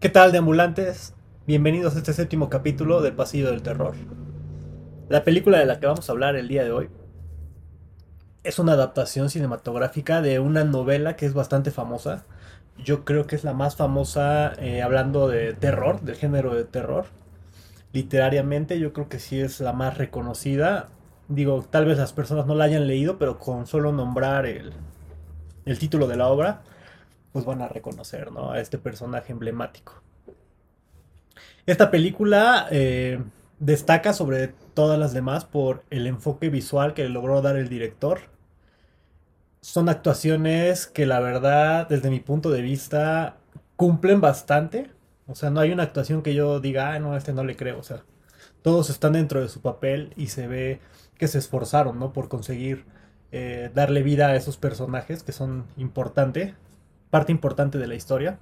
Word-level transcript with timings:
¿Qué 0.00 0.08
tal, 0.08 0.32
deambulantes? 0.32 1.12
Bienvenidos 1.46 1.94
a 1.94 1.98
este 1.98 2.14
séptimo 2.14 2.48
capítulo 2.48 3.02
del 3.02 3.12
Pasillo 3.12 3.50
del 3.50 3.60
Terror. 3.60 3.92
La 5.10 5.24
película 5.24 5.58
de 5.58 5.66
la 5.66 5.78
que 5.78 5.84
vamos 5.84 6.08
a 6.08 6.12
hablar 6.12 6.36
el 6.36 6.48
día 6.48 6.64
de 6.64 6.72
hoy 6.72 6.88
es 8.42 8.58
una 8.58 8.72
adaptación 8.72 9.28
cinematográfica 9.28 10.22
de 10.22 10.38
una 10.38 10.64
novela 10.64 11.16
que 11.16 11.26
es 11.26 11.34
bastante 11.34 11.70
famosa. 11.70 12.24
Yo 12.82 13.04
creo 13.04 13.26
que 13.26 13.36
es 13.36 13.44
la 13.44 13.52
más 13.52 13.76
famosa 13.76 14.54
eh, 14.58 14.80
hablando 14.80 15.28
de 15.28 15.52
terror, 15.52 16.00
del 16.00 16.16
género 16.16 16.54
de 16.54 16.64
terror. 16.64 17.04
Literariamente 17.92 18.80
yo 18.80 18.94
creo 18.94 19.10
que 19.10 19.18
sí 19.18 19.38
es 19.38 19.60
la 19.60 19.74
más 19.74 19.98
reconocida. 19.98 20.88
Digo, 21.28 21.62
tal 21.68 21.84
vez 21.84 21.98
las 21.98 22.14
personas 22.14 22.46
no 22.46 22.54
la 22.54 22.64
hayan 22.64 22.86
leído, 22.86 23.18
pero 23.18 23.38
con 23.38 23.66
solo 23.66 23.92
nombrar 23.92 24.46
el, 24.46 24.72
el 25.66 25.78
título 25.78 26.06
de 26.06 26.16
la 26.16 26.28
obra, 26.28 26.62
pues 27.32 27.44
van 27.44 27.62
a 27.62 27.68
reconocer 27.68 28.32
¿no? 28.32 28.52
a 28.52 28.60
este 28.60 28.78
personaje 28.78 29.32
emblemático. 29.32 30.02
Esta 31.66 31.90
película 31.90 32.66
eh, 32.70 33.22
destaca 33.58 34.12
sobre 34.12 34.48
todas 34.74 34.98
las 34.98 35.12
demás 35.12 35.44
por 35.44 35.84
el 35.90 36.06
enfoque 36.06 36.48
visual 36.48 36.94
que 36.94 37.08
logró 37.08 37.42
dar 37.42 37.56
el 37.56 37.68
director. 37.68 38.20
Son 39.60 39.88
actuaciones 39.88 40.86
que 40.86 41.06
la 41.06 41.20
verdad, 41.20 41.86
desde 41.88 42.10
mi 42.10 42.20
punto 42.20 42.50
de 42.50 42.62
vista, 42.62 43.36
cumplen 43.76 44.20
bastante. 44.20 44.90
O 45.26 45.34
sea, 45.34 45.50
no 45.50 45.60
hay 45.60 45.70
una 45.70 45.84
actuación 45.84 46.22
que 46.22 46.34
yo 46.34 46.60
diga, 46.60 46.92
ah, 46.92 46.98
no, 46.98 47.12
a 47.12 47.18
este 47.18 47.32
no 47.32 47.44
le 47.44 47.56
creo. 47.56 47.78
O 47.78 47.82
sea, 47.82 48.02
todos 48.62 48.90
están 48.90 49.12
dentro 49.12 49.40
de 49.40 49.48
su 49.48 49.60
papel 49.60 50.12
y 50.16 50.28
se 50.28 50.46
ve 50.46 50.80
que 51.18 51.28
se 51.28 51.38
esforzaron, 51.38 51.98
¿no? 51.98 52.12
Por 52.12 52.28
conseguir 52.28 52.86
eh, 53.32 53.70
darle 53.74 54.02
vida 54.02 54.28
a 54.28 54.36
esos 54.36 54.56
personajes 54.56 55.22
que 55.22 55.32
son 55.32 55.66
importante, 55.76 56.54
parte 57.10 57.32
importante 57.32 57.78
de 57.78 57.86
la 57.86 57.94
historia. 57.94 58.38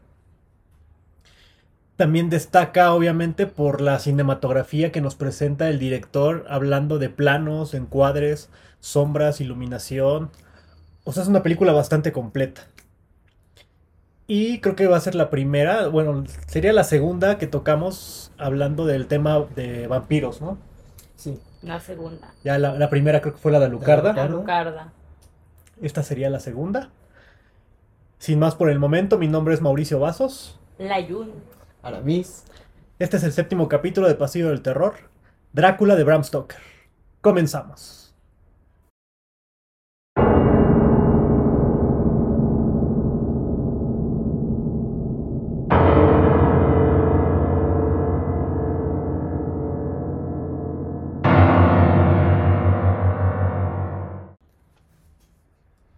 También 1.97 2.31
destaca 2.31 2.93
obviamente 2.93 3.47
por 3.47 3.81
la 3.81 3.99
cinematografía 3.99 4.93
que 4.93 5.01
nos 5.01 5.17
presenta 5.17 5.69
el 5.69 5.81
director 5.81 6.45
hablando 6.49 6.99
de 6.99 7.09
planos, 7.09 7.75
encuadres, 7.75 8.51
sombras, 8.79 9.41
iluminación. 9.41 10.31
O 11.03 11.13
sea, 11.13 11.25
es 11.25 11.29
una 11.29 11.43
película 11.43 11.73
bastante 11.73 12.13
completa. 12.13 12.63
Y 14.29 14.61
creo 14.61 14.77
que 14.77 14.87
va 14.87 14.97
a 14.99 15.01
ser 15.01 15.15
la 15.15 15.31
primera, 15.31 15.89
bueno, 15.89 16.23
sería 16.47 16.73
la 16.73 16.85
segunda 16.85 17.39
que 17.39 17.47
tocamos 17.47 18.31
hablando 18.37 18.85
del 18.85 19.07
tema 19.07 19.41
de 19.57 19.87
vampiros, 19.87 20.41
¿no? 20.43 20.59
Sí. 21.17 21.41
La 21.63 21.81
segunda. 21.81 22.33
Ya 22.45 22.59
la, 22.59 22.75
la 22.75 22.91
primera 22.91 23.21
creo 23.21 23.35
que 23.35 23.41
fue 23.41 23.51
la 23.51 23.59
de 23.59 23.69
Lucarda. 23.69 24.13
La 24.13 24.29
Lucarda. 24.29 24.93
Esta 25.83 26.03
sería 26.03 26.31
la 26.31 26.41
segunda. 26.41 26.91
Sin 28.19 28.41
más 28.41 28.57
por 28.57 28.69
el 28.69 28.81
momento, 28.81 29.17
mi 29.17 29.29
nombre 29.29 29.55
es 29.55 29.61
Mauricio 29.61 30.01
Vasos. 30.01 30.59
La 30.77 30.99
Yun. 30.99 31.31
Aramis. 31.83 32.45
Este 32.99 33.17
es 33.17 33.23
el 33.23 33.33
séptimo 33.33 33.69
capítulo 33.69 34.09
de 34.09 34.17
Pasillo 34.17 34.49
del 34.49 34.61
Terror, 34.61 34.95
Drácula 35.53 35.95
de 35.95 36.03
Bram 36.03 36.25
Stoker. 36.25 36.59
Comenzamos. 37.21 38.08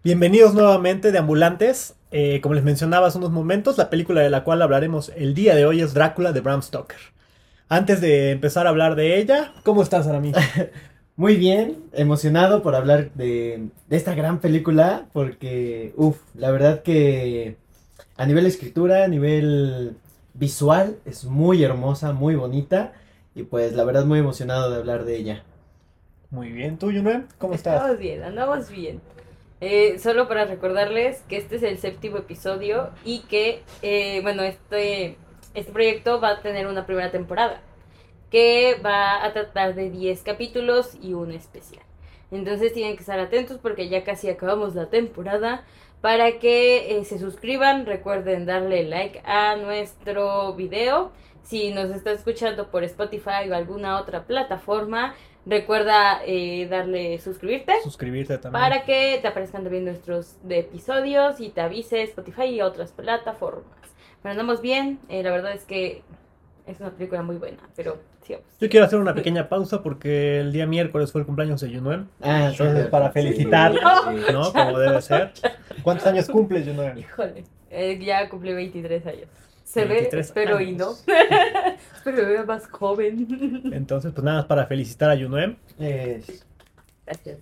Bienvenidos 0.03 0.55
nuevamente 0.55 1.11
de 1.11 1.19
Ambulantes. 1.19 1.93
Eh, 2.09 2.41
como 2.41 2.55
les 2.55 2.63
mencionaba 2.63 3.05
hace 3.05 3.19
unos 3.19 3.29
momentos, 3.29 3.77
la 3.77 3.91
película 3.91 4.21
de 4.21 4.31
la 4.31 4.43
cual 4.43 4.63
hablaremos 4.63 5.11
el 5.15 5.35
día 5.35 5.53
de 5.53 5.67
hoy 5.67 5.81
es 5.81 5.93
Drácula 5.93 6.31
de 6.31 6.41
Bram 6.41 6.63
Stoker. 6.63 6.97
Antes 7.69 8.01
de 8.01 8.31
empezar 8.31 8.65
a 8.65 8.71
hablar 8.71 8.95
de 8.95 9.19
ella, 9.19 9.53
¿cómo 9.61 9.83
estás, 9.83 10.07
Arami? 10.07 10.31
Muy 11.17 11.35
bien, 11.35 11.83
emocionado 11.93 12.63
por 12.63 12.73
hablar 12.73 13.11
de, 13.13 13.67
de 13.89 13.95
esta 13.95 14.15
gran 14.15 14.39
película, 14.39 15.05
porque, 15.13 15.93
uff, 15.95 16.17
la 16.33 16.49
verdad 16.49 16.81
que 16.81 17.57
a 18.17 18.25
nivel 18.25 18.47
escritura, 18.47 19.03
a 19.03 19.07
nivel 19.07 19.97
visual, 20.33 20.97
es 21.05 21.25
muy 21.25 21.63
hermosa, 21.63 22.11
muy 22.11 22.33
bonita, 22.33 22.93
y 23.35 23.43
pues 23.43 23.73
la 23.73 23.83
verdad 23.83 24.05
muy 24.05 24.17
emocionado 24.17 24.71
de 24.71 24.77
hablar 24.77 25.05
de 25.05 25.15
ella. 25.17 25.43
Muy 26.31 26.51
bien, 26.51 26.79
¿tú, 26.79 26.91
Yunuen? 26.91 27.27
¿Cómo 27.37 27.53
estás? 27.53 27.75
Estamos 27.75 27.99
bien, 27.99 28.23
andamos 28.23 28.67
bien. 28.71 28.99
Eh, 29.61 29.99
solo 29.99 30.27
para 30.27 30.45
recordarles 30.45 31.21
que 31.29 31.37
este 31.37 31.57
es 31.57 31.63
el 31.63 31.77
séptimo 31.77 32.17
episodio 32.17 32.89
y 33.05 33.19
que, 33.19 33.61
eh, 33.83 34.19
bueno, 34.23 34.41
este, 34.41 35.17
este 35.53 35.71
proyecto 35.71 36.19
va 36.19 36.29
a 36.29 36.41
tener 36.41 36.65
una 36.65 36.87
primera 36.87 37.11
temporada 37.11 37.61
que 38.31 38.79
va 38.83 39.23
a 39.23 39.33
tratar 39.33 39.75
de 39.75 39.91
10 39.91 40.23
capítulos 40.23 40.97
y 40.99 41.13
un 41.13 41.31
especial. 41.31 41.83
Entonces 42.31 42.73
tienen 42.73 42.95
que 42.95 43.01
estar 43.01 43.19
atentos 43.19 43.59
porque 43.61 43.87
ya 43.87 44.03
casi 44.03 44.29
acabamos 44.29 44.73
la 44.73 44.89
temporada. 44.89 45.63
Para 45.99 46.39
que 46.39 46.97
eh, 46.97 47.05
se 47.05 47.19
suscriban, 47.19 47.85
recuerden 47.85 48.47
darle 48.47 48.83
like 48.83 49.21
a 49.23 49.55
nuestro 49.57 50.53
video. 50.53 51.11
Si 51.43 51.71
nos 51.71 51.91
está 51.91 52.11
escuchando 52.11 52.71
por 52.71 52.83
Spotify 52.83 53.47
o 53.51 53.53
alguna 53.53 53.99
otra 53.99 54.23
plataforma, 54.23 55.13
Recuerda 55.45 56.21
eh, 56.25 56.67
darle 56.69 57.17
suscribirte. 57.19 57.73
Suscribirte 57.83 58.37
también. 58.37 58.61
Para 58.61 58.85
que 58.85 59.19
te 59.21 59.27
aparezcan 59.27 59.63
también 59.63 59.85
nuestros 59.85 60.35
de 60.43 60.59
episodios 60.59 61.39
y 61.39 61.49
te 61.49 61.61
avise 61.61 62.03
Spotify 62.03 62.45
y 62.45 62.61
otras 62.61 62.91
plataformas. 62.91 63.65
Pero 64.21 64.31
andamos 64.31 64.61
bien. 64.61 64.99
Eh, 65.09 65.23
la 65.23 65.31
verdad 65.31 65.53
es 65.53 65.63
que 65.65 66.03
es 66.67 66.79
una 66.79 66.91
película 66.91 67.23
muy 67.23 67.37
buena, 67.37 67.57
pero 67.75 67.97
sigamos. 68.21 68.45
Yo 68.59 68.69
quiero 68.69 68.85
hacer 68.85 68.99
una 68.99 69.15
pequeña 69.15 69.49
pausa 69.49 69.81
porque 69.81 70.39
el 70.39 70.53
día 70.53 70.67
miércoles 70.67 71.11
fue 71.11 71.21
el 71.21 71.25
cumpleaños 71.25 71.59
de 71.61 71.73
Junuel. 71.73 72.05
Ah, 72.21 72.49
Entonces, 72.51 72.87
para 72.87 73.11
felicitarle, 73.11 73.81
¿no? 74.31 74.53
Como 74.53 74.77
debe 74.77 75.01
ser. 75.01 75.31
¿Cuántos 75.81 76.05
años 76.05 76.27
cumples, 76.27 76.67
Junuel? 76.67 76.99
Híjole, 76.99 77.43
eh, 77.71 77.99
ya 77.99 78.29
cumplí 78.29 78.53
23 78.53 79.05
años. 79.07 79.29
Se 79.71 79.85
23 79.85 80.11
ve, 80.11 80.19
espero 80.19 80.59
y 80.61 80.73
no. 80.73 80.91
espero 80.91 82.17
que 82.17 82.25
vea 82.25 82.43
más 82.43 82.67
joven. 82.67 83.69
Entonces, 83.73 84.11
pues 84.11 84.23
nada 84.23 84.37
más 84.39 84.45
para 84.45 84.65
felicitar 84.65 85.09
a 85.11 85.17
Junuel. 85.17 85.57
Es- 85.79 86.45
Gracias. 87.05 87.39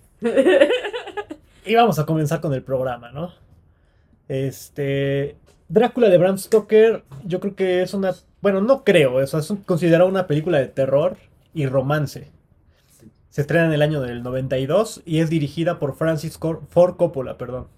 Y 1.66 1.74
vamos 1.74 1.98
a 1.98 2.06
comenzar 2.06 2.40
con 2.40 2.52
el 2.54 2.62
programa, 2.62 3.10
¿no? 3.12 3.32
Este. 4.28 5.36
Drácula 5.68 6.08
de 6.08 6.18
Bram 6.18 6.36
Stoker, 6.36 7.04
yo 7.24 7.38
creo 7.40 7.54
que 7.54 7.82
es 7.82 7.94
una. 7.94 8.12
Bueno, 8.42 8.60
no 8.60 8.82
creo, 8.82 9.20
eso 9.20 9.38
es 9.38 9.52
considerado 9.66 10.08
una 10.08 10.26
película 10.26 10.58
de 10.58 10.66
terror 10.66 11.16
y 11.54 11.66
romance. 11.66 12.28
Se 13.28 13.40
estrena 13.42 13.66
en 13.66 13.72
el 13.74 13.82
año 13.82 14.00
del 14.00 14.22
92 14.24 15.02
y 15.04 15.20
es 15.20 15.30
dirigida 15.30 15.78
por 15.78 15.94
Francis 15.94 16.38
Cor- 16.38 16.62
Ford 16.70 16.96
Coppola, 16.96 17.38
perdón. 17.38 17.68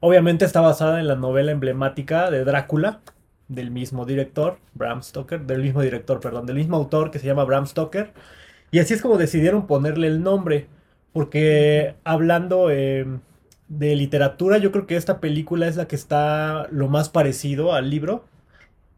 Obviamente 0.00 0.44
está 0.44 0.60
basada 0.60 1.00
en 1.00 1.08
la 1.08 1.16
novela 1.16 1.50
emblemática 1.50 2.30
de 2.30 2.44
Drácula, 2.44 3.00
del 3.48 3.70
mismo 3.70 4.04
director, 4.06 4.58
Bram 4.74 5.02
Stoker, 5.02 5.40
del 5.40 5.62
mismo 5.62 5.82
director, 5.82 6.20
perdón, 6.20 6.46
del 6.46 6.56
mismo 6.56 6.76
autor 6.76 7.10
que 7.10 7.18
se 7.18 7.26
llama 7.26 7.44
Bram 7.44 7.66
Stoker. 7.66 8.12
Y 8.70 8.78
así 8.78 8.94
es 8.94 9.02
como 9.02 9.18
decidieron 9.18 9.66
ponerle 9.66 10.06
el 10.06 10.22
nombre, 10.22 10.68
porque 11.12 11.96
hablando 12.04 12.70
eh, 12.70 13.06
de 13.68 13.96
literatura, 13.96 14.58
yo 14.58 14.72
creo 14.72 14.86
que 14.86 14.96
esta 14.96 15.20
película 15.20 15.66
es 15.66 15.76
la 15.76 15.88
que 15.88 15.96
está 15.96 16.68
lo 16.70 16.88
más 16.88 17.08
parecido 17.08 17.72
al 17.74 17.90
libro. 17.90 18.24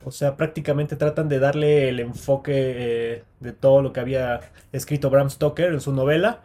O 0.04 0.10
sea, 0.10 0.36
prácticamente 0.36 0.96
tratan 0.96 1.28
de 1.28 1.38
darle 1.38 1.88
el 1.88 2.00
enfoque 2.00 2.52
eh, 2.54 3.24
de 3.40 3.52
todo 3.52 3.82
lo 3.82 3.92
que 3.92 4.00
había 4.00 4.40
escrito 4.72 5.10
Bram 5.10 5.30
Stoker 5.30 5.72
en 5.72 5.80
su 5.80 5.92
novela. 5.92 6.40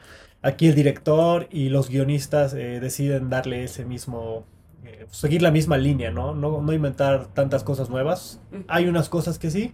Aquí 0.46 0.68
el 0.68 0.76
director 0.76 1.48
y 1.50 1.70
los 1.70 1.90
guionistas 1.90 2.54
eh, 2.54 2.80
deciden 2.80 3.32
darle 3.32 3.64
ese 3.64 3.84
mismo, 3.84 4.46
eh, 4.84 5.08
seguir 5.10 5.42
la 5.42 5.50
misma 5.50 5.76
línea, 5.76 6.12
¿no? 6.12 6.36
¿no? 6.36 6.62
No 6.62 6.72
inventar 6.72 7.26
tantas 7.34 7.64
cosas 7.64 7.90
nuevas. 7.90 8.40
Hay 8.68 8.88
unas 8.88 9.10
cosas 9.10 9.40
que 9.40 9.50
sí, 9.50 9.74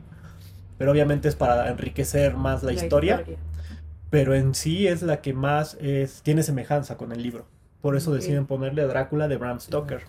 pero 0.78 0.92
obviamente 0.94 1.28
es 1.28 1.36
para 1.36 1.68
enriquecer 1.68 2.38
más 2.38 2.64
la, 2.64 2.72
historia, 2.72 3.26
pero 4.10 4.34
en 4.34 4.56
sí 4.56 4.88
es 4.88 5.02
la 5.02 5.20
que 5.20 5.34
más 5.34 5.74
es- 5.82 6.22
tiene 6.22 6.42
semejanza 6.42 6.96
con 6.96 7.12
el 7.12 7.22
libro. 7.22 7.46
Por 7.82 7.98
eso 7.98 8.14
deciden 8.14 8.46
ponerle 8.46 8.84
Drácula 8.88 9.28
de 9.28 9.36
Bram 9.36 9.60
Stoker. 9.60 10.04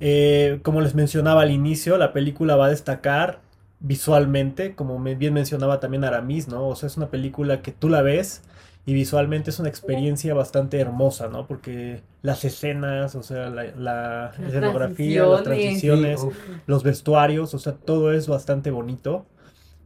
Eh, 0.00 0.60
como 0.62 0.82
les 0.82 0.94
mencionaba 0.94 1.40
al 1.40 1.50
inicio, 1.50 1.96
la 1.96 2.12
película 2.12 2.56
va 2.56 2.66
a 2.66 2.68
destacar 2.68 3.40
visualmente, 3.80 4.74
como 4.74 4.98
bien 5.02 5.32
mencionaba 5.32 5.80
también 5.80 6.04
Aramis, 6.04 6.48
¿no? 6.48 6.68
O 6.68 6.76
sea, 6.76 6.88
es 6.88 6.98
una 6.98 7.08
película 7.08 7.62
que 7.62 7.72
tú 7.72 7.88
la 7.88 8.02
ves 8.02 8.42
y 8.84 8.94
visualmente 8.94 9.50
es 9.50 9.58
una 9.60 9.68
experiencia 9.68 10.34
bastante 10.34 10.80
hermosa, 10.80 11.28
¿no? 11.28 11.46
Porque 11.46 12.02
las 12.22 12.44
escenas, 12.44 13.14
o 13.14 13.22
sea, 13.22 13.48
la, 13.50 13.64
la 13.76 14.34
escenografía, 14.42 15.26
las 15.26 15.42
transiciones. 15.44 16.20
Sí, 16.20 16.28
los 16.66 16.82
vestuarios, 16.82 17.54
o 17.54 17.58
sea, 17.58 17.74
todo 17.76 18.12
es 18.12 18.26
bastante 18.28 18.70
bonito. 18.70 19.26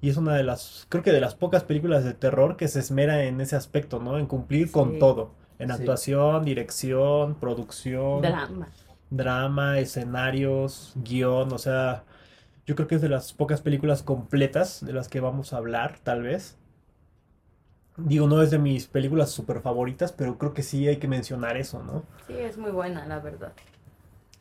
Y 0.01 0.11
es 0.11 0.17
una 0.19 0.35
de 0.37 0.45
las, 0.45 0.87
creo 0.91 1.03
que 1.03 1.13
de 1.13 1.21
las 1.21 1.35
pocas 1.35 1.65
películas 1.65 2.05
de 2.05 2.15
terror 2.15 2.57
que 2.57 2.69
se 2.69 2.81
esmera 2.81 3.25
en 3.25 3.41
ese 3.41 3.57
aspecto, 3.57 3.99
¿no? 4.01 4.19
En 4.19 4.27
cumplir 4.27 4.71
con 4.71 4.99
todo. 4.99 5.35
En 5.59 5.71
Sí. 5.71 5.73
actuación, 5.73 6.45
dirección, 6.45 7.39
producción. 7.41 8.21
Drama. 8.21 8.69
drama, 9.11 9.79
escenarios, 9.79 10.93
guion, 10.97 11.53
o 11.53 11.59
sea, 11.59 12.05
yo 12.67 12.75
creo 12.77 12.89
que 12.89 12.97
es 12.97 13.03
de 13.03 13.09
las 13.09 13.33
pocas 13.35 13.63
películas 13.63 14.03
completas 14.03 14.85
de 14.85 14.93
las 14.93 15.09
que 15.09 15.21
vamos 15.21 15.53
a 15.53 15.59
hablar, 15.59 15.99
tal 16.03 16.23
vez. 16.23 16.59
Digo, 17.97 18.27
no 18.29 18.43
es 18.43 18.51
de 18.51 18.59
mis 18.59 18.87
películas 18.87 19.31
super 19.31 19.61
favoritas, 19.61 20.13
pero 20.13 20.37
creo 20.39 20.53
que 20.55 20.63
sí 20.63 20.87
hay 20.87 20.99
que 20.99 21.09
mencionar 21.09 21.57
eso, 21.57 21.83
¿no? 21.83 22.05
Sí, 22.27 22.35
es 22.35 22.59
muy 22.59 22.71
buena, 22.71 23.07
la 23.07 23.19
verdad. 23.21 23.53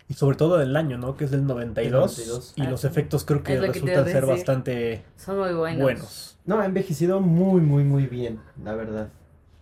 Y 0.07 0.13
sobre 0.13 0.37
todo 0.37 0.57
del 0.57 0.75
año, 0.75 0.97
¿no? 0.97 1.15
Que 1.17 1.25
es 1.25 1.31
del 1.31 1.47
92. 1.47 2.19
El 2.19 2.25
92. 2.27 2.53
Y 2.57 2.61
Ah, 2.61 2.69
los 2.69 2.81
sí. 2.81 2.87
efectos 2.87 3.25
creo 3.25 3.43
que 3.43 3.55
lo 3.55 3.67
resultan 3.67 4.05
ser 4.05 4.25
bastante 4.25 5.03
Son 5.17 5.39
muy 5.39 5.53
buenos. 5.53 5.81
buenos. 5.81 6.37
No, 6.45 6.59
ha 6.59 6.65
envejecido 6.65 7.21
muy, 7.21 7.61
muy, 7.61 7.83
muy 7.83 8.05
bien, 8.05 8.39
la 8.63 8.75
verdad. 8.75 9.09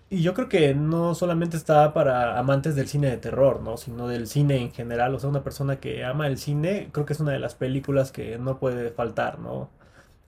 Y 0.09 0.21
yo 0.21 0.33
creo 0.33 0.49
que 0.49 0.75
no 0.75 1.15
solamente 1.15 1.55
está 1.57 1.93
para 1.93 2.37
amantes 2.37 2.75
del 2.75 2.87
cine 2.87 3.09
de 3.09 3.17
terror, 3.17 3.61
¿no? 3.61 3.77
Sino 3.77 4.07
del 4.07 4.27
cine 4.27 4.57
en 4.57 4.71
general. 4.71 5.15
O 5.15 5.19
sea, 5.19 5.29
una 5.29 5.43
persona 5.43 5.77
que 5.79 6.03
ama 6.03 6.27
el 6.27 6.37
cine, 6.37 6.89
creo 6.91 7.05
que 7.05 7.13
es 7.13 7.19
una 7.19 7.31
de 7.31 7.39
las 7.39 7.55
películas 7.55 8.11
que 8.11 8.37
no 8.37 8.59
puede 8.59 8.91
faltar, 8.91 9.39
¿no? 9.39 9.69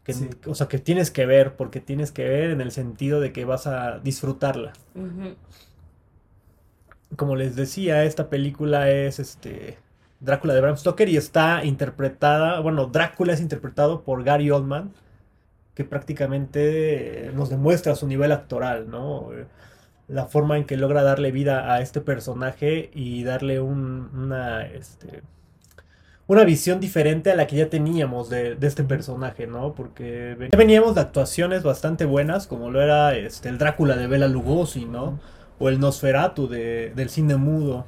Que, 0.05 0.13
Sí. 0.13 0.29
O 0.45 0.53
sea, 0.55 0.67
que 0.67 0.77
tienes 0.79 1.11
que 1.11 1.25
ver, 1.25 1.55
porque 1.57 1.81
tienes 1.81 2.11
que 2.11 2.23
ver 2.29 2.51
en 2.51 2.61
el 2.61 2.71
sentido 2.71 3.19
de 3.19 3.33
que 3.33 3.43
vas 3.43 3.65
a 3.67 3.99
disfrutarla. 3.99 4.71
Como 7.15 7.35
les 7.35 7.55
decía, 7.55 8.03
esta 8.03 8.29
película 8.29 8.89
es 8.91 9.19
este 9.19 9.77
Drácula 10.19 10.53
de 10.53 10.61
Bram 10.61 10.77
Stoker 10.77 11.07
y 11.09 11.17
está 11.17 11.63
interpretada, 11.65 12.59
bueno, 12.59 12.87
Drácula 12.87 13.33
es 13.33 13.41
interpretado 13.41 14.01
por 14.03 14.23
Gary 14.23 14.49
Oldman, 14.51 14.91
que 15.75 15.83
prácticamente 15.83 17.27
eh, 17.27 17.31
nos 17.33 17.49
demuestra 17.49 17.95
su 17.95 18.07
nivel 18.07 18.31
actoral, 18.31 18.89
¿no? 18.89 19.29
La 20.07 20.25
forma 20.25 20.57
en 20.57 20.65
que 20.65 20.77
logra 20.77 21.03
darle 21.03 21.31
vida 21.31 21.73
a 21.73 21.81
este 21.81 21.99
personaje 22.01 22.89
y 22.93 23.23
darle 23.23 23.59
un- 23.59 24.09
una, 24.13 24.65
este, 24.65 25.21
una 26.27 26.43
visión 26.43 26.79
diferente 26.79 27.31
a 27.31 27.35
la 27.35 27.45
que 27.47 27.55
ya 27.55 27.69
teníamos 27.69 28.29
de, 28.29 28.55
de 28.55 28.67
este 28.67 28.83
personaje, 28.83 29.45
¿no? 29.47 29.73
Porque 29.75 30.35
ya 30.51 30.57
veníamos 30.57 30.95
de 30.95 31.01
actuaciones 31.01 31.61
bastante 31.63 32.05
buenas, 32.05 32.47
como 32.47 32.71
lo 32.71 32.81
era 32.81 33.15
este, 33.15 33.49
el 33.49 33.57
Drácula 33.59 33.95
de 33.95 34.07
Bela 34.07 34.27
Lugosi, 34.27 34.85
¿no? 34.85 35.19
O 35.59 35.69
el 35.69 35.79
Nosferatu 35.79 36.47
de- 36.47 36.91
del 36.95 37.09
cine 37.09 37.35
mudo. 37.35 37.85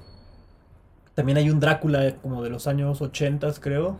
También 1.15 1.37
hay 1.39 1.49
un 1.49 1.59
Drácula 1.59 2.15
como 2.21 2.43
de 2.43 2.49
los 2.51 2.67
años 2.67 3.01
80, 3.01 3.51
creo, 3.59 3.99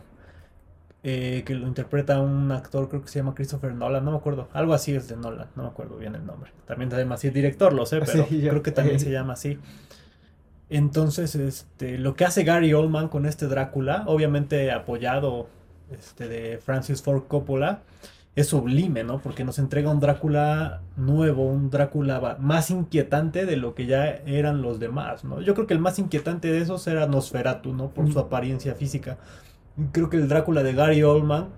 eh, 1.02 1.42
que 1.44 1.54
lo 1.54 1.66
interpreta 1.66 2.20
un 2.20 2.50
actor, 2.52 2.88
creo 2.88 3.02
que 3.02 3.08
se 3.08 3.18
llama 3.18 3.34
Christopher 3.34 3.74
Nolan, 3.74 4.04
no 4.04 4.12
me 4.12 4.16
acuerdo. 4.18 4.48
Algo 4.52 4.72
así 4.72 4.94
es 4.94 5.08
de 5.08 5.16
Nolan, 5.16 5.48
no 5.56 5.64
me 5.64 5.68
acuerdo 5.68 5.96
bien 5.96 6.14
el 6.14 6.24
nombre. 6.24 6.52
También 6.66 6.92
además 6.92 7.20
sí 7.20 7.28
es 7.28 7.34
director, 7.34 7.72
lo 7.72 7.86
sé, 7.86 8.00
pero 8.00 8.26
Sí, 8.26 8.40
yo- 8.40 8.50
creo 8.50 8.62
que 8.62 8.70
también 8.72 9.00
se 9.00 9.10
llama 9.10 9.32
así. 9.32 9.58
Entonces, 10.70 11.34
este, 11.34 11.98
lo 11.98 12.14
que 12.14 12.24
hace 12.24 12.44
Gary 12.44 12.74
Oldman 12.74 13.08
con 13.08 13.24
este 13.26 13.46
Drácula, 13.46 14.04
obviamente 14.06 14.70
apoyado 14.70 15.48
este, 15.90 16.28
de 16.28 16.58
Francis 16.58 17.02
Ford 17.02 17.22
Coppola, 17.26 17.80
es 18.36 18.48
sublime, 18.48 19.02
¿no? 19.02 19.18
Porque 19.18 19.44
nos 19.44 19.58
entrega 19.58 19.90
un 19.90 19.98
Drácula 19.98 20.82
nuevo, 20.96 21.44
un 21.46 21.70
Drácula 21.70 22.36
más 22.38 22.70
inquietante 22.70 23.46
de 23.46 23.56
lo 23.56 23.74
que 23.74 23.86
ya 23.86 24.06
eran 24.26 24.62
los 24.62 24.78
demás, 24.78 25.24
¿no? 25.24 25.40
Yo 25.40 25.54
creo 25.54 25.66
que 25.66 25.74
el 25.74 25.80
más 25.80 25.98
inquietante 25.98 26.52
de 26.52 26.58
esos 26.60 26.86
era 26.86 27.06
Nosferatu, 27.06 27.72
¿no? 27.72 27.88
Por 27.88 28.12
su 28.12 28.18
Mm. 28.18 28.22
apariencia 28.22 28.74
física. 28.74 29.16
Creo 29.92 30.10
que 30.10 30.18
el 30.18 30.28
Drácula 30.28 30.62
de 30.62 30.74
Gary 30.74 31.02
Oldman 31.02 31.48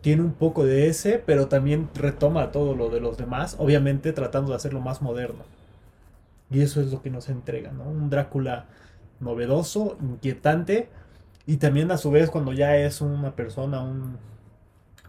tiene 0.00 0.22
un 0.22 0.32
poco 0.32 0.64
de 0.64 0.88
ese, 0.88 1.22
pero 1.24 1.46
también 1.48 1.88
retoma 1.94 2.50
todo 2.52 2.74
lo 2.74 2.88
de 2.88 3.00
los 3.00 3.18
demás, 3.18 3.54
obviamente 3.58 4.12
tratando 4.12 4.50
de 4.50 4.56
hacerlo 4.56 4.80
más 4.80 5.02
moderno. 5.02 5.44
Y 6.50 6.62
eso 6.62 6.80
es 6.80 6.92
lo 6.92 7.02
que 7.02 7.10
nos 7.10 7.28
entrega, 7.28 7.72
¿no? 7.72 7.84
Un 7.84 8.10
Drácula 8.10 8.66
novedoso, 9.20 9.96
inquietante, 10.00 10.88
y 11.46 11.58
también 11.58 11.90
a 11.90 11.98
su 11.98 12.10
vez 12.10 12.30
cuando 12.30 12.52
ya 12.52 12.76
es 12.76 13.00
una 13.00 13.36
persona, 13.36 13.82
un, 13.82 14.18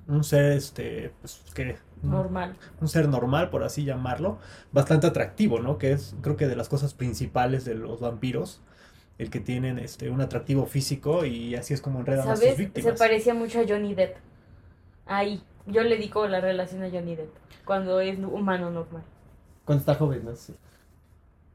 un 0.08 0.24
ser, 0.24 0.54
este, 0.54 1.14
pues, 1.22 1.42
que... 1.54 1.78
un- 2.04 2.12
Normal. 2.12 2.56
un 2.80 2.88
ser 2.88 3.08
normal, 3.08 3.50
por 3.50 3.64
así 3.64 3.84
llamarlo, 3.86 4.40
bastante 4.72 5.08
atractivo, 5.08 5.60
¿no? 5.60 5.78
Que 5.78 5.92
es, 5.94 6.16
creo 6.22 6.36
que 6.38 6.48
de 6.48 6.56
las 6.56 6.70
cosas 6.70 6.94
principales 6.94 7.66
de 7.66 7.76
los 7.76 8.00
vampiros, 8.02 8.62
el 9.18 9.30
que 9.30 9.40
tienen 9.40 9.78
este, 9.80 10.10
un 10.10 10.22
atractivo 10.22 10.66
físico 10.66 11.26
y 11.26 11.56
así 11.56 11.74
es 11.74 11.82
como 11.82 12.00
enredan 12.00 12.30
a 12.30 12.36
sus 12.36 12.40
¿Sabes? 12.40 12.56
Se 12.56 12.62
víctimas. 12.64 13.00
parecía 13.00 13.34
mucho 13.34 13.60
a 13.60 13.64
Johnny 13.68 13.94
Depp. 13.96 14.18
Ahí. 15.06 15.44
Yo 15.68 15.84
le 15.84 15.98
digo 15.98 16.28
la 16.28 16.42
relación 16.42 16.84
a 16.84 16.90
Johnny 16.90 17.16
Depp. 17.16 17.32
Cuando 17.66 18.00
es 18.00 18.18
humano 18.20 18.72
normal. 18.72 19.04
Cuando 19.66 19.80
está 19.82 19.96
joven, 19.96 20.26
¿no? 20.26 20.36
Sí. 20.36 20.54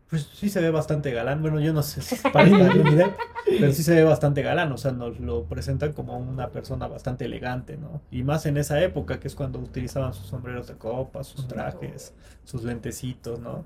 Pues 0.08 0.28
sí 0.34 0.48
se 0.48 0.60
ve 0.60 0.70
bastante 0.70 1.10
galán, 1.10 1.42
bueno, 1.42 1.58
yo 1.60 1.72
no 1.72 1.82
sé 1.82 2.00
si 2.00 2.14
se 2.14 2.30
parece 2.30 2.62
a 2.62 2.72
Johnny 2.72 2.94
Depp, 2.94 3.18
pero 3.44 3.72
sí 3.72 3.82
se 3.82 3.92
ve 3.92 4.04
bastante 4.04 4.42
galán, 4.42 4.70
o 4.70 4.78
sea, 4.78 4.92
nos 4.92 5.18
lo 5.18 5.44
presentan 5.46 5.92
como 5.94 6.16
una 6.16 6.50
persona 6.52 6.86
bastante 6.86 7.24
elegante, 7.24 7.76
¿no? 7.76 8.02
Y 8.12 8.22
más 8.22 8.46
en 8.46 8.56
esa 8.56 8.80
época, 8.82 9.18
que 9.18 9.26
es 9.26 9.34
cuando 9.34 9.58
utilizaban 9.58 10.14
sus 10.14 10.26
sombreros 10.26 10.68
de 10.68 10.74
copa, 10.76 11.24
sus 11.24 11.48
trajes, 11.48 12.14
sus 12.44 12.62
lentecitos, 12.62 13.40
¿no? 13.40 13.64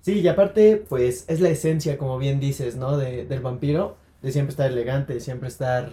Sí, 0.00 0.20
y 0.20 0.28
aparte, 0.28 0.84
pues 0.88 1.24
es 1.28 1.40
la 1.40 1.48
esencia, 1.50 1.98
como 1.98 2.18
bien 2.18 2.40
dices, 2.40 2.76
¿no? 2.76 2.96
De, 2.96 3.26
del 3.26 3.40
vampiro, 3.40 3.96
de 4.22 4.32
siempre 4.32 4.50
estar 4.50 4.70
elegante, 4.70 5.14
de 5.14 5.20
siempre 5.20 5.48
estar 5.48 5.90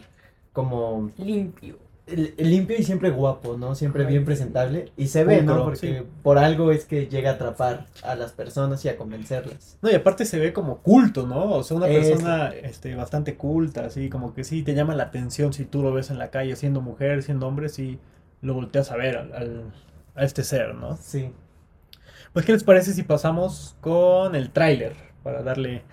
como 0.53 1.11
Limpio. 1.17 1.84
Limpio 2.07 2.77
y 2.77 2.83
siempre 2.83 3.09
guapo, 3.09 3.57
¿no? 3.57 3.73
Siempre 3.75 4.05
bien 4.05 4.25
presentable. 4.25 4.91
Y 4.95 5.07
se 5.07 5.23
ve, 5.23 5.41
¿no? 5.41 5.63
Porque 5.63 5.99
sí. 5.99 6.07
por 6.21 6.37
algo 6.37 6.71
es 6.71 6.85
que 6.85 7.07
llega 7.07 7.31
a 7.31 7.33
atrapar 7.33 7.87
a 8.03 8.15
las 8.15 8.31
personas 8.31 8.83
y 8.85 8.89
a 8.89 8.97
convencerlas. 8.97 9.77
No, 9.81 9.89
y 9.89 9.95
aparte 9.95 10.25
se 10.25 10.39
ve 10.39 10.53
como 10.53 10.77
culto, 10.79 11.25
¿no? 11.25 11.45
O 11.51 11.63
sea, 11.63 11.77
una 11.77 11.87
persona 11.87 12.49
este, 12.49 12.95
bastante 12.95 13.35
culta, 13.35 13.85
así 13.85 14.09
como 14.09 14.33
que 14.33 14.43
sí 14.43 14.61
te 14.63 14.75
llama 14.75 14.95
la 14.95 15.03
atención 15.05 15.53
si 15.53 15.65
tú 15.65 15.81
lo 15.81 15.91
ves 15.93 16.11
en 16.11 16.19
la 16.19 16.29
calle 16.29 16.55
siendo 16.55 16.81
mujer, 16.81 17.23
siendo 17.23 17.47
hombre, 17.47 17.69
sí 17.69 17.99
lo 18.41 18.53
volteas 18.53 18.91
a 18.91 18.97
ver 18.97 19.17
al, 19.17 19.33
al- 19.33 19.73
a 20.15 20.23
este 20.23 20.43
ser, 20.43 20.75
¿no? 20.75 20.97
Sí. 20.97 21.31
Pues, 22.33 22.45
¿qué 22.45 22.51
les 22.53 22.63
parece 22.63 22.93
si 22.93 23.03
pasamos 23.03 23.75
con 23.81 24.35
el 24.35 24.51
tráiler 24.51 24.95
para 25.23 25.41
darle 25.41 25.83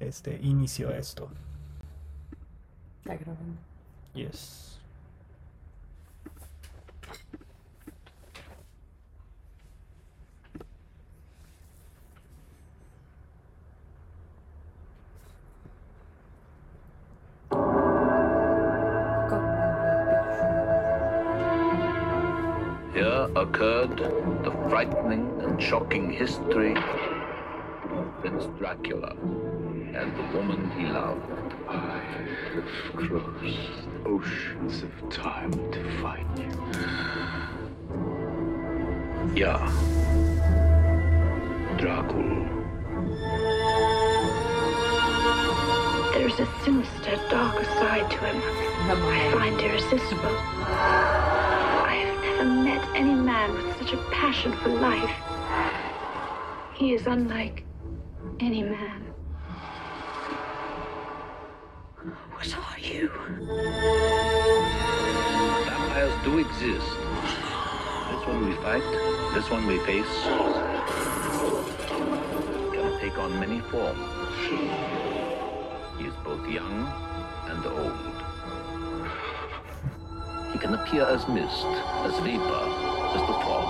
este 0.00 0.38
inicio 0.42 0.88
a 0.90 0.96
esto? 0.96 1.28
Está 3.04 3.16
grabando. 3.16 3.58
Yes. 4.14 4.71
Here 22.92 23.26
occurred 23.36 23.96
the 24.44 24.50
frightening 24.68 25.40
and 25.40 25.62
shocking 25.62 26.10
history 26.10 26.74
of 26.74 28.20
Prince 28.20 28.44
Dracula 28.58 29.16
and 29.94 30.14
the 30.14 30.36
woman 30.36 30.70
he 30.76 30.84
loved. 30.84 31.54
I've 31.66 32.66
crossed 32.94 33.88
oceans 34.04 34.82
of 34.82 35.10
time 35.10 35.52
to 35.72 35.82
find 36.02 36.38
you. 36.38 36.50
Yeah. 39.34 39.72
Dracul. 41.78 42.46
There's 46.12 46.38
a 46.40 46.46
sinister, 46.62 47.16
darker 47.30 47.64
side 47.64 48.10
to 48.10 48.18
him. 48.18 48.38
La 48.86 48.94
I 49.08 49.30
find 49.32 49.58
irresistible. 49.58 51.31
Never 52.42 52.54
met 52.64 52.88
any 52.96 53.14
man 53.14 53.54
with 53.54 53.78
such 53.78 53.92
a 53.92 53.96
passion 54.10 54.50
for 54.50 54.70
life. 54.70 55.14
He 56.74 56.92
is 56.92 57.06
unlike 57.06 57.62
any 58.40 58.64
man. 58.64 59.02
What 62.32 62.56
are 62.58 62.78
you? 62.80 63.12
Vampires 65.68 66.24
do 66.24 66.38
exist. 66.38 66.90
This 68.10 68.26
one 68.26 68.48
we 68.48 68.54
fight, 68.56 68.86
this 69.34 69.48
one 69.48 69.64
we 69.68 69.78
face. 69.86 70.22
Can 72.72 72.98
take 72.98 73.18
on 73.18 73.38
many 73.38 73.60
forms. 73.70 74.00
He 75.96 76.06
is 76.08 76.14
both 76.24 76.44
young 76.48 76.92
and 77.46 77.64
old. 77.66 78.31
He 80.62 80.68
can 80.68 80.76
appear 80.76 81.02
as 81.02 81.26
mist, 81.26 81.66
as 81.66 82.14
vapor, 82.20 82.38
as 82.38 83.20
the 83.26 83.34
fog. 83.42 83.66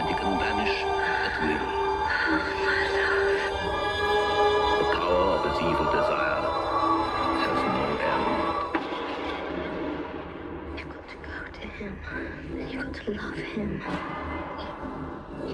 And 0.00 0.08
he 0.08 0.14
can 0.14 0.36
vanish 0.36 0.82
at 0.82 1.42
will. 1.42 1.66
The 4.78 4.84
power 4.98 5.30
of 5.38 5.44
his 5.46 5.58
evil 5.62 5.88
desire 5.94 6.42
has 7.38 7.58
no 7.70 7.84
end. 8.10 8.26
You've 10.76 10.90
got 10.90 11.06
to 11.08 11.16
go 11.22 11.38
to 11.52 11.64
him. 11.68 11.92
You've 12.58 12.82
got 12.82 12.90
to 12.94 13.06
love 13.12 13.38
him. 13.38 13.70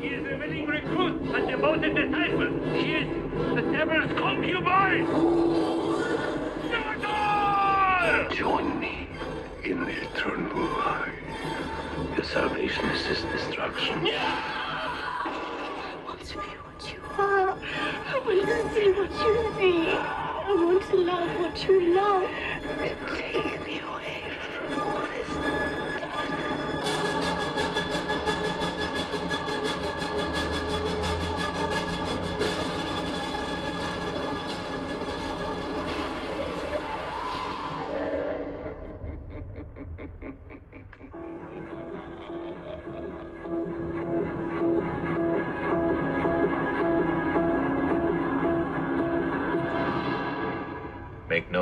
She 0.00 0.07
is 0.07 0.25
a 0.26 0.35
willing 0.38 0.66
recruit 0.66 1.16
and 1.35 1.45
devoted 1.47 1.95
disciple. 1.95 2.52
She 2.80 2.88
is 2.95 3.07
the 3.54 3.62
devil's 3.71 4.12
concubine. 4.19 5.07
Join 8.35 8.80
Salvation 12.75 13.09
is 13.11 13.23
destruction. 13.47 13.99
I 14.07 15.97
want 16.05 16.21
to 16.25 16.35
be 16.35 16.41
what 16.41 16.93
you 16.93 17.00
are. 17.19 17.59
I 17.59 18.23
want 18.25 18.47
to 18.47 18.75
see 18.75 18.91
what 18.93 19.11
you 19.11 19.33
see. 19.59 19.89
I 19.89 20.55
want 20.55 20.83
to 20.91 20.97
love 20.97 21.41
what 21.41 21.69
you 21.69 21.95
love. 21.95 22.39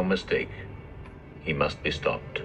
Mistake, 0.08 0.48
he 1.44 1.52
must 1.52 1.82
be 1.82 1.92
stopped. 1.92 2.40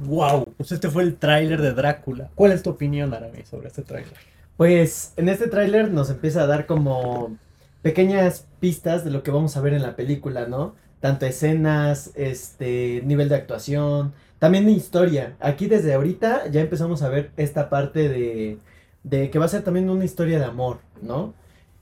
Wow, 0.00 0.52
pues 0.56 0.72
este 0.72 0.90
fue 0.90 1.04
el 1.04 1.16
tráiler 1.16 1.62
de 1.62 1.72
Drácula. 1.72 2.30
¿Cuál 2.34 2.52
es 2.52 2.62
tu 2.62 2.70
opinión, 2.70 3.14
Aramis, 3.14 3.48
sobre 3.48 3.68
este 3.68 3.82
tráiler? 3.82 4.12
Pues 4.58 5.14
en 5.16 5.30
este 5.30 5.48
tráiler 5.48 5.90
nos 5.90 6.10
empieza 6.10 6.42
a 6.42 6.46
dar 6.46 6.66
como 6.66 7.38
pequeñas 7.80 8.46
pistas 8.60 9.04
de 9.04 9.10
lo 9.10 9.22
que 9.22 9.30
vamos 9.30 9.56
a 9.56 9.62
ver 9.62 9.72
en 9.72 9.82
la 9.82 9.96
película, 9.96 10.46
¿no? 10.46 10.74
Tanto 11.00 11.24
escenas, 11.24 12.12
este, 12.14 13.02
nivel 13.04 13.30
de 13.30 13.36
actuación, 13.36 14.12
también 14.42 14.66
de 14.66 14.72
historia. 14.72 15.36
Aquí 15.38 15.68
desde 15.68 15.94
ahorita 15.94 16.48
ya 16.48 16.62
empezamos 16.62 17.02
a 17.02 17.08
ver 17.08 17.30
esta 17.36 17.70
parte 17.70 18.08
de, 18.08 18.58
de 19.04 19.30
que 19.30 19.38
va 19.38 19.44
a 19.44 19.48
ser 19.48 19.62
también 19.62 19.88
una 19.88 20.04
historia 20.04 20.40
de 20.40 20.44
amor, 20.44 20.78
¿no? 21.00 21.32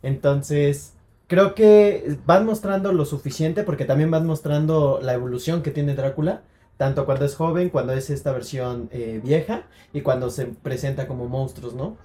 Entonces, 0.03 0.93
creo 1.27 1.55
que 1.55 2.19
van 2.27 2.45
mostrando 2.45 2.93
lo 2.93 3.07
suficiente 3.07 3.63
porque 3.63 3.87
también 3.87 4.11
van 4.11 4.27
mostrando 4.27 5.01
la 5.03 5.15
evolución 5.15 5.63
que 5.63 5.71
tiene 5.71 5.95
Drácula, 5.95 6.43
tanto 6.77 7.07
cuando 7.07 7.25
es 7.25 7.35
joven, 7.35 7.71
cuando 7.71 7.95
es 7.95 8.11
esta 8.11 8.31
versión 8.31 8.91
eh, 8.93 9.23
vieja 9.25 9.63
y 9.95 10.03
cuando 10.03 10.29
se 10.29 10.45
presenta 10.45 11.07
como 11.07 11.29
monstruos, 11.29 11.73
¿no? 11.73 11.97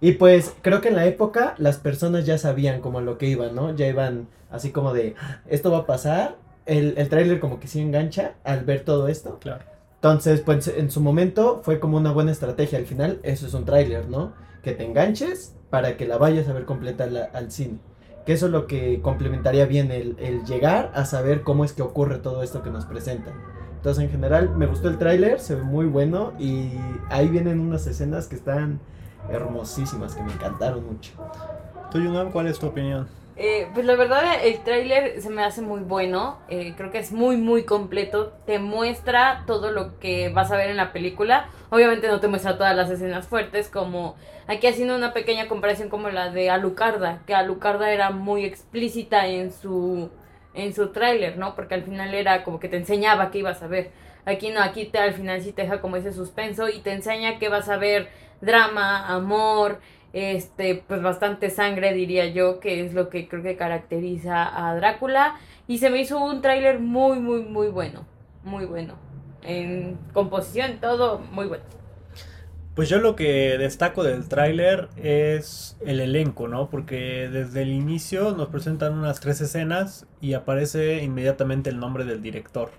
Y 0.00 0.12
pues 0.12 0.54
creo 0.62 0.80
que 0.80 0.88
en 0.88 0.96
la 0.96 1.04
época 1.04 1.54
las 1.58 1.76
personas 1.76 2.24
ya 2.24 2.38
sabían 2.38 2.80
como 2.80 3.02
lo 3.02 3.18
que 3.18 3.26
iban, 3.26 3.54
¿no? 3.54 3.76
Ya 3.76 3.88
iban 3.88 4.28
así 4.50 4.70
como 4.70 4.94
de, 4.94 5.16
esto 5.50 5.70
va 5.70 5.80
a 5.80 5.86
pasar. 5.86 6.36
El, 6.64 6.94
el 6.96 7.10
tráiler 7.10 7.40
como 7.40 7.60
que 7.60 7.68
sí 7.68 7.80
engancha 7.80 8.36
al 8.42 8.64
ver 8.64 8.86
todo 8.86 9.08
esto. 9.08 9.38
Claro. 9.38 9.71
Entonces, 10.02 10.40
pues 10.40 10.66
en 10.66 10.90
su 10.90 11.00
momento 11.00 11.60
fue 11.62 11.78
como 11.78 11.96
una 11.96 12.10
buena 12.10 12.32
estrategia. 12.32 12.76
Al 12.76 12.86
final, 12.86 13.20
eso 13.22 13.46
es 13.46 13.54
un 13.54 13.64
tráiler, 13.64 14.08
¿no? 14.08 14.32
Que 14.60 14.72
te 14.72 14.84
enganches 14.84 15.54
para 15.70 15.96
que 15.96 16.08
la 16.08 16.18
vayas 16.18 16.48
a 16.48 16.52
ver 16.52 16.64
completa 16.64 17.04
al, 17.04 17.30
al 17.32 17.52
cine. 17.52 17.78
Que 18.26 18.32
eso 18.32 18.46
es 18.46 18.52
lo 18.52 18.66
que 18.66 19.00
complementaría 19.00 19.64
bien 19.64 19.92
el, 19.92 20.16
el 20.18 20.44
llegar 20.44 20.90
a 20.96 21.04
saber 21.04 21.42
cómo 21.42 21.64
es 21.64 21.72
que 21.72 21.82
ocurre 21.82 22.18
todo 22.18 22.42
esto 22.42 22.64
que 22.64 22.70
nos 22.70 22.84
presentan. 22.84 23.34
Entonces, 23.76 24.02
en 24.02 24.10
general, 24.10 24.50
me 24.56 24.66
gustó 24.66 24.88
el 24.88 24.98
tráiler, 24.98 25.38
se 25.38 25.54
ve 25.54 25.62
muy 25.62 25.86
bueno 25.86 26.32
y 26.36 26.72
ahí 27.08 27.28
vienen 27.28 27.60
unas 27.60 27.86
escenas 27.86 28.26
que 28.26 28.34
están 28.34 28.80
hermosísimas, 29.30 30.16
que 30.16 30.24
me 30.24 30.32
encantaron 30.32 30.84
mucho. 30.84 31.12
¿Tú, 31.92 32.00
Yunam, 32.00 32.32
cuál 32.32 32.48
es 32.48 32.58
tu 32.58 32.66
opinión? 32.66 33.06
Eh, 33.34 33.66
pues 33.72 33.86
la 33.86 33.96
verdad 33.96 34.44
el 34.44 34.62
tráiler 34.62 35.22
se 35.22 35.30
me 35.30 35.42
hace 35.42 35.62
muy 35.62 35.80
bueno, 35.80 36.38
eh, 36.50 36.74
creo 36.76 36.90
que 36.90 36.98
es 36.98 37.12
muy 37.12 37.38
muy 37.38 37.64
completo, 37.64 38.34
te 38.44 38.58
muestra 38.58 39.44
todo 39.46 39.70
lo 39.70 39.98
que 39.98 40.28
vas 40.28 40.52
a 40.52 40.56
ver 40.58 40.68
en 40.68 40.76
la 40.76 40.92
película, 40.92 41.48
obviamente 41.70 42.08
no 42.08 42.20
te 42.20 42.28
muestra 42.28 42.58
todas 42.58 42.76
las 42.76 42.90
escenas 42.90 43.26
fuertes 43.26 43.70
como 43.70 44.16
aquí 44.48 44.66
haciendo 44.66 44.94
una 44.94 45.14
pequeña 45.14 45.48
comparación 45.48 45.88
como 45.88 46.10
la 46.10 46.28
de 46.30 46.50
Alucarda, 46.50 47.22
que 47.26 47.34
Alucarda 47.34 47.90
era 47.90 48.10
muy 48.10 48.44
explícita 48.44 49.26
en 49.26 49.50
su 49.50 50.10
en 50.52 50.74
su 50.74 50.88
tráiler, 50.88 51.38
¿no? 51.38 51.54
Porque 51.54 51.74
al 51.74 51.84
final 51.84 52.12
era 52.12 52.44
como 52.44 52.60
que 52.60 52.68
te 52.68 52.76
enseñaba 52.76 53.30
qué 53.30 53.38
ibas 53.38 53.62
a 53.62 53.66
ver. 53.66 53.92
Aquí 54.26 54.50
no, 54.50 54.60
aquí 54.60 54.84
te 54.84 54.98
al 54.98 55.14
final 55.14 55.40
sí 55.40 55.52
te 55.52 55.62
deja 55.62 55.80
como 55.80 55.96
ese 55.96 56.12
suspenso 56.12 56.68
y 56.68 56.80
te 56.80 56.92
enseña 56.92 57.38
que 57.38 57.48
vas 57.48 57.70
a 57.70 57.78
ver 57.78 58.08
drama, 58.42 59.08
amor, 59.08 59.80
este, 60.12 60.82
pues 60.86 61.02
bastante 61.02 61.50
sangre 61.50 61.94
diría 61.94 62.26
yo, 62.26 62.60
que 62.60 62.84
es 62.84 62.94
lo 62.94 63.08
que 63.08 63.28
creo 63.28 63.42
que 63.42 63.56
caracteriza 63.56 64.68
a 64.68 64.74
Drácula. 64.74 65.36
Y 65.68 65.78
se 65.78 65.90
me 65.90 66.00
hizo 66.00 66.22
un 66.22 66.42
tráiler 66.42 66.80
muy, 66.80 67.18
muy, 67.18 67.42
muy 67.42 67.68
bueno, 67.68 68.04
muy 68.44 68.64
bueno. 68.66 68.94
En 69.42 69.98
composición, 70.12 70.78
todo 70.80 71.18
muy 71.18 71.46
bueno. 71.46 71.64
Pues 72.74 72.88
yo 72.88 73.00
lo 73.00 73.16
que 73.16 73.58
destaco 73.58 74.02
del 74.02 74.28
tráiler 74.28 74.88
es 74.96 75.76
el 75.84 76.00
elenco, 76.00 76.48
¿no? 76.48 76.70
Porque 76.70 77.28
desde 77.30 77.62
el 77.62 77.68
inicio 77.68 78.34
nos 78.34 78.48
presentan 78.48 78.94
unas 78.94 79.20
tres 79.20 79.42
escenas 79.42 80.06
y 80.22 80.32
aparece 80.32 81.02
inmediatamente 81.02 81.68
el 81.68 81.78
nombre 81.78 82.06
del 82.06 82.22
director. 82.22 82.70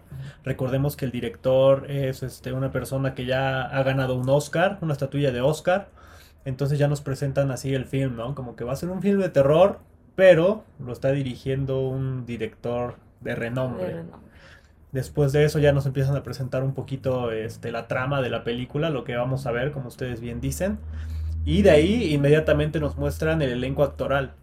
Recordemos 0.44 0.96
que 0.96 1.06
el 1.06 1.12
director 1.12 1.92
es 1.92 2.24
este, 2.24 2.54
una 2.54 2.72
persona 2.72 3.13
que 3.13 3.25
ya 3.25 3.62
ha 3.62 3.84
ganado 3.84 4.16
un 4.16 4.28
Oscar, 4.30 4.80
una 4.82 4.94
estatuilla 4.94 5.32
de 5.32 5.42
Oscar. 5.42 5.90
Entonces 6.46 6.80
ya 6.80 6.88
nos 6.88 7.02
presentan 7.02 7.52
así 7.52 7.74
el 7.74 7.86
film, 7.86 8.16
¿no? 8.16 8.36
Como 8.36 8.56
que 8.56 8.64
va 8.64 8.74
a 8.74 8.76
ser 8.76 8.90
un 8.90 9.02
film 9.02 9.20
de 9.22 9.30
terror, 9.30 9.80
pero 10.16 10.64
lo 10.80 10.92
está 10.92 11.12
dirigiendo 11.12 11.88
un 11.88 12.26
director 12.26 12.96
de 13.22 13.36
renombre. 13.36 13.86
De 13.86 13.94
renombre. 13.94 14.24
Después 14.94 15.32
de 15.32 15.44
eso 15.44 15.58
ya 15.58 15.72
nos 15.72 15.88
empiezan 15.88 16.16
a 16.16 16.22
presentar 16.22 16.64
un 16.64 16.76
poquito 16.76 17.32
este, 17.32 17.72
la 17.72 17.88
trama 17.88 18.22
de 18.22 18.30
la 18.30 18.44
película, 18.44 18.92
lo 18.92 19.04
que 19.04 19.16
vamos 19.16 19.48
a 19.48 19.52
ver, 19.52 19.72
como 19.72 19.88
ustedes 19.88 20.22
bien 20.22 20.40
dicen. 20.40 20.78
Y 21.46 21.64
de 21.64 21.72
ahí 21.72 22.14
inmediatamente 22.14 22.80
nos 22.80 22.96
muestran 22.96 23.42
el 23.42 23.50
elenco 23.50 23.84
actoral. 23.84 24.34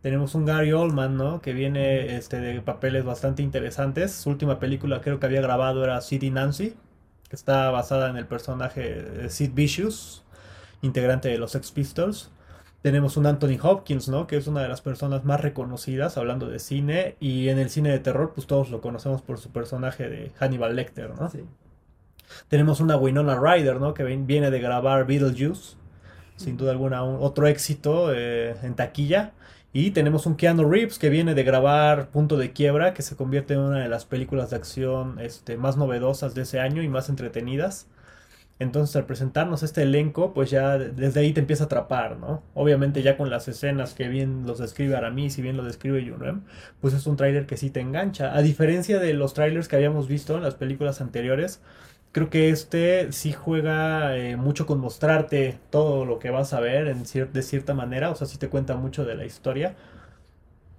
Tenemos 0.00 0.34
un 0.34 0.46
Gary 0.46 0.72
Oldman, 0.72 1.16
¿no? 1.16 1.42
Que 1.42 1.52
viene 1.52 2.16
este, 2.16 2.40
de 2.40 2.60
papeles 2.62 3.04
bastante 3.04 3.42
interesantes. 3.42 4.12
Su 4.12 4.30
última 4.30 4.58
película 4.58 5.02
creo 5.02 5.20
que 5.20 5.26
había 5.26 5.42
grabado 5.42 5.84
era 5.84 6.00
Sid 6.00 6.22
y 6.22 6.30
Nancy, 6.30 6.74
que 7.28 7.36
está 7.36 7.70
basada 7.70 8.08
en 8.08 8.16
el 8.16 8.26
personaje 8.26 9.02
de 9.02 9.28
Sid 9.28 9.52
Vicious, 9.52 10.24
integrante 10.82 11.28
de 11.28 11.38
los 11.38 11.52
Sex 11.52 11.70
Pistols. 11.72 12.30
Tenemos 12.82 13.16
un 13.16 13.26
Anthony 13.26 13.58
Hopkins, 13.60 14.08
¿no? 14.08 14.26
Que 14.26 14.36
es 14.36 14.46
una 14.46 14.62
de 14.62 14.68
las 14.68 14.80
personas 14.80 15.24
más 15.24 15.40
reconocidas 15.40 16.16
hablando 16.16 16.48
de 16.48 16.58
cine. 16.60 17.16
Y 17.20 17.48
en 17.48 17.58
el 17.58 17.70
cine 17.70 17.90
de 17.90 17.98
terror, 17.98 18.32
pues 18.34 18.46
todos 18.46 18.70
lo 18.70 18.80
conocemos 18.80 19.20
por 19.22 19.38
su 19.38 19.50
personaje 19.50 20.08
de 20.08 20.30
Hannibal 20.38 20.76
Lecter, 20.76 21.10
¿no? 21.18 21.28
Sí. 21.28 21.44
Tenemos 22.48 22.80
una 22.80 22.96
Winona 22.96 23.40
Ryder, 23.40 23.80
¿no? 23.80 23.94
Que 23.94 24.04
viene 24.04 24.50
de 24.50 24.60
grabar 24.60 25.06
Beetlejuice. 25.06 25.76
Sin 26.36 26.56
duda 26.56 26.70
alguna, 26.70 27.02
un- 27.02 27.18
otro 27.20 27.48
éxito 27.48 28.12
eh, 28.14 28.54
en 28.62 28.74
taquilla. 28.74 29.32
Y 29.72 29.90
tenemos 29.90 30.24
un 30.26 30.36
Keanu 30.36 30.70
Reeves 30.70 30.98
que 30.98 31.08
viene 31.10 31.34
de 31.34 31.42
grabar 31.42 32.08
Punto 32.10 32.36
de 32.36 32.52
Quiebra, 32.52 32.94
que 32.94 33.02
se 33.02 33.16
convierte 33.16 33.54
en 33.54 33.60
una 33.60 33.80
de 33.80 33.88
las 33.88 34.04
películas 34.04 34.50
de 34.50 34.56
acción 34.56 35.18
este, 35.20 35.56
más 35.56 35.76
novedosas 35.76 36.34
de 36.34 36.42
ese 36.42 36.60
año 36.60 36.82
y 36.82 36.88
más 36.88 37.08
entretenidas. 37.08 37.86
Entonces, 38.60 38.96
al 38.96 39.06
presentarnos 39.06 39.62
este 39.62 39.82
elenco, 39.82 40.34
pues 40.34 40.50
ya 40.50 40.78
desde 40.78 41.20
ahí 41.20 41.32
te 41.32 41.40
empieza 41.40 41.64
a 41.64 41.66
atrapar, 41.66 42.16
¿no? 42.16 42.42
Obviamente 42.54 43.02
ya 43.02 43.16
con 43.16 43.30
las 43.30 43.46
escenas 43.46 43.94
que 43.94 44.08
bien 44.08 44.46
los 44.46 44.58
describe 44.58 44.96
Aramis 44.96 45.38
y 45.38 45.42
bien 45.42 45.56
lo 45.56 45.62
describe 45.64 46.04
Yunem, 46.04 46.42
pues 46.80 46.92
es 46.94 47.06
un 47.06 47.16
tráiler 47.16 47.46
que 47.46 47.56
sí 47.56 47.70
te 47.70 47.80
engancha. 47.80 48.34
A 48.36 48.42
diferencia 48.42 48.98
de 48.98 49.14
los 49.14 49.32
trailers 49.34 49.68
que 49.68 49.76
habíamos 49.76 50.08
visto 50.08 50.36
en 50.36 50.42
las 50.42 50.56
películas 50.56 51.00
anteriores, 51.00 51.60
creo 52.12 52.30
que 52.30 52.50
este 52.50 53.12
sí 53.12 53.32
juega 53.32 54.16
eh, 54.16 54.36
mucho 54.36 54.66
con 54.66 54.80
mostrarte 54.80 55.58
todo 55.70 56.04
lo 56.04 56.18
que 56.18 56.30
vas 56.30 56.52
a 56.52 56.60
ver 56.60 56.88
en 56.88 57.04
cier- 57.04 57.30
de 57.30 57.42
cierta 57.42 57.74
manera, 57.74 58.10
o 58.10 58.14
sea, 58.16 58.26
sí 58.26 58.38
te 58.38 58.48
cuenta 58.48 58.74
mucho 58.76 59.04
de 59.04 59.14
la 59.14 59.24
historia. 59.24 59.76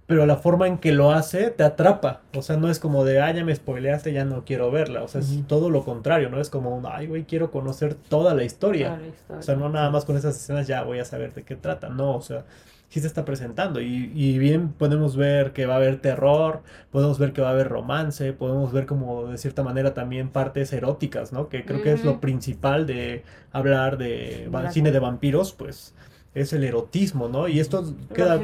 Pero 0.10 0.26
la 0.26 0.38
forma 0.38 0.66
en 0.66 0.80
que 0.80 0.92
lo 0.92 1.12
hace 1.12 1.52
te 1.52 1.62
atrapa. 1.62 2.22
O 2.36 2.42
sea, 2.42 2.58
no 2.58 2.72
es 2.72 2.80
como 2.80 3.06
de, 3.06 3.22
ah, 3.22 3.32
ya 3.32 3.46
me 3.46 3.56
spoileaste, 3.56 4.12
ya 4.12 4.26
no 4.26 4.44
quiero 4.44 4.72
verla. 4.72 5.04
O 5.04 5.08
sea, 5.08 5.22
es 5.22 5.46
todo 5.46 5.70
lo 5.70 5.86
contrario, 5.86 6.32
¿no? 6.32 6.42
Es 6.42 6.50
como, 6.50 6.82
ay, 6.92 7.06
güey, 7.06 7.26
quiero 7.26 7.52
conocer 7.52 7.94
toda 7.94 8.34
la 8.34 8.44
historia. 8.44 8.88
Toda 8.88 9.02
la 9.02 9.08
historia. 9.08 9.40
O 9.40 9.44
sea, 9.44 9.56
no 9.56 9.70
nada 9.70 9.92
más 9.92 10.06
con 10.06 10.18
esas 10.18 10.36
escenas 10.36 10.66
ya 10.66 10.82
voy 10.82 10.98
a 10.98 11.06
saber 11.06 11.36
de 11.36 11.44
qué 11.44 11.56
trata. 11.56 11.90
No, 11.90 12.16
o 12.16 12.22
sea, 12.24 12.44
sí 12.90 13.00
se 13.02 13.06
está 13.06 13.24
presentando. 13.24 13.82
Y, 13.82 14.12
y 14.16 14.40
bien 14.40 14.70
podemos 14.70 15.16
ver 15.16 15.54
que 15.54 15.68
va 15.68 15.76
a 15.76 15.78
haber 15.78 16.02
terror, 16.02 16.64
podemos 16.90 17.20
ver 17.20 17.32
que 17.32 17.42
va 17.42 17.50
a 17.50 17.52
haber 17.52 17.70
romance, 17.70 18.34
podemos 18.34 18.74
ver 18.74 18.88
como 18.88 19.28
de 19.28 19.38
cierta 19.38 19.62
manera 19.62 19.94
también 19.94 20.30
partes 20.30 20.74
eróticas, 20.74 21.32
¿no? 21.32 21.50
Que 21.50 21.66
creo 21.66 21.84
que 21.84 21.94
es 21.94 22.04
lo 22.04 22.20
principal 22.20 22.88
de 22.88 23.24
hablar 23.52 24.00
de 24.00 24.50
cine 24.72 24.92
de 24.92 24.98
vampiros, 24.98 25.54
pues 25.54 25.94
es 26.34 26.54
el 26.54 26.64
erotismo, 26.64 27.28
¿no? 27.28 27.48
Y 27.48 27.60
esto 27.60 27.84
queda 28.14 28.36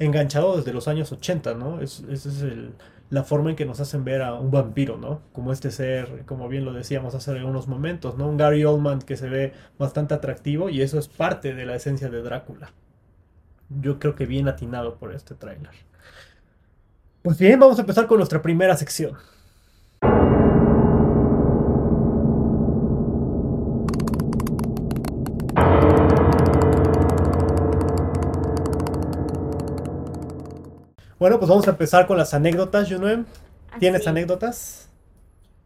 enganchado 0.00 0.56
desde 0.56 0.72
los 0.72 0.88
años 0.88 1.12
80, 1.12 1.54
¿no? 1.54 1.80
Es- 1.80 2.04
ese 2.10 2.28
es 2.30 2.42
el, 2.42 2.72
la 3.10 3.22
forma 3.24 3.50
en 3.50 3.56
que 3.56 3.64
nos 3.66 3.80
hacen 3.80 4.04
ver 4.04 4.22
a 4.22 4.34
un 4.34 4.50
vampiro, 4.50 4.96
¿no? 4.96 5.20
Como 5.32 5.52
este 5.52 5.70
ser, 5.70 6.24
como 6.26 6.48
bien 6.48 6.64
lo 6.64 6.72
decíamos 6.72 7.14
hace 7.14 7.32
unos 7.44 7.68
momentos, 7.68 8.16
¿no? 8.16 8.28
Un 8.28 8.36
Gary 8.38 8.64
Oldman 8.64 9.00
que 9.00 9.16
se 9.16 9.28
ve 9.28 9.52
bastante 9.78 10.14
atractivo 10.14 10.68
y 10.70 10.82
eso 10.82 10.98
es 10.98 11.08
parte 11.08 11.54
de 11.54 11.66
la 11.66 11.76
esencia 11.76 12.08
de 12.08 12.22
Drácula. 12.22 12.72
Yo 13.80 13.98
creo 13.98 14.14
que 14.14 14.26
bien 14.26 14.48
atinado 14.48 14.96
por 14.96 15.12
este 15.14 15.34
tráiler. 15.34 15.70
Pues 17.22 17.38
bien, 17.38 17.58
vamos 17.58 17.78
a 17.78 17.82
empezar 17.82 18.06
con 18.06 18.18
nuestra 18.18 18.42
primera 18.42 18.76
sección. 18.76 19.14
Bueno, 31.18 31.38
pues 31.38 31.48
vamos 31.48 31.66
a 31.66 31.70
empezar 31.70 32.06
con 32.06 32.18
las 32.18 32.34
anécdotas, 32.34 32.90
Junue. 32.90 33.24
¿Tienes 33.78 34.02
Así. 34.02 34.10
anécdotas? 34.10 34.90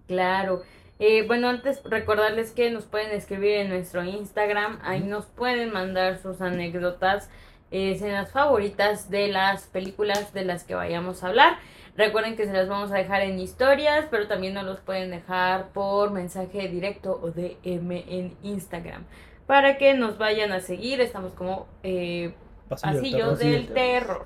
Claro. 0.06 0.62
Eh, 0.98 1.24
bueno, 1.26 1.48
antes 1.48 1.80
recordarles 1.84 2.50
que 2.52 2.70
nos 2.70 2.84
pueden 2.84 3.12
escribir 3.12 3.58
en 3.58 3.68
nuestro 3.68 4.02
Instagram, 4.04 4.78
ahí 4.82 5.00
nos 5.00 5.26
pueden 5.26 5.72
mandar 5.72 6.18
sus 6.20 6.40
anécdotas, 6.40 7.30
eh, 7.70 7.92
escenas 7.92 8.32
favoritas 8.32 9.10
de 9.10 9.28
las 9.28 9.66
películas 9.68 10.32
de 10.32 10.44
las 10.44 10.64
que 10.64 10.74
vayamos 10.74 11.22
a 11.22 11.28
hablar. 11.28 11.58
Recuerden 11.96 12.36
que 12.36 12.46
se 12.46 12.52
las 12.52 12.68
vamos 12.68 12.90
a 12.92 12.96
dejar 12.96 13.22
en 13.22 13.38
historias, 13.38 14.06
pero 14.10 14.26
también 14.28 14.54
nos 14.54 14.64
los 14.64 14.80
pueden 14.80 15.10
dejar 15.10 15.68
por 15.70 16.10
mensaje 16.10 16.68
directo 16.68 17.18
o 17.22 17.30
DM 17.30 18.04
en 18.08 18.36
Instagram. 18.42 19.04
Para 19.46 19.78
que 19.78 19.94
nos 19.94 20.18
vayan 20.18 20.52
a 20.52 20.60
seguir, 20.60 21.00
estamos 21.00 21.32
como 21.34 21.66
eh, 21.82 22.34
Pasillos 22.68 23.38
terror. 23.38 23.38
del 23.38 23.68
terror. 23.68 24.24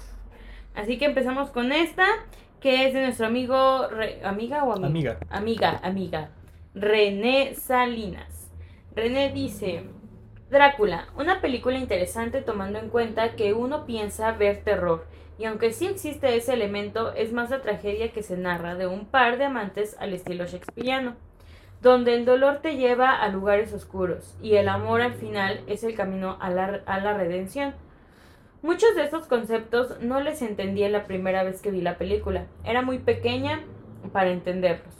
Así 0.75 0.99
que 0.99 1.05
empezamos 1.05 1.51
con 1.51 1.73
esta, 1.73 2.07
que 2.61 2.87
es 2.87 2.95
de 2.95 3.03
nuestro 3.03 3.27
amigo, 3.27 3.89
Re- 3.89 4.21
amiga 4.25 4.65
o 4.65 4.73
amigo? 4.73 4.87
Amiga. 4.87 5.19
Amiga, 5.31 5.81
amiga. 5.83 6.31
René 6.75 7.55
Salinas. 7.55 8.51
René 8.95 9.31
dice, 9.33 9.85
Drácula, 10.51 11.09
una 11.17 11.41
película 11.41 11.79
interesante 11.79 12.43
tomando 12.43 12.79
en 12.79 12.89
cuenta 12.89 13.37
que 13.37 13.53
uno 13.55 13.85
piensa 13.87 14.33
ver 14.33 14.63
terror. 14.65 15.07
Y 15.39 15.45
aunque 15.47 15.73
sí 15.73 15.87
existe 15.87 16.37
ese 16.37 16.53
elemento, 16.53 17.13
es 17.15 17.33
más 17.33 17.51
la 17.51 17.63
tragedia 17.63 18.13
que 18.13 18.23
se 18.23 18.37
narra 18.37 18.75
de 18.75 18.87
un 18.87 19.07
par 19.07 19.39
de 19.39 19.47
amantes 19.47 19.97
al 19.99 20.13
estilo 20.13 20.45
shakespeariano, 20.45 21.15
donde 21.81 22.15
el 22.15 22.25
dolor 22.25 22.59
te 22.59 22.77
lleva 22.77 23.17
a 23.17 23.29
lugares 23.29 23.73
oscuros 23.73 24.37
y 24.41 24.55
el 24.55 24.69
amor 24.69 25.01
al 25.01 25.15
final 25.15 25.63
es 25.67 25.83
el 25.85 25.95
camino 25.97 26.37
a 26.41 26.51
la, 26.51 26.83
a 26.87 27.01
la 27.01 27.15
redención. 27.15 27.75
Muchos 28.63 28.95
de 28.95 29.03
estos 29.03 29.27
conceptos 29.27 30.01
no 30.01 30.21
les 30.21 30.41
entendí 30.41 30.87
la 30.89 31.05
primera 31.05 31.43
vez 31.43 31.61
que 31.61 31.73
vi 31.73 31.81
la 31.81 31.99
película. 31.99 32.47
Era 32.65 32.83
muy 32.83 32.99
pequeña 33.01 33.61
para 34.13 34.31
entenderlos. 34.31 34.95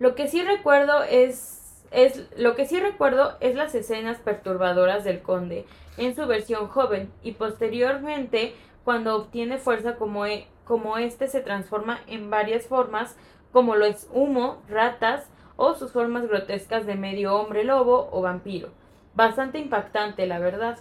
Lo 0.00 0.16
que 0.16 0.26
sí 0.26 0.42
recuerdo 0.42 1.04
es, 1.04 1.84
es 1.92 2.28
lo 2.36 2.56
que 2.56 2.66
sí 2.66 2.80
recuerdo 2.80 3.36
es 3.38 3.54
las 3.54 3.74
escenas 3.76 4.18
perturbadoras 4.18 5.04
del 5.04 5.22
conde 5.22 5.64
en 5.96 6.16
su 6.16 6.26
versión 6.26 6.66
joven 6.66 7.12
y 7.22 7.32
posteriormente 7.32 8.54
cuando 8.84 9.14
obtiene 9.14 9.58
fuerza 9.58 9.94
como, 9.94 10.26
e- 10.26 10.48
como 10.64 10.98
este 10.98 11.28
se 11.28 11.40
transforma 11.40 12.00
en 12.08 12.30
varias 12.30 12.66
formas 12.66 13.16
como 13.52 13.76
lo 13.76 13.84
es 13.84 14.08
humo, 14.12 14.60
ratas 14.68 15.30
o 15.56 15.74
sus 15.74 15.92
formas 15.92 16.26
grotescas 16.26 16.84
de 16.84 16.96
medio 16.96 17.36
hombre 17.36 17.62
lobo 17.62 18.08
o 18.10 18.22
vampiro. 18.22 18.70
Bastante 19.14 19.58
impactante, 19.60 20.26
la 20.26 20.40
verdad. 20.40 20.78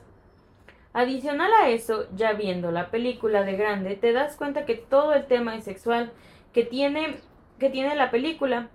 Adicional 0.93 1.51
a 1.53 1.69
eso, 1.69 2.05
ya 2.15 2.33
viendo 2.33 2.71
la 2.71 2.91
película 2.91 3.43
de 3.43 3.55
grande, 3.55 3.95
te 3.95 4.11
das 4.11 4.35
cuenta 4.35 4.65
que 4.65 4.75
todo 4.75 5.13
el 5.13 5.25
tema 5.25 5.55
es 5.55 5.63
sexual 5.63 6.11
que 6.51 6.63
tiene, 6.63 7.17
que 7.59 7.69
tiene 7.69 7.95
la 7.95 8.11
película. 8.11 8.69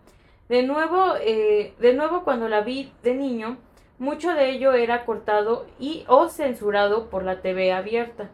De 0.49 0.63
nuevo, 0.63 1.15
eh, 1.21 1.75
de 1.79 1.93
nuevo 1.93 2.25
cuando 2.25 2.49
la 2.49 2.63
vi 2.63 2.91
de 3.03 3.15
niño, 3.15 3.59
mucho 3.99 4.33
de 4.33 4.51
ello 4.51 4.73
era 4.73 5.05
cortado 5.05 5.67
y 5.79 6.05
o 6.09 6.29
censurado 6.29 7.11
por 7.11 7.23
la 7.23 7.43
TV 7.43 7.73
abierta. 7.73 8.31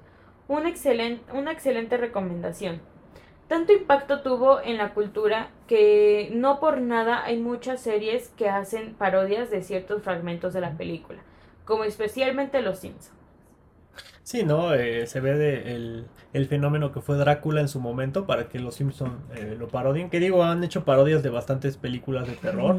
Una 0.47 0.69
excelente, 0.69 1.33
una 1.33 1.51
excelente 1.51 1.97
recomendación. 1.97 2.81
Tanto 3.49 3.73
impacto 3.73 4.23
tuvo 4.23 4.61
en 4.61 4.79
la 4.79 4.95
cultura 4.95 5.51
que 5.67 6.31
no 6.33 6.61
por 6.61 6.81
nada 6.81 7.25
hay 7.25 7.37
muchas 7.37 7.81
series 7.81 8.29
que 8.31 8.49
hacen 8.49 8.95
parodias 8.95 9.51
de 9.51 9.63
ciertos 9.63 10.03
fragmentos 10.03 10.53
de 10.53 10.61
la 10.61 10.73
película, 10.77 11.21
como 11.65 11.85
especialmente 11.85 12.63
Los 12.63 12.79
Simpsons. 12.79 13.22
Sí, 14.25 14.45
¿no? 14.45 14.73
Eh, 14.75 15.07
se 15.07 15.21
ve 15.21 15.35
de 15.37 15.75
el, 15.75 16.07
el 16.33 16.47
fenómeno 16.47 16.93
que 16.93 17.01
fue 17.01 17.17
Drácula 17.17 17.61
en 17.61 17.69
su 17.69 17.81
momento 17.81 18.25
para 18.27 18.49
que 18.49 18.61
los 18.61 18.77
Simpson 18.77 19.19
eh, 19.35 19.57
lo 19.59 19.69
parodien. 19.69 20.11
Que 20.11 20.21
digo, 20.21 20.45
han 20.45 20.63
hecho 20.63 20.85
parodias 20.85 21.23
de 21.25 21.31
bastantes 21.31 21.77
películas 21.77 22.29
de 22.29 22.35
terror, 22.35 22.77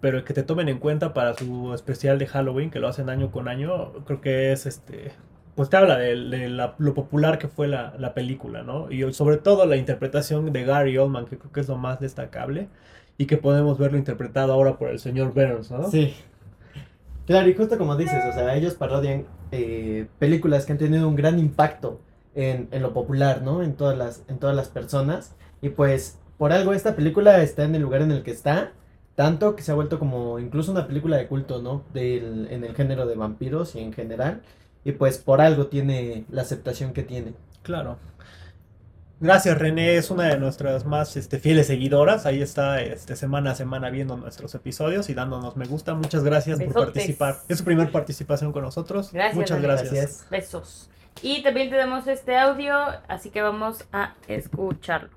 pero 0.00 0.24
que 0.24 0.32
te 0.32 0.42
tomen 0.42 0.68
en 0.68 0.78
cuenta 0.78 1.12
para 1.12 1.34
su 1.34 1.74
especial 1.74 2.18
de 2.18 2.26
Halloween, 2.26 2.70
que 2.70 2.80
lo 2.80 2.88
hacen 2.88 3.10
año 3.10 3.30
con 3.30 3.48
año, 3.48 3.92
creo 4.06 4.20
que 4.20 4.52
es 4.52 4.64
este. 4.66 5.12
Pues 5.54 5.70
te 5.70 5.76
habla 5.78 5.96
de, 5.98 6.14
de 6.16 6.48
la- 6.50 6.74
lo 6.78 6.92
popular 6.94 7.38
que 7.38 7.48
fue 7.48 7.66
la, 7.66 7.94
la 7.98 8.12
película, 8.14 8.62
¿no? 8.62 8.90
Y 8.90 9.10
sobre 9.14 9.38
todo 9.38 9.64
la 9.66 9.76
interpretación 9.76 10.52
de 10.52 10.64
Gary 10.64 10.96
Oldman, 10.98 11.26
que 11.26 11.38
creo 11.38 11.52
que 11.52 11.60
es 11.60 11.68
lo 11.68 11.76
más 11.76 11.98
destacable, 12.00 12.68
y 13.18 13.26
que 13.26 13.36
podemos 13.38 13.78
verlo 13.78 13.96
interpretado 13.98 14.52
ahora 14.52 14.76
por 14.78 14.88
el 14.90 14.98
señor 14.98 15.32
Burns, 15.32 15.70
¿no? 15.70 15.90
Sí. 15.90 16.14
Claro, 17.26 17.48
y 17.48 17.54
justo 17.54 17.76
como 17.78 17.96
dices, 17.96 18.22
o 18.28 18.32
sea, 18.32 18.54
ellos 18.54 18.74
parodian 18.74 19.24
eh, 19.52 20.06
películas 20.18 20.66
que 20.66 20.72
han 20.72 20.78
tenido 20.78 21.08
un 21.08 21.16
gran 21.16 21.38
impacto 21.38 22.00
en, 22.34 22.68
en 22.70 22.82
lo 22.82 22.92
popular, 22.92 23.42
¿no? 23.42 23.62
En 23.62 23.74
todas 23.74 23.96
las, 23.96 24.22
en 24.28 24.38
todas 24.38 24.54
las 24.54 24.68
personas. 24.68 25.34
Y 25.62 25.70
pues, 25.70 26.18
por 26.38 26.52
algo 26.52 26.72
esta 26.72 26.96
película 26.96 27.42
está 27.42 27.64
en 27.64 27.74
el 27.74 27.82
lugar 27.82 28.02
en 28.02 28.12
el 28.12 28.22
que 28.22 28.30
está. 28.30 28.72
Tanto 29.14 29.56
que 29.56 29.62
se 29.62 29.72
ha 29.72 29.74
vuelto 29.74 29.98
como 29.98 30.38
incluso 30.38 30.70
una 30.70 30.86
película 30.86 31.16
de 31.16 31.26
culto, 31.26 31.62
¿no? 31.62 31.82
Del, 31.94 32.48
en 32.50 32.64
el 32.64 32.74
género 32.74 33.06
de 33.06 33.14
vampiros 33.16 33.74
y 33.74 33.80
en 33.80 33.92
general. 33.92 34.42
Y 34.84 34.92
pues 34.92 35.18
por 35.18 35.40
algo 35.40 35.68
tiene 35.68 36.26
la 36.30 36.42
aceptación 36.42 36.92
que 36.92 37.02
tiene. 37.02 37.32
Claro. 37.62 37.96
Gracias, 39.18 39.56
René, 39.56 39.96
es 39.96 40.10
una 40.10 40.24
de 40.28 40.36
nuestras 40.36 40.84
más 40.84 41.16
este, 41.16 41.38
fieles 41.38 41.68
seguidoras. 41.68 42.26
Ahí 42.26 42.42
está 42.42 42.82
este, 42.82 43.16
semana 43.16 43.52
a 43.52 43.54
semana 43.54 43.88
viendo 43.88 44.14
nuestros 44.18 44.54
episodios 44.54 45.08
y 45.08 45.14
dándonos 45.14 45.56
me 45.56 45.64
gusta. 45.64 45.94
Muchas 45.94 46.22
gracias 46.22 46.62
por 46.62 46.74
participar. 46.74 47.38
Es 47.48 47.58
su 47.58 47.64
primera 47.64 47.90
participación 47.90 48.52
con 48.52 48.62
nosotros. 48.62 49.12
Gracias, 49.12 49.36
Muchas. 49.36 49.62
Gracias. 49.62 50.26
Besos. 50.28 50.90
Y 51.22 51.42
también 51.42 51.70
tenemos 51.70 52.06
este 52.08 52.36
audio, 52.36 52.76
así 53.08 53.30
que 53.30 53.40
vamos 53.40 53.86
a 53.90 54.14
escucharlo. 54.28 55.08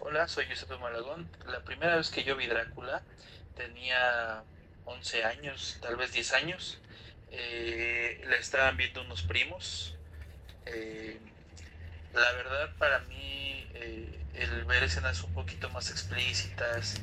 Hola, 0.00 0.28
soy 0.28 0.44
Giuseppe 0.44 0.76
Malagón. 0.76 1.26
La 1.46 1.60
primera 1.60 1.96
vez 1.96 2.10
que 2.10 2.22
yo 2.22 2.36
vi 2.36 2.48
Drácula 2.48 3.00
tenía 3.56 4.42
11 4.84 5.24
años, 5.24 5.78
tal 5.80 5.96
vez 5.96 6.12
10 6.12 6.34
años. 6.34 6.82
Eh, 7.30 8.20
la 8.28 8.36
estaban 8.36 8.76
viendo 8.76 9.00
unos 9.00 9.22
primos. 9.22 9.96
Eh, 10.66 11.18
la 12.12 12.32
verdad, 12.32 12.70
para 12.78 13.00
mí, 13.00 13.68
eh, 13.74 14.26
el 14.34 14.64
ver 14.64 14.82
escenas 14.84 15.22
un 15.22 15.32
poquito 15.34 15.70
más 15.70 15.90
explícitas 15.90 16.96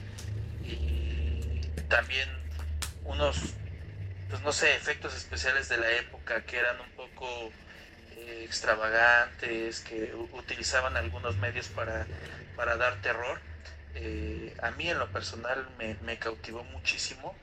y 0.64 1.62
también 1.90 2.30
unos, 3.04 3.38
pues 4.30 4.42
no 4.42 4.52
sé, 4.52 4.76
efectos 4.76 5.16
especiales 5.16 5.70
de 5.70 5.78
la 5.78 5.92
época 5.92 6.46
que 6.46 6.58
eran 6.58 6.80
un 6.82 6.92
poco 6.96 7.52
eh, 8.12 8.44
extravagantes, 8.46 9.82
que 9.82 10.14
utilizaban 10.34 10.98
algunos 10.98 11.38
medios 11.38 11.68
para 11.70 12.08
para 12.56 12.78
dar 12.78 13.02
terror. 13.02 13.42
eh, 13.96 14.56
a 14.62 14.72
mí 14.72 14.90
en 14.90 15.00
lo 15.00 15.12
personal 15.12 15.70
me 15.80 16.20
cautivó 16.20 16.64
muchísimo 16.66 17.36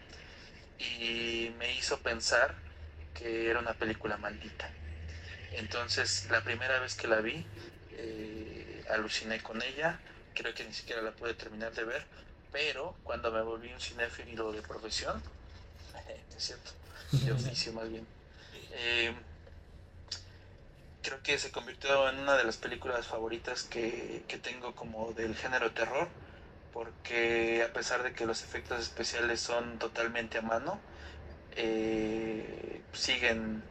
y 0.79 1.55
me 1.59 1.73
hizo 1.75 2.03
pensar 2.03 2.55
que 3.15 3.51
era 3.51 3.61
una 3.61 3.75
película 3.75 4.17
maldita. 4.19 4.71
Entonces 5.57 6.27
la 6.31 6.43
primera 6.43 6.79
vez 6.81 6.95
que 6.95 7.09
la 7.09 7.21
vi, 7.21 7.45
eh, 7.93 8.85
aluciné 8.91 9.41
con 9.43 9.63
ella, 9.63 10.01
creo 10.35 10.55
que 10.55 10.65
ni 10.65 10.73
siquiera 10.73 11.03
la 11.03 11.13
pude 11.13 11.35
terminar 11.35 11.73
de 11.75 11.85
ver, 11.85 12.07
pero 12.51 12.95
cuando 13.03 13.31
me 13.31 13.43
volví 13.43 13.73
un 13.73 13.81
cinéfilo 13.81 14.53
de 14.53 14.63
profesión, 14.63 15.23
es 16.37 16.43
cierto, 16.43 16.71
de 17.13 17.33
oficio 17.33 17.73
más 17.73 17.89
bien, 17.89 18.07
eh, 18.73 19.15
creo 21.03 21.23
que 21.23 21.39
se 21.39 21.51
convirtió 21.51 22.09
en 22.09 22.21
una 22.21 22.37
de 22.37 22.45
las 22.45 22.57
películas 22.57 23.07
favoritas 23.07 23.65
que, 23.65 24.23
que 24.29 24.39
tengo 24.39 24.75
como 24.75 25.13
del 25.13 25.37
género 25.37 25.73
terror, 25.73 26.09
porque 26.73 27.63
a 27.69 27.73
pesar 27.73 28.03
de 28.03 28.13
que 28.15 28.25
los 28.25 28.43
efectos 28.43 28.81
especiales 28.81 29.41
son 29.41 29.79
totalmente 29.79 30.39
a 30.39 30.43
mano, 30.43 30.81
eh, 31.57 32.81
siguen, 32.93 33.63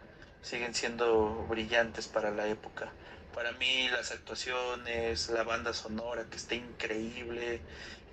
siguen 0.41 0.73
siendo 0.73 1.45
brillantes 1.47 2.07
para 2.07 2.31
la 2.31 2.47
época. 2.47 2.93
Para 3.33 3.51
mí 3.53 3.87
las 3.89 4.11
actuaciones, 4.11 5.29
la 5.29 5.43
banda 5.43 5.73
sonora 5.73 6.25
que 6.29 6.37
está 6.37 6.55
increíble, 6.55 7.63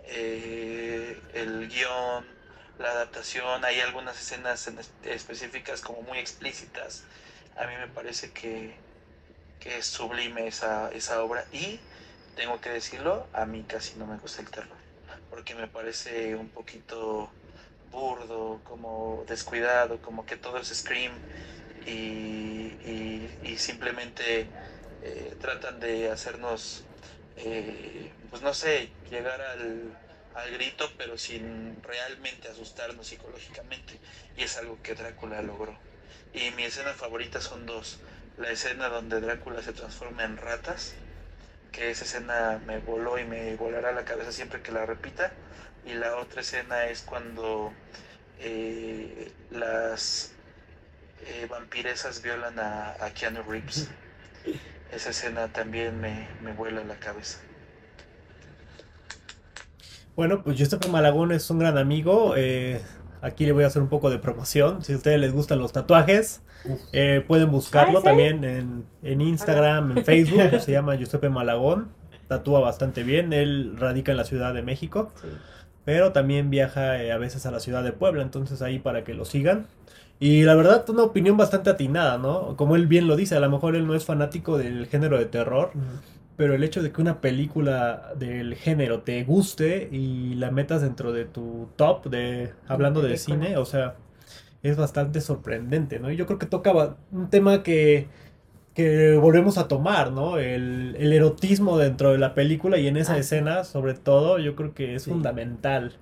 eh, 0.05 1.21
el 1.35 1.69
guion, 1.69 2.27
la 2.79 2.91
adaptación, 2.93 3.65
hay 3.65 3.81
algunas 3.81 4.19
escenas 4.21 4.67
en 4.69 4.79
es- 4.79 4.93
específicas 5.03 5.81
como 5.81 6.03
muy 6.03 6.19
explícitas. 6.19 7.05
A 7.57 7.67
mí 7.67 7.75
me 7.77 7.89
parece 7.89 8.33
que, 8.33 8.79
que 9.59 9.79
es 9.79 9.87
sublime 9.87 10.47
esa, 10.47 10.91
esa 10.93 11.23
obra 11.23 11.47
y 11.53 11.81
tengo 12.35 12.61
que 12.61 12.71
decirlo, 12.71 13.29
a 13.33 13.47
mí 13.47 13.65
casi 13.65 13.99
no 13.99 14.07
me 14.07 14.19
gusta 14.19 14.43
el 14.43 14.51
terror, 14.51 14.79
porque 15.29 15.55
me 15.55 15.69
parece 15.69 16.37
un 16.37 16.51
poquito 16.51 17.33
burdo, 17.91 18.61
como 18.65 19.25
descuidado, 19.27 20.01
como 20.01 20.27
que 20.27 20.37
todo 20.37 20.59
es 20.59 20.69
scream 20.69 21.21
y, 21.87 23.57
simplemente 23.57 24.47
eh, 25.03 25.37
tratan 25.41 25.81
de 25.81 26.11
hacernos, 26.11 26.85
eh, 27.37 28.13
pues 28.31 28.41
no 28.41 28.55
sé, 28.55 28.89
llegar 29.11 29.41
al, 29.41 29.93
al 30.35 30.51
grito, 30.53 30.91
pero 30.97 31.19
sin 31.19 31.83
realmente 31.83 32.49
asustarnos 32.49 33.09
psicológicamente. 33.09 33.99
Y 34.37 34.45
es 34.45 34.57
algo 34.57 34.79
que 34.83 34.95
Drácula 34.95 35.43
logró. 35.43 35.77
Y 36.33 36.51
mi 36.53 36.65
escena 36.65 36.93
favorita 36.95 37.41
son 37.41 37.67
dos. 37.67 37.99
La 38.37 38.51
escena 38.51 38.89
donde 38.89 39.21
Drácula 39.21 39.63
se 39.63 39.73
transforma 39.73 40.25
en 40.25 40.37
ratas, 40.37 40.95
que 41.73 41.91
esa 41.91 42.05
escena 42.05 42.61
me 42.65 42.79
voló 42.79 43.19
y 43.19 43.25
me 43.25 43.57
volará 43.57 43.93
la 43.93 44.05
cabeza 44.05 44.31
siempre 44.31 44.63
que 44.63 44.73
la 44.73 44.87
repita. 44.87 45.33
Y 45.85 45.95
la 45.95 46.17
otra 46.17 46.43
escena 46.43 46.87
es 46.87 47.03
cuando 47.03 47.73
eh, 48.39 49.33
las 49.51 50.33
eh, 51.21 51.47
vampiresas 51.49 52.23
violan 52.23 52.59
a, 52.59 52.97
a 53.05 53.11
Keanu 53.15 53.43
Reeves. 53.43 53.91
Esa 54.91 55.11
escena 55.11 55.53
también 55.53 56.01
me, 56.01 56.29
me 56.41 56.53
vuela 56.53 56.85
la 56.85 56.99
cabeza. 56.99 57.41
Bueno, 60.17 60.43
pues 60.43 60.57
Giuseppe 60.57 60.89
Malagón 60.89 61.33
es 61.33 61.49
un 61.51 61.59
gran 61.59 61.79
amigo. 61.79 62.35
eh, 62.37 62.81
aquí 63.21 63.47
le 63.47 63.53
voy 63.53 63.65
a 63.65 63.69
hacer 63.69 63.83
un 63.83 63.89
poco 63.89 64.11
de 64.11 64.19
promoción. 64.19 64.83
Si 64.83 64.93
a 64.93 64.97
ustedes 64.97 65.21
les 65.21 65.33
gustan 65.33 65.59
los 65.59 65.73
tatuajes, 65.73 66.43
eh, 66.93 67.25
pueden 67.27 67.51
buscarlo 67.51 67.99
Ah, 67.99 68.03
¿sí? 68.03 68.05
también 68.05 68.45
en, 68.45 68.85
en 69.03 69.21
Instagram, 69.21 69.93
en 69.99 70.05
Facebook. 70.05 70.51
Se 70.61 70.73
llama 70.73 70.97
Giuseppe 70.97 71.29
Malagón. 71.29 71.95
Tatúa 72.27 72.61
bastante 72.61 73.03
bien. 73.05 73.33
Él 73.33 73.77
radica 73.79 74.11
en 74.13 74.19
la 74.19 74.25
Ciudad 74.25 74.53
de 74.55 74.63
México. 74.63 75.13
Pero 75.85 76.13
también 76.13 76.51
viaja 76.51 77.03
eh, 77.03 77.13
a 77.13 77.19
veces 77.19 77.47
a 77.47 77.51
la 77.51 77.61
ciudad 77.61 77.83
de 77.85 77.93
Puebla. 77.93 78.23
Entonces 78.23 78.61
ahí 78.63 78.79
para 78.79 79.05
que 79.05 79.15
lo 79.15 79.25
sigan. 79.25 79.67
Y 80.21 80.43
la 80.43 80.55
verdad, 80.57 80.85
una 80.91 81.05
opinión 81.05 81.37
bastante 81.37 81.71
atinada, 81.71 82.19
¿no? 82.19 82.57
Como 82.57 82.75
él 82.77 82.87
bien 82.89 83.07
lo 83.07 83.15
dice, 83.17 83.37
a 83.37 83.41
lo 83.41 83.49
mejor 83.51 83.77
él 83.77 83.87
no 83.87 83.95
es 83.95 84.05
fanático 84.05 84.59
del 84.59 84.87
género 84.87 85.19
de 85.19 85.27
terror. 85.27 85.71
Pero 86.37 86.55
el 86.55 86.63
hecho 86.63 86.83
de 86.83 86.93
que 86.93 87.01
una 87.01 87.21
película 87.21 88.13
del 88.17 88.55
género 88.55 89.01
te 89.03 89.25
guste 89.25 89.89
y 89.91 90.35
la 90.35 90.51
metas 90.53 90.83
dentro 90.83 91.13
de 91.13 91.25
tu 91.25 91.69
top 91.77 92.07
de 92.07 92.53
hablando 92.69 93.01
de 93.03 93.17
cine, 93.17 93.57
o 93.57 93.65
sea, 93.65 93.95
es 94.63 94.77
bastante 94.77 95.21
sorprendente, 95.21 95.99
¿no? 96.01 96.11
Y 96.13 96.17
yo 96.17 96.27
creo 96.27 96.39
que 96.39 96.47
toca 96.47 96.97
un 97.13 97.29
tema 97.31 97.63
que, 97.65 98.07
que 98.75 99.17
volvemos 99.17 99.59
a 99.59 99.67
tomar, 99.69 100.13
¿no? 100.13 100.39
El, 100.39 100.95
el 100.99 101.13
erotismo 101.13 101.77
dentro 101.79 102.13
de 102.13 102.19
la 102.19 102.35
película 102.35 102.79
y 102.79 102.87
en 102.89 102.97
esa 102.97 103.15
Ah. 103.15 103.19
escena, 103.19 103.65
sobre 103.65 103.95
todo, 103.95 104.39
yo 104.39 104.55
creo 104.57 104.75
que 104.75 104.95
es 104.97 105.03
Sí. 105.05 105.11
fundamental. 105.11 105.95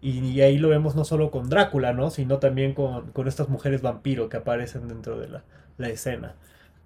Y, 0.00 0.18
y 0.20 0.40
ahí 0.40 0.58
lo 0.58 0.68
vemos 0.68 0.94
no 0.96 1.04
solo 1.04 1.30
con 1.30 1.48
Drácula, 1.48 1.92
¿no? 1.92 2.10
Sino 2.10 2.38
también 2.38 2.74
con, 2.74 3.10
con 3.12 3.28
estas 3.28 3.48
mujeres 3.48 3.82
vampiro 3.82 4.28
que 4.28 4.38
aparecen 4.38 4.88
dentro 4.88 5.18
de 5.18 5.28
la, 5.28 5.44
la 5.78 5.88
escena. 5.88 6.36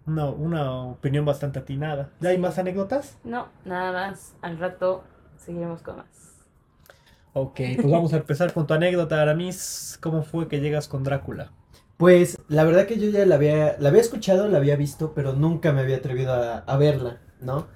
Una, 0.07 0.27
una 0.27 0.83
opinión 0.83 1.25
bastante 1.25 1.61
atinada. 1.61 2.11
¿Ya 2.21 2.31
hay 2.31 2.39
más 2.39 2.59
anécdotas? 2.59 3.17
No, 3.25 3.49
nada 3.65 3.93
más. 3.93 4.35
Al 4.43 4.59
rato 4.59 5.05
seguiremos 5.37 5.83
con 5.83 5.97
más. 5.97 6.07
Ok, 7.33 7.61
pues 7.81 7.91
vamos 7.91 8.13
a 8.13 8.19
empezar 8.19 8.53
con 8.53 8.67
tu 8.67 8.75
anécdota, 8.75 9.21
Aramis. 9.21 9.99
¿Cómo 10.01 10.23
fue 10.23 10.47
que 10.49 10.61
llegas 10.61 10.89
con 10.89 11.03
Drácula? 11.03 11.51
Pues 11.97 12.39
la 12.49 12.65
verdad 12.65 12.87
que 12.87 12.99
yo 12.99 13.11
ya 13.11 13.25
la 13.27 13.37
había, 13.37 13.77
la 13.79 13.89
había 13.89 14.01
escuchado, 14.01 14.49
la 14.49 14.59
había 14.59 14.77
visto, 14.77 15.15
pero 15.15 15.33
nunca 15.33 15.73
me 15.73 15.81
había 15.81 15.97
atrevido 15.97 16.33
a, 16.33 16.59
a 16.59 16.77
verla, 16.77 17.19
¿no? 17.41 17.67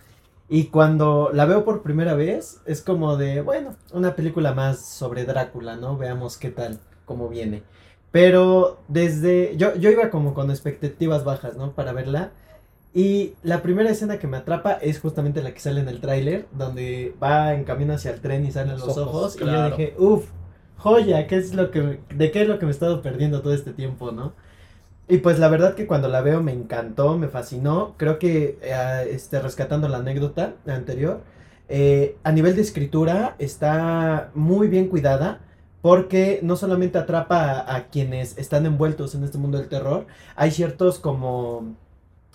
Y 0.48 0.66
cuando 0.66 1.30
la 1.32 1.44
veo 1.46 1.64
por 1.64 1.82
primera 1.82 2.14
vez, 2.14 2.60
es 2.64 2.82
como 2.82 3.16
de, 3.16 3.42
bueno, 3.42 3.76
una 3.92 4.16
película 4.16 4.52
más 4.54 4.80
sobre 4.80 5.24
Drácula, 5.24 5.76
¿no? 5.76 5.96
Veamos 5.98 6.38
qué 6.38 6.50
tal, 6.50 6.78
cómo 7.04 7.28
viene. 7.28 7.62
Pero 8.10 8.80
desde, 8.88 9.56
yo, 9.56 9.74
yo 9.76 9.90
iba 9.90 10.08
como 10.10 10.32
con 10.34 10.50
expectativas 10.50 11.24
bajas, 11.24 11.56
¿no? 11.56 11.72
Para 11.74 11.92
verla. 11.92 12.32
Y 12.94 13.34
la 13.42 13.60
primera 13.62 13.90
escena 13.90 14.18
que 14.18 14.26
me 14.26 14.38
atrapa 14.38 14.72
es 14.72 14.98
justamente 15.00 15.42
la 15.42 15.52
que 15.52 15.60
sale 15.60 15.80
en 15.80 15.88
el 15.88 16.00
tráiler, 16.00 16.48
donde 16.52 17.14
va 17.22 17.52
en 17.54 17.64
camino 17.64 17.92
hacia 17.92 18.12
el 18.12 18.20
tren 18.22 18.46
y 18.46 18.50
salen 18.50 18.78
los, 18.78 18.86
Los 18.86 18.96
ojos. 18.96 19.36
ojos, 19.36 19.36
Y 19.40 19.44
yo 19.44 19.64
dije, 19.66 19.94
uff, 19.98 20.30
joya, 20.76 21.26
¿qué 21.26 21.36
es 21.36 21.54
lo 21.54 21.70
que, 21.70 22.00
¿de 22.08 22.30
qué 22.30 22.42
es 22.42 22.48
lo 22.48 22.58
que 22.58 22.64
me 22.64 22.70
he 22.70 22.74
estado 22.74 23.02
perdiendo 23.02 23.42
todo 23.42 23.52
este 23.52 23.72
tiempo, 23.74 24.10
no? 24.12 24.32
Y 25.08 25.18
pues 25.18 25.38
la 25.38 25.48
verdad 25.48 25.74
que 25.74 25.86
cuando 25.86 26.08
la 26.08 26.20
veo 26.20 26.42
me 26.42 26.52
encantó, 26.52 27.16
me 27.16 27.28
fascinó. 27.28 27.94
Creo 27.96 28.18
que, 28.18 28.58
eh, 28.62 29.08
este, 29.10 29.40
rescatando 29.40 29.88
la 29.88 29.98
anécdota 29.98 30.54
anterior, 30.66 31.22
eh, 31.68 32.16
a 32.24 32.32
nivel 32.32 32.54
de 32.56 32.62
escritura 32.62 33.34
está 33.38 34.30
muy 34.34 34.68
bien 34.68 34.88
cuidada. 34.88 35.40
Porque 35.80 36.40
no 36.42 36.56
solamente 36.56 36.98
atrapa 36.98 37.52
a, 37.52 37.76
a 37.76 37.86
quienes 37.86 38.36
están 38.36 38.66
envueltos 38.66 39.14
en 39.14 39.22
este 39.22 39.38
mundo 39.38 39.58
del 39.58 39.68
terror, 39.68 40.06
hay 40.34 40.50
ciertos 40.50 40.98
como, 40.98 41.76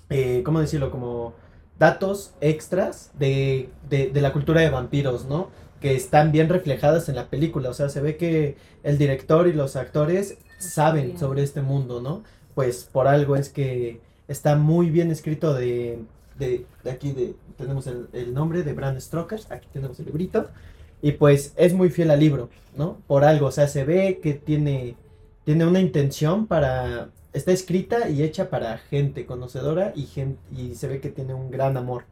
eh, 0.09 0.43
¿cómo 0.45 0.61
decirlo? 0.61 0.91
Como 0.91 1.33
datos 1.77 2.35
extras 2.39 3.11
de, 3.19 3.69
de, 3.89 4.07
de 4.07 4.21
la 4.21 4.31
cultura 4.31 4.61
de 4.61 4.69
vampiros, 4.69 5.25
¿no? 5.25 5.49
Que 5.81 5.93
están 5.93 6.31
bien 6.31 6.47
reflejadas 6.47 7.09
en 7.09 7.15
la 7.15 7.29
película. 7.29 7.69
O 7.69 7.73
sea, 7.73 7.89
se 7.89 7.99
ve 7.99 8.15
que 8.15 8.55
el 8.83 8.97
director 8.97 9.47
y 9.47 9.53
los 9.53 9.75
actores 9.75 10.37
saben 10.57 11.17
sobre 11.17 11.43
este 11.43 11.61
mundo, 11.61 12.01
¿no? 12.01 12.23
Pues 12.55 12.83
por 12.91 13.07
algo 13.07 13.35
es 13.35 13.49
que 13.49 13.99
está 14.27 14.55
muy 14.55 14.89
bien 14.89 15.11
escrito 15.11 15.53
de, 15.53 15.99
de, 16.37 16.65
de 16.83 16.91
aquí, 16.91 17.11
de, 17.11 17.35
tenemos 17.57 17.87
el, 17.87 18.07
el 18.13 18.33
nombre 18.33 18.63
de 18.63 18.73
Bram 18.73 18.99
Stoker, 18.99 19.39
aquí 19.49 19.67
tenemos 19.73 19.99
el 19.99 20.05
librito. 20.05 20.49
Y 21.01 21.13
pues 21.13 21.53
es 21.57 21.73
muy 21.73 21.89
fiel 21.89 22.11
al 22.11 22.19
libro, 22.21 22.49
¿no? 22.77 22.97
Por 23.07 23.25
algo, 23.25 23.47
o 23.47 23.51
sea, 23.51 23.67
se 23.67 23.83
ve 23.83 24.19
que 24.23 24.33
tiene, 24.33 24.95
tiene 25.43 25.65
una 25.65 25.79
intención 25.81 26.47
para... 26.47 27.09
Está 27.33 27.51
escrita 27.51 28.09
y 28.09 28.21
hecha 28.23 28.49
para 28.49 28.77
gente 28.77 29.25
conocedora 29.25 29.91
y, 29.95 30.03
gen- 30.05 30.37
y 30.55 30.75
se 30.75 30.87
ve 30.87 31.01
que 31.01 31.09
tiene 31.09 31.33
un 31.33 31.49
gran 31.51 31.75
amor, 31.77 32.03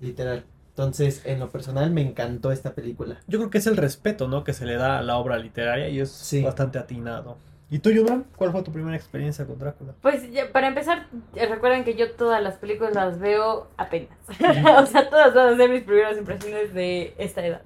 literal. 0.00 0.44
Entonces, 0.70 1.20
en 1.26 1.38
lo 1.38 1.50
personal, 1.50 1.90
me 1.90 2.00
encantó 2.00 2.50
esta 2.50 2.72
película. 2.72 3.20
Yo 3.28 3.38
creo 3.38 3.50
que 3.50 3.58
es 3.58 3.66
el 3.66 3.76
respeto, 3.76 4.26
¿no? 4.28 4.42
Que 4.42 4.54
se 4.54 4.64
le 4.64 4.76
da 4.76 4.98
a 4.98 5.02
la 5.02 5.18
obra 5.18 5.36
literaria 5.38 5.88
y 5.90 6.00
es 6.00 6.10
Sí. 6.10 6.42
bastante 6.42 6.78
atinado. 6.78 7.36
¿Y 7.72 7.78
tú, 7.78 7.90
Yudam? 7.90 8.24
¿Cuál 8.36 8.52
fue 8.52 8.62
tu 8.62 8.70
primera 8.70 8.94
experiencia 8.94 9.46
con 9.46 9.58
Drácula? 9.58 9.94
Pues 10.02 10.30
ya, 10.30 10.52
para 10.52 10.68
empezar, 10.68 11.06
eh, 11.34 11.46
recuerden 11.46 11.84
que 11.84 11.94
yo 11.94 12.10
todas 12.12 12.42
las 12.42 12.56
películas 12.56 12.94
las 12.94 13.18
veo 13.18 13.68
apenas. 13.78 14.10
o 14.78 14.84
sea, 14.84 15.08
todas 15.08 15.32
van 15.32 15.54
a 15.54 15.56
ser 15.56 15.70
mis 15.70 15.82
primeras 15.82 16.18
impresiones 16.18 16.74
de 16.74 17.14
esta 17.16 17.46
edad. 17.46 17.62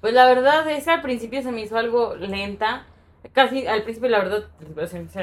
Pues 0.00 0.14
la 0.14 0.24
verdad 0.24 0.66
es 0.70 0.84
que 0.84 0.90
al 0.90 1.02
principio 1.02 1.42
se 1.42 1.52
me 1.52 1.60
hizo 1.60 1.76
algo 1.76 2.16
lenta. 2.16 2.86
Casi 3.34 3.66
al 3.66 3.82
principio, 3.82 4.08
la 4.08 4.20
verdad, 4.20 4.44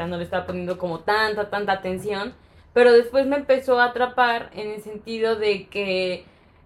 no 0.07 0.17
le 0.17 0.23
estaba 0.23 0.45
poniendo 0.45 0.77
como 0.77 0.99
tanta, 0.99 1.49
tanta 1.49 1.71
atención. 1.71 2.33
Pero 2.73 2.93
después 2.93 3.25
me 3.25 3.35
empezó 3.35 3.79
a 3.79 3.85
atrapar 3.85 4.51
en 4.53 4.69
el 4.69 4.81
sentido 4.83 5.37
de 5.37 5.65
que 5.69 6.25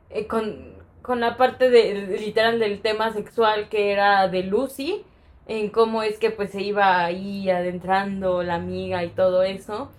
eh, 0.10 0.28
con, 0.28 0.74
con 1.02 1.22
la 1.22 1.38
parte 1.38 1.70
de- 1.70 2.18
literal 2.20 2.60
del 2.60 2.82
tema 2.82 3.14
sexual 3.14 3.70
que 3.70 3.94
era 3.94 4.28
de 4.28 4.44
Lucy, 4.44 5.06
en 5.48 5.70
cómo 5.70 6.04
es 6.04 6.20
que 6.20 6.32
pues 6.32 6.52
se 6.52 6.62
iba 6.62 7.04
ahí 7.04 7.50
adentrando 7.50 8.44
la 8.44 8.56
amiga 8.56 9.04
y 9.04 9.10
todo 9.10 9.44
eso. 9.44 9.92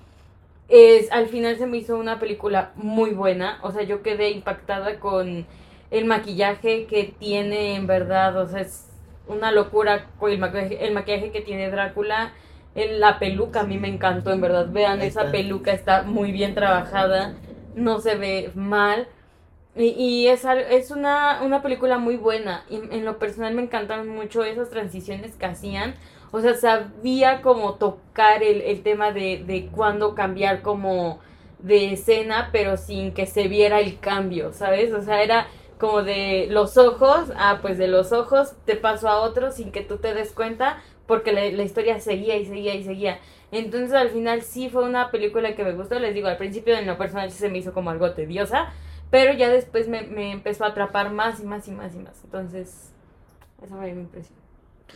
Es, 0.69 1.13
al 1.13 1.29
final 1.29 1.57
se 1.59 1.67
me 1.67 1.77
hizo 1.77 1.97
una 1.97 2.19
película 2.19 2.73
muy 2.77 3.11
buena, 3.11 3.59
o 3.63 3.71
sea, 3.71 3.83
yo 3.83 4.03
quedé 4.03 4.31
impactada 4.31 4.99
con 4.99 5.47
el 5.91 6.05
maquillaje 6.07 6.87
que 6.87 7.15
tiene 7.19 7.75
en 7.75 7.87
verdad, 7.87 8.37
o 8.37 8.47
sea, 8.47 8.61
es 8.61 8.89
una 9.27 9.53
locura 9.53 10.07
el 10.23 10.39
maquillaje, 10.39 10.87
el 10.87 10.95
maquillaje 10.95 11.31
que 11.31 11.41
tiene 11.41 11.71
Drácula, 11.71 12.33
en 12.75 13.01
la 13.01 13.19
peluca. 13.19 13.61
A 13.61 13.65
mí 13.65 13.79
me 13.79 13.89
encantó, 13.89 14.33
en 14.33 14.41
verdad, 14.41 14.69
vean, 14.71 15.01
esa 15.03 15.31
peluca 15.31 15.73
está 15.73 16.03
muy 16.03 16.33
bien 16.33 16.55
trabajada, 16.55 17.35
no 17.75 18.01
se 18.01 18.17
ve 18.17 18.51
mal. 18.55 19.07
Y, 19.77 19.89
y 19.89 20.29
es, 20.29 20.45
es 20.45 20.91
una, 20.91 21.41
una 21.43 21.63
película 21.63 21.99
muy 21.99 22.17
buena. 22.17 22.65
Y 22.71 22.77
en 22.77 23.05
lo 23.05 23.19
personal 23.19 23.55
me 23.55 23.63
encantaron 23.63 24.09
mucho 24.09 24.45
esas 24.45 24.71
transiciones 24.71 25.35
que 25.37 25.47
hacían. 25.47 25.95
O 26.31 26.41
sea, 26.41 26.55
sabía 26.55 27.43
como 27.43 27.75
tocar 27.75 28.43
el, 28.43 28.61
el 28.63 28.83
tema 28.83 29.13
de, 29.13 29.43
de 29.45 29.67
cuándo 29.67 30.15
cambiar 30.15 30.63
como 30.63 31.21
de 31.59 31.93
escena, 31.93 32.51
pero 32.53 32.77
sin 32.77 33.13
que 33.15 33.27
se 33.27 33.49
viera 33.49 33.81
el 33.81 33.99
cambio, 33.99 34.53
¿sabes? 34.53 34.93
O 34.93 35.03
sea, 35.03 35.23
era 35.23 35.47
como 35.79 36.03
de 36.03 36.47
los 36.51 36.77
ojos, 36.77 37.31
ah, 37.37 37.59
pues 37.63 37.79
de 37.79 37.89
los 37.89 38.13
ojos 38.13 38.55
te 38.65 38.77
paso 38.77 39.09
a 39.09 39.21
otro 39.21 39.51
sin 39.51 39.73
que 39.73 39.81
tú 39.83 39.99
te 39.99 40.15
des 40.15 40.33
cuenta, 40.33 40.83
porque 41.07 41.33
la, 41.33 41.45
la 41.51 41.63
historia 41.63 42.01
seguía 42.01 42.37
y 42.37 42.47
seguía 42.47 42.75
y 42.75 42.85
seguía. 42.85 43.19
Entonces 43.53 43.93
al 43.93 44.11
final 44.11 44.43
sí 44.43 44.69
fue 44.69 44.85
una 44.85 45.11
película 45.11 45.55
que 45.55 45.65
me 45.65 45.73
gustó, 45.73 45.99
les 45.99 46.15
digo, 46.15 46.29
al 46.29 46.37
principio 46.37 46.77
en 46.77 46.87
lo 46.87 46.99
personal 46.99 47.31
se 47.31 47.49
me 47.49 47.59
hizo 47.59 47.73
como 47.73 47.91
algo 47.91 48.11
tediosa, 48.13 48.73
pero 49.15 49.33
ya 49.33 49.49
después 49.49 49.87
me, 49.87 50.03
me 50.09 50.33
empezó 50.33 50.65
a 50.65 50.71
atrapar 50.71 51.13
más 51.13 51.39
y 51.39 51.45
más 51.45 51.69
y 51.69 51.71
más 51.71 51.95
y 51.95 51.99
más. 51.99 52.21
Entonces, 52.25 52.91
esa 53.63 53.77
fue 53.77 53.95
mi 53.95 54.01
impresión. 54.01 54.37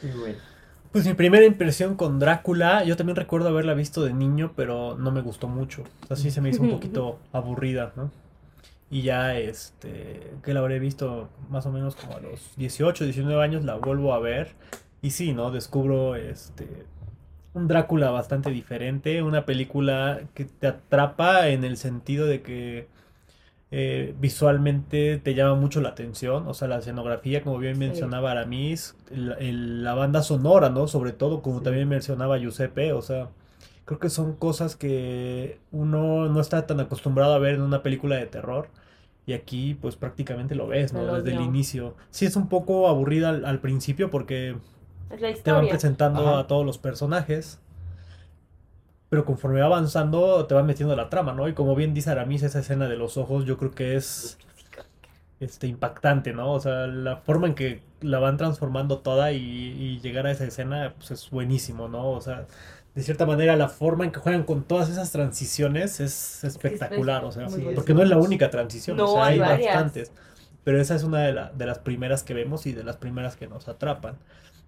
Muy 0.02 0.18
bueno. 0.18 0.38
Pues 0.90 1.06
mi 1.06 1.14
primera 1.14 1.44
impresión 1.44 1.94
con 1.94 2.18
Drácula, 2.18 2.82
yo 2.82 2.96
también 2.96 3.14
recuerdo 3.14 3.50
haberla 3.50 3.74
visto 3.74 4.02
de 4.02 4.12
niño, 4.12 4.54
pero 4.56 4.96
no 4.98 5.12
me 5.12 5.20
gustó 5.20 5.46
mucho. 5.46 5.84
Así 6.10 6.32
se 6.32 6.40
me 6.40 6.48
hizo 6.48 6.62
un 6.62 6.70
poquito 6.72 7.20
aburrida, 7.32 7.92
¿no? 7.94 8.10
Y 8.90 9.02
ya, 9.02 9.38
este, 9.38 10.32
que 10.42 10.52
la 10.52 10.58
habré 10.58 10.80
visto 10.80 11.28
más 11.48 11.64
o 11.66 11.70
menos 11.70 11.94
como 11.94 12.16
a 12.16 12.20
los 12.20 12.56
18, 12.56 13.04
19 13.04 13.40
años, 13.40 13.64
la 13.64 13.76
vuelvo 13.76 14.14
a 14.14 14.18
ver. 14.18 14.56
Y 15.00 15.10
sí, 15.10 15.32
¿no? 15.32 15.52
Descubro, 15.52 16.16
este, 16.16 16.66
un 17.54 17.68
Drácula 17.68 18.10
bastante 18.10 18.50
diferente, 18.50 19.22
una 19.22 19.46
película 19.46 20.22
que 20.34 20.44
te 20.44 20.66
atrapa 20.66 21.50
en 21.50 21.62
el 21.62 21.76
sentido 21.76 22.26
de 22.26 22.42
que 22.42 22.97
eh, 23.70 24.14
visualmente 24.18 25.18
te 25.18 25.34
llama 25.34 25.54
mucho 25.54 25.80
la 25.80 25.90
atención, 25.90 26.46
o 26.48 26.54
sea, 26.54 26.68
la 26.68 26.78
escenografía, 26.78 27.42
como 27.42 27.58
bien 27.58 27.78
mencionaba 27.78 28.30
Aramis, 28.32 28.96
el- 29.10 29.34
el- 29.40 29.84
la 29.84 29.94
banda 29.94 30.22
sonora, 30.22 30.70
¿no? 30.70 30.86
Sobre 30.88 31.12
todo, 31.12 31.42
como 31.42 31.58
Sí. 31.58 31.64
también 31.64 31.88
mencionaba 31.88 32.38
Giuseppe, 32.38 32.92
o 32.94 33.02
sea, 33.02 33.28
creo 33.84 33.98
que 33.98 34.08
son 34.10 34.34
cosas 34.36 34.74
que 34.76 35.58
uno 35.72 36.28
no 36.28 36.40
está 36.40 36.66
tan 36.66 36.80
acostumbrado 36.80 37.34
a 37.34 37.38
ver 37.38 37.54
en 37.56 37.62
una 37.62 37.82
película 37.82 38.16
de 38.16 38.26
terror. 38.26 38.68
Y 39.26 39.34
aquí, 39.34 39.74
pues 39.74 39.96
prácticamente 39.96 40.54
lo 40.54 40.66
ves, 40.66 40.94
¿no? 40.94 41.04
Desde 41.14 41.32
el 41.36 41.42
inicio. 41.42 41.94
Sí, 42.10 42.24
es 42.24 42.34
un 42.36 42.48
poco 42.48 42.88
aburrida 42.88 43.28
al, 43.28 43.44
al 43.44 43.60
principio 43.60 44.08
porque 44.10 44.56
te 45.42 45.52
van 45.52 45.68
presentando 45.68 46.20
Ajá. 46.26 46.38
a 46.40 46.46
todos 46.46 46.64
los 46.64 46.78
personajes. 46.78 47.60
Pero 49.10 49.24
conforme 49.24 49.60
va 49.60 49.66
avanzando, 49.66 50.46
te 50.46 50.54
van 50.54 50.66
metiendo 50.66 50.94
la 50.96 51.08
trama, 51.10 51.32
¿no? 51.32 51.48
Y 51.48 51.54
como 51.54 51.74
bien 51.74 51.94
dice 51.94 52.10
Aramis, 52.10 52.42
esa 52.42 52.60
escena 52.60 52.88
de 52.88 52.96
los 52.96 53.16
ojos, 53.16 53.44
yo 53.46 53.56
creo 53.58 53.70
que 53.72 53.96
es 53.96 54.38
este, 55.40 55.66
impactante, 55.66 56.32
¿no? 56.32 56.52
O 56.52 56.60
sea, 56.60 56.86
la 56.86 57.16
forma 57.18 57.46
en 57.46 57.54
que 57.54 57.82
la 58.00 58.18
van 58.18 58.36
transformando 58.36 58.98
toda 59.00 59.32
y, 59.32 59.38
y 59.38 60.00
llegar 60.00 60.26
a 60.26 60.30
esa 60.32 60.44
escena, 60.44 60.94
pues 60.98 61.10
es 61.12 61.30
buenísimo, 61.30 61.88
¿no? 61.88 62.10
O 62.10 62.20
sea, 62.20 62.46
de 62.94 63.02
cierta 63.02 63.26
manera, 63.26 63.56
la 63.56 63.68
forma 63.68 64.04
en 64.04 64.10
que 64.12 64.18
juegan 64.20 64.44
con 64.44 64.64
todas 64.64 64.88
esas 64.90 65.12
transiciones 65.12 66.00
es 66.00 66.42
espectacular, 66.44 67.24
o 67.24 67.32
sea, 67.32 67.48
Sí, 67.48 67.70
porque 67.74 67.94
no 67.94 68.02
es 68.02 68.08
la 68.08 68.18
única 68.18 68.50
transición, 68.50 69.00
o 69.00 69.06
sea, 69.06 69.26
hay 69.26 69.40
bastantes. 69.42 70.12
Pero 70.64 70.80
esa 70.80 70.94
es 70.96 71.04
una 71.04 71.20
de, 71.22 71.32
la- 71.32 71.50
de 71.52 71.66
las 71.66 71.78
primeras 71.78 72.22
que 72.24 72.34
vemos 72.34 72.66
y 72.66 72.72
de 72.72 72.84
las 72.84 72.96
primeras 72.96 73.36
que 73.36 73.46
nos 73.46 73.68
atrapan. 73.68 74.18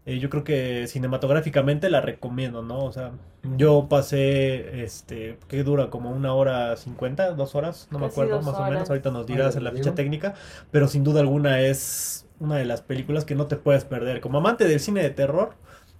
Eh, 0.07 0.19
yo 0.19 0.31
creo 0.31 0.45
que 0.45 0.87
cinematográficamente 0.87 1.91
la 1.91 2.01
recomiendo, 2.01 2.63
¿no? 2.63 2.85
O 2.85 2.93
sea, 2.93 3.13
yo 3.57 3.87
pasé, 3.89 4.83
este, 4.83 5.39
¿qué 5.47 5.63
dura? 5.63 5.91
Como 5.91 6.11
una 6.11 6.33
hora 6.33 6.77
cincuenta, 6.77 7.33
dos 7.33 7.55
horas, 7.55 7.87
no 7.91 7.99
me 7.99 8.07
acuerdo, 8.07 8.41
más 8.41 8.55
o 8.55 8.65
menos. 8.65 8.89
Ahorita 8.89 9.11
nos 9.11 9.27
dirás 9.27 9.57
en 9.57 9.65
la 9.65 9.73
ficha 9.73 9.95
técnica, 9.95 10.35
pero 10.71 10.89
sin 10.89 11.05
duda 11.05 11.21
alguna 11.21 11.61
es 11.61 12.27
una 12.39 12.57
de 12.57 12.65
las 12.65 12.81
películas 12.81 13.25
que 13.27 13.35
no 13.35 13.47
te 13.47 13.57
puedes 13.57 13.85
perder. 13.85 14.21
Como 14.21 14.39
amante 14.39 14.67
del 14.67 14.81
cine 14.81 15.03
de 15.03 15.11
terror, 15.11 15.55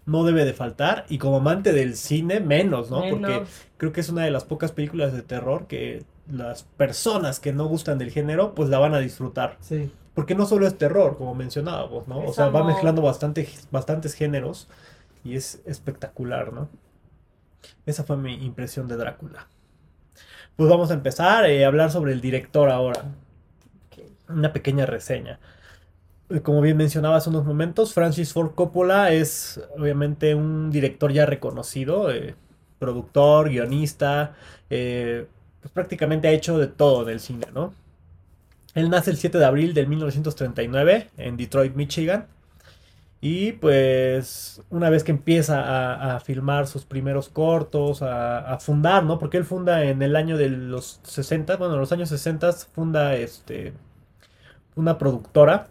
no 0.07 0.25
debe 0.25 0.47
de 0.47 0.55
faltar, 0.55 1.05
y 1.11 1.19
como 1.19 1.37
amante 1.37 1.73
del 1.73 1.95
cine, 1.95 2.41
menos, 2.41 2.91
¿no? 2.91 3.03
Porque 3.11 3.43
creo 3.77 3.93
que 3.93 4.01
es 4.01 4.09
una 4.09 4.25
de 4.25 4.31
las 4.31 4.45
pocas 4.45 4.73
películas 4.73 5.13
de 5.13 5.23
terror 5.23 5.67
que 5.67 6.05
las 6.31 6.63
personas 6.63 7.39
que 7.39 7.53
no 7.53 7.67
gustan 7.67 7.99
del 7.99 8.11
género, 8.11 8.55
pues 8.55 8.71
la 8.71 8.79
van 8.79 8.95
a 8.95 8.99
disfrutar. 8.99 9.59
Sí. 9.61 9.91
Porque 10.15 10.35
no 10.35 10.47
solo 10.47 10.67
es 10.67 10.77
terror, 10.77 11.17
como 11.17 11.35
mencionábamos, 11.35 12.09
¿no? 12.09 12.21
O 12.21 12.33
sea, 12.33 12.49
va 12.49 12.65
mezclando 12.65 13.03
bastante, 13.03 13.49
bastantes 13.71 14.15
géneros 14.15 14.69
y 15.25 15.37
es 15.37 15.63
espectacular, 15.67 16.53
¿no? 16.53 16.69
Esa 17.87 18.05
fue 18.05 18.17
mi 18.17 18.35
impresión 18.45 18.89
de 18.89 18.97
Drácula. 18.97 19.49
Pues 20.57 20.69
vamos 20.69 20.91
a 20.91 20.95
empezar 20.95 21.47
eh, 21.49 21.65
a 21.65 21.69
hablar 21.69 21.91
sobre 21.91 22.13
el 22.13 22.21
director 22.21 22.71
ahora. 22.71 23.05
Una 24.29 24.53
pequeña 24.53 24.87
reseña. 24.87 25.39
Eh, 26.31 26.41
Como 26.43 26.61
bien 26.61 26.77
mencionaba 26.77 27.17
hace 27.17 27.31
unos 27.31 27.45
momentos, 27.45 27.93
Francis 27.95 28.33
Ford 28.33 28.55
Coppola 28.55 29.13
es 29.13 29.61
obviamente 29.77 30.35
un 30.35 30.71
director 30.71 31.13
ya 31.13 31.27
reconocido, 31.27 32.11
eh, 32.11 32.35
productor, 32.79 33.51
guionista, 33.51 34.35
eh, 34.71 35.27
pues 35.61 35.73
prácticamente 35.73 36.29
ha 36.29 36.33
hecho 36.33 36.59
de 36.59 36.69
todo 36.69 37.05
del 37.05 37.21
cine, 37.21 37.47
¿no? 37.53 37.75
Él 38.75 38.91
nace 38.91 39.11
el 39.11 39.17
7 39.17 39.39
de 39.39 39.45
abril 39.45 39.75
de 39.75 39.87
1939 39.87 41.11
en 41.17 41.37
Detroit, 41.37 41.75
Michigan. 41.75 42.27
Y 43.23 43.53
pues 43.53 44.63
una 44.71 44.89
vez 44.89 45.05
que 45.05 45.11
empieza 45.11 46.15
a, 46.15 46.21
filmar 46.21 46.67
sus 46.67 46.87
primeros 46.87 47.29
cortos, 47.29 48.01
a, 48.03 48.39
a 48.55 48.59
fundar, 48.59 49.05
¿no? 49.05 49.19
Porque 49.19 49.37
él 49.37 49.45
funda 49.45 49.85
en 49.85 50.01
el 50.03 50.17
año 50.17 50.39
de 50.39 50.49
los 50.49 51.01
60, 51.03 51.57
bueno, 51.57 51.75
en 51.75 51.81
los 51.81 51.93
años 51.93 52.09
60 52.09 52.53
funda 52.53 53.15
este, 53.17 53.75
una 54.77 54.99
productora. 54.99 55.69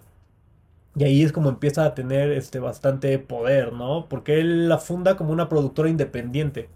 Y 0.95 1.03
ahí 1.03 1.23
es 1.23 1.31
como 1.31 1.49
empieza 1.49 1.85
a 1.85 1.95
tener 1.95 2.31
este, 2.31 2.59
bastante 2.59 3.17
poder, 3.19 3.73
¿no? 3.73 4.07
Porque 4.09 4.39
él 4.39 4.69
la 4.69 4.77
funda 4.79 5.17
como 5.17 5.31
una 5.31 5.49
productora 5.49 5.89
independiente. 5.89 6.69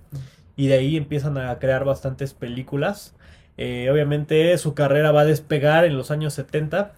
Y 0.56 0.68
de 0.68 0.76
ahí 0.76 0.98
empiezan 0.98 1.38
a 1.38 1.58
crear 1.60 1.84
bastantes 1.86 2.34
películas. 2.34 3.16
Eh, 3.58 3.90
obviamente 3.92 4.58
su 4.58 4.74
carrera 4.74 5.12
va 5.12 5.22
a 5.22 5.26
despegar 5.26 5.86
en 5.86 5.96
los 5.98 6.12
años 6.12 6.34
70, 6.34 6.94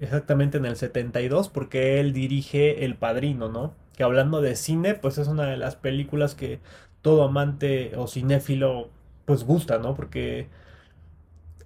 exactamente 0.00 0.58
en 0.58 0.64
el 0.64 0.76
72, 0.76 1.48
porque 1.48 2.00
él 2.00 2.12
dirige 2.12 2.84
El 2.84 2.96
Padrino, 2.96 3.48
¿no? 3.48 3.74
Que 3.96 4.02
hablando 4.02 4.40
de 4.40 4.56
cine, 4.56 4.94
pues 4.94 5.18
es 5.18 5.28
una 5.28 5.44
de 5.44 5.56
las 5.58 5.76
películas 5.76 6.34
que 6.34 6.60
todo 7.02 7.24
amante 7.24 7.92
o 7.96 8.06
cinéfilo 8.06 8.88
pues 9.26 9.44
gusta, 9.44 9.78
¿no? 9.78 9.94
Porque 9.94 10.48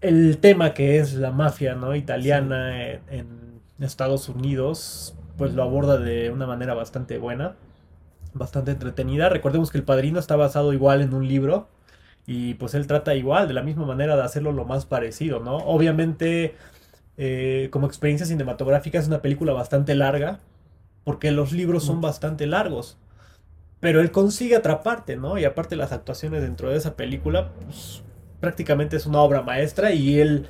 el 0.00 0.38
tema 0.38 0.74
que 0.74 0.98
es 0.98 1.14
la 1.14 1.30
mafia, 1.30 1.74
¿no? 1.74 1.94
Italiana 1.94 2.92
en, 2.92 3.00
en 3.10 3.54
Estados 3.80 4.28
Unidos, 4.28 5.14
pues 5.38 5.54
lo 5.54 5.62
aborda 5.62 5.96
de 5.98 6.30
una 6.30 6.46
manera 6.46 6.74
bastante 6.74 7.18
buena, 7.18 7.54
bastante 8.34 8.72
entretenida. 8.72 9.28
Recordemos 9.28 9.70
que 9.70 9.78
El 9.78 9.84
Padrino 9.84 10.18
está 10.18 10.36
basado 10.36 10.72
igual 10.72 11.02
en 11.02 11.14
un 11.14 11.28
libro 11.28 11.68
y 12.26 12.54
pues 12.54 12.74
él 12.74 12.86
trata 12.86 13.14
igual, 13.14 13.48
de 13.48 13.54
la 13.54 13.62
misma 13.62 13.86
manera 13.86 14.16
de 14.16 14.22
hacerlo 14.22 14.52
lo 14.52 14.64
más 14.64 14.86
parecido, 14.86 15.40
¿no? 15.40 15.58
Obviamente, 15.58 16.56
eh, 17.18 17.68
como 17.72 17.86
experiencia 17.86 18.26
cinematográfica 18.26 18.98
es 18.98 19.08
una 19.08 19.22
película 19.22 19.52
bastante 19.52 19.94
larga, 19.94 20.40
porque 21.04 21.32
los 21.32 21.52
libros 21.52 21.84
son 21.84 22.00
bastante 22.00 22.46
largos. 22.46 22.98
Pero 23.80 24.00
él 24.00 24.10
consigue 24.10 24.56
atraparte, 24.56 25.16
¿no? 25.16 25.38
Y 25.38 25.44
aparte 25.44 25.76
las 25.76 25.92
actuaciones 25.92 26.42
dentro 26.42 26.70
de 26.70 26.76
esa 26.76 26.96
película, 26.96 27.52
pues 27.52 28.02
prácticamente 28.40 28.96
es 28.96 29.06
una 29.06 29.20
obra 29.20 29.42
maestra 29.42 29.92
y 29.92 30.20
él 30.20 30.46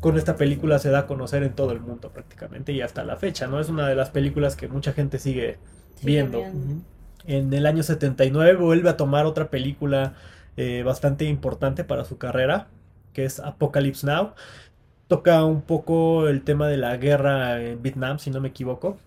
con 0.00 0.18
esta 0.18 0.36
película 0.36 0.78
se 0.78 0.90
da 0.90 1.00
a 1.00 1.06
conocer 1.06 1.42
en 1.42 1.54
todo 1.54 1.72
el 1.72 1.80
mundo 1.80 2.12
prácticamente 2.12 2.72
y 2.72 2.82
hasta 2.82 3.04
la 3.04 3.16
fecha, 3.16 3.46
¿no? 3.46 3.60
Es 3.60 3.68
una 3.70 3.88
de 3.88 3.96
las 3.96 4.10
películas 4.10 4.56
que 4.56 4.68
mucha 4.68 4.92
gente 4.92 5.18
sigue 5.18 5.58
Sigue 5.94 6.10
viendo. 6.12 6.38
viendo. 6.38 6.82
En 7.26 7.52
el 7.54 7.66
año 7.66 7.82
79 7.82 8.56
vuelve 8.56 8.90
a 8.90 8.96
tomar 8.96 9.26
otra 9.26 9.50
película 9.50 10.14
eh, 10.56 10.82
bastante 10.84 11.24
importante 11.26 11.84
para 11.84 12.04
su 12.04 12.18
carrera, 12.18 12.68
que 13.12 13.24
es 13.24 13.40
Apocalypse 13.40 14.06
Now. 14.06 14.34
Toca 15.08 15.44
un 15.44 15.62
poco 15.62 16.28
el 16.28 16.44
tema 16.44 16.68
de 16.68 16.78
la 16.78 16.96
guerra 16.98 17.62
en 17.62 17.82
Vietnam, 17.82 18.18
si 18.20 18.30
no 18.30 18.40
me 18.40 18.48
equivoco. 18.50 18.98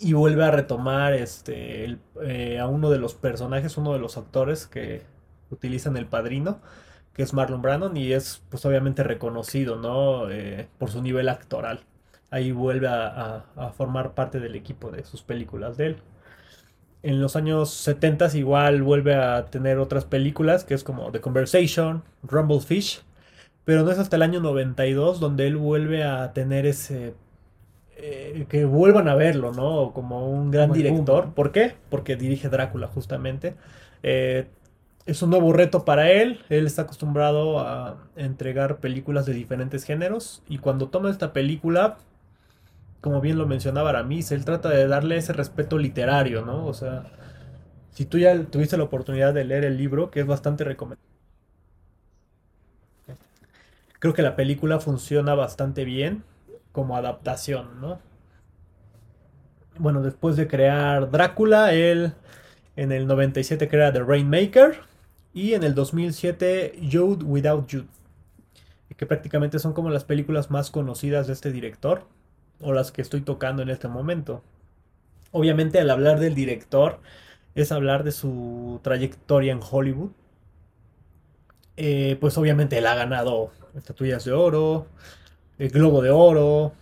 Y 0.00 0.12
vuelve 0.12 0.44
a 0.44 0.50
retomar 0.52 1.12
este, 1.14 1.98
eh, 2.22 2.58
a 2.60 2.68
uno 2.68 2.90
de 2.90 2.98
los 2.98 3.14
personajes, 3.14 3.76
uno 3.76 3.92
de 3.92 3.98
los 3.98 4.16
actores 4.16 4.66
que 4.68 5.02
utilizan 5.50 5.96
el 5.96 6.06
padrino, 6.06 6.60
que 7.14 7.22
es 7.24 7.34
Marlon 7.34 7.62
Brandon, 7.62 7.96
y 7.96 8.12
es 8.12 8.42
pues 8.48 8.64
obviamente 8.64 9.02
reconocido, 9.02 9.76
¿no? 9.76 10.30
Eh, 10.30 10.68
por 10.78 10.90
su 10.90 11.02
nivel 11.02 11.28
actoral. 11.28 11.80
Ahí 12.30 12.52
vuelve 12.52 12.86
a- 12.88 13.46
a 13.56 13.70
formar 13.72 14.14
parte 14.14 14.38
del 14.40 14.54
equipo 14.56 14.90
de 14.92 15.04
sus 15.04 15.22
películas 15.22 15.76
de 15.76 15.86
él. 15.86 16.02
En 17.08 17.22
los 17.22 17.36
años 17.36 17.70
70 17.70 18.36
igual 18.36 18.82
vuelve 18.82 19.14
a 19.14 19.46
tener 19.46 19.78
otras 19.78 20.04
películas, 20.04 20.64
que 20.64 20.74
es 20.74 20.84
como 20.84 21.10
The 21.10 21.20
Conversation, 21.22 22.04
Rumblefish, 22.22 23.00
pero 23.64 23.82
no 23.84 23.90
es 23.90 23.98
hasta 23.98 24.16
el 24.16 24.22
año 24.22 24.40
92 24.40 25.20
donde 25.20 25.46
él 25.46 25.56
vuelve 25.56 26.04
a 26.04 26.32
tener 26.34 26.66
ese... 26.66 27.14
eh, 27.96 28.46
que 28.48 28.64
vuelvan 28.66 29.08
a 29.08 29.14
verlo, 29.16 29.52
¿no? 29.52 29.92
Como 29.94 30.28
un 30.30 30.50
gran 30.50 30.70
Como 30.70 30.74
el 30.74 30.82
boom, 30.84 31.08
director. 31.08 31.34
¿Por 31.34 31.52
qué? 31.52 31.76
Porque 31.90 32.16
dirige 32.16 32.48
Drácula 32.50 32.88
justamente. 32.88 33.56
Eh, 34.02 34.48
es 35.06 35.22
un 35.22 35.30
nuevo 35.30 35.52
reto 35.52 35.84
para 35.84 36.10
él. 36.12 36.40
Él 36.50 36.66
está 36.66 36.82
acostumbrado 36.82 37.60
a 37.60 37.98
entregar 38.16 38.78
películas 38.80 39.26
de 39.26 39.34
diferentes 39.34 39.84
géneros. 39.84 40.42
Y 40.48 40.58
cuando 40.58 40.88
toma 40.90 41.10
esta 41.10 41.32
película, 41.32 41.98
como 43.00 43.20
bien 43.20 43.38
lo 43.38 43.46
mencionaba 43.46 43.90
Aramis, 43.90 44.32
él 44.32 44.44
trata 44.44 44.68
de 44.70 44.86
darle 44.86 45.16
ese 45.16 45.32
respeto 45.32 45.78
literario, 45.78 46.44
¿no? 46.44 46.66
O 46.66 46.74
sea, 46.74 47.04
si 47.92 48.04
tú 48.04 48.18
ya 48.18 48.40
tuviste 48.44 48.76
la 48.76 48.84
oportunidad 48.84 49.34
de 49.34 49.44
leer 49.44 49.64
el 49.64 49.76
libro, 49.76 50.10
que 50.10 50.20
es 50.20 50.26
bastante 50.26 50.64
recomendable. 50.64 51.06
Creo 54.00 54.14
que 54.14 54.22
la 54.22 54.36
película 54.36 54.78
funciona 54.78 55.34
bastante 55.34 55.84
bien 55.84 56.22
como 56.72 56.96
adaptación, 56.96 57.80
¿no? 57.80 57.98
Bueno, 59.78 60.02
después 60.02 60.36
de 60.36 60.48
crear 60.48 61.10
Drácula, 61.10 61.72
él 61.72 62.12
en 62.76 62.92
el 62.92 63.06
97 63.06 63.68
crea 63.68 63.92
The 63.92 64.02
Rainmaker 64.02 64.80
y 65.32 65.54
en 65.54 65.62
el 65.62 65.74
2007 65.74 66.80
Jude 66.90 67.24
Without 67.24 67.70
Jude, 67.70 67.88
que 68.96 69.06
prácticamente 69.06 69.58
son 69.58 69.72
como 69.72 69.90
las 69.90 70.04
películas 70.04 70.50
más 70.50 70.70
conocidas 70.70 71.26
de 71.28 71.32
este 71.32 71.52
director 71.52 72.06
o 72.60 72.72
las 72.72 72.92
que 72.92 73.02
estoy 73.02 73.22
tocando 73.22 73.62
en 73.62 73.70
este 73.70 73.88
momento. 73.88 74.42
Obviamente 75.32 75.80
al 75.80 75.90
hablar 75.90 76.20
del 76.20 76.34
director 76.34 77.00
es 77.54 77.72
hablar 77.72 78.04
de 78.04 78.12
su 78.12 78.80
trayectoria 78.82 79.52
en 79.52 79.60
Hollywood. 79.68 80.12
Eh, 81.76 82.16
pues 82.20 82.36
obviamente 82.38 82.78
él 82.78 82.86
ha 82.86 82.94
ganado 82.96 83.52
estatuillas 83.76 84.24
de 84.24 84.32
oro, 84.32 84.88
el 85.58 85.70
Globo 85.70 86.02
de 86.02 86.10
Oro, 86.10 86.72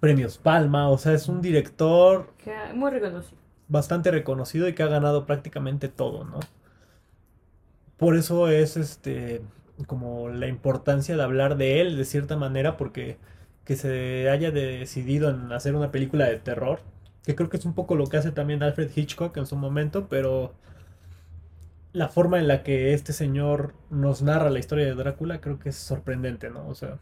premios 0.00 0.38
Palma, 0.38 0.88
o 0.90 0.98
sea, 0.98 1.12
es 1.14 1.28
un 1.28 1.40
director 1.40 2.34
Que 2.36 2.72
muy 2.74 2.90
reconocido. 2.90 3.38
bastante 3.68 4.10
reconocido 4.12 4.68
y 4.68 4.74
que 4.74 4.82
ha 4.84 4.86
ganado 4.86 5.26
prácticamente 5.26 5.88
todo, 5.88 6.24
¿no? 6.24 6.38
Por 7.96 8.16
eso 8.16 8.48
es 8.48 8.76
este 8.76 9.42
como 9.86 10.28
la 10.28 10.46
importancia 10.48 11.16
de 11.16 11.22
hablar 11.22 11.56
de 11.56 11.80
él 11.80 11.96
de 11.96 12.04
cierta 12.04 12.36
manera, 12.36 12.76
porque 12.76 13.18
que 13.64 13.76
se 13.76 14.28
haya 14.30 14.50
decidido 14.50 15.30
en 15.30 15.52
hacer 15.52 15.74
una 15.74 15.92
película 15.92 16.26
de 16.26 16.36
terror, 16.36 16.80
que 17.24 17.34
creo 17.34 17.48
que 17.48 17.56
es 17.56 17.64
un 17.64 17.74
poco 17.74 17.94
lo 17.94 18.06
que 18.06 18.16
hace 18.16 18.32
también 18.32 18.62
Alfred 18.62 18.90
Hitchcock 18.94 19.36
en 19.36 19.46
su 19.46 19.56
momento, 19.56 20.08
pero 20.08 20.54
la 21.92 22.08
forma 22.08 22.38
en 22.38 22.48
la 22.48 22.62
que 22.62 22.94
este 22.94 23.12
señor 23.12 23.74
nos 23.90 24.22
narra 24.22 24.50
la 24.50 24.58
historia 24.58 24.86
de 24.86 24.94
Drácula 24.94 25.40
creo 25.40 25.58
que 25.58 25.68
es 25.68 25.76
sorprendente, 25.76 26.50
¿no? 26.50 26.66
O 26.68 26.74
sea, 26.74 26.98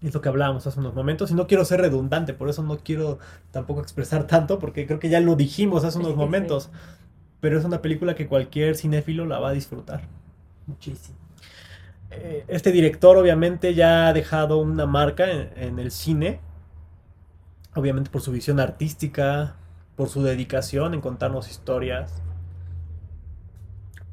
es 0.00 0.14
lo 0.14 0.20
que 0.20 0.28
hablábamos 0.28 0.66
hace 0.66 0.80
unos 0.80 0.94
momentos 0.94 1.30
y 1.30 1.34
no 1.34 1.46
quiero 1.46 1.64
ser 1.64 1.80
redundante, 1.80 2.34
por 2.34 2.48
eso 2.48 2.62
no 2.62 2.78
quiero 2.78 3.18
tampoco 3.50 3.82
expresar 3.82 4.26
tanto, 4.26 4.58
porque 4.58 4.86
creo 4.86 4.98
que 4.98 5.08
ya 5.08 5.20
lo 5.20 5.36
dijimos 5.36 5.84
hace 5.84 5.98
unos 5.98 6.16
momentos, 6.16 6.70
pero 7.40 7.58
es 7.58 7.64
una 7.64 7.82
película 7.82 8.14
que 8.14 8.26
cualquier 8.26 8.76
cinéfilo 8.76 9.26
la 9.26 9.38
va 9.40 9.50
a 9.50 9.52
disfrutar. 9.52 10.02
Muchísimo. 10.66 11.21
Eh, 12.12 12.44
Este 12.48 12.70
director 12.72 13.16
obviamente 13.16 13.74
ya 13.74 14.08
ha 14.08 14.12
dejado 14.12 14.58
una 14.58 14.86
marca 14.86 15.30
en, 15.30 15.78
el 15.78 15.90
cine, 15.90 16.40
obviamente 17.74 18.10
por 18.10 18.20
su 18.22 18.32
visión 18.32 18.60
artística, 18.60 19.56
por 19.96 20.08
su 20.08 20.22
dedicación 20.22 20.94
en 20.94 21.00
contarnos 21.00 21.50
historias, 21.50 22.22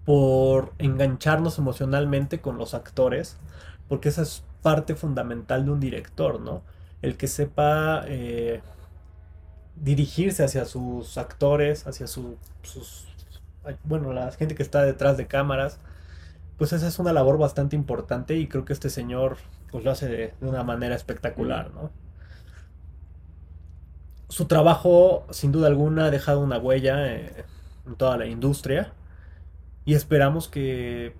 por 0.05 0.73
engancharnos 0.79 1.57
emocionalmente 1.59 2.41
con 2.41 2.57
los 2.57 2.73
actores, 2.73 3.38
porque 3.88 4.09
esa 4.09 4.23
es 4.23 4.43
parte 4.62 4.95
fundamental 4.95 5.65
de 5.65 5.71
un 5.71 5.79
director, 5.79 6.39
¿no? 6.39 6.63
El 7.01 7.15
que 7.17 7.27
sepa 7.27 8.03
eh, 8.07 8.62
dirigirse 9.75 10.43
hacia 10.43 10.65
sus 10.65 11.17
actores, 11.17 11.88
hacia 11.88 12.07
su- 12.07 12.38
sus, 12.63 13.07
bueno, 13.83 14.13
la 14.13 14.31
gente 14.31 14.55
que 14.55 14.63
está 14.63 14.83
detrás 14.83 15.17
de 15.17 15.27
cámaras, 15.27 15.79
pues 16.60 16.74
esa 16.74 16.88
es 16.88 17.00
una 17.00 17.13
labor 17.13 17.38
bastante 17.38 17.76
importante 17.76 18.36
y 18.36 18.48
creo 18.48 18.65
que 18.65 18.74
este 18.74 18.89
señor 18.89 19.38
pues 19.72 19.84
lo 19.84 19.91
hace 19.91 20.08
de, 20.08 20.34
de 20.39 20.48
una 20.48 20.62
manera 20.62 20.93
espectacular, 20.93 21.72
¿no? 21.74 21.89
Su 24.28 24.45
trabajo, 24.45 25.26
sin 25.32 25.52
duda 25.52 25.67
alguna, 25.67 26.06
ha 26.06 26.12
dejado 26.12 26.41
una 26.41 26.60
huella 26.60 27.08
eh, 27.08 27.45
en 27.88 27.95
toda 27.95 28.17
la 28.17 28.28
industria 28.28 28.93
y 29.86 29.95
esperamos 29.95 30.50
que 30.50 31.15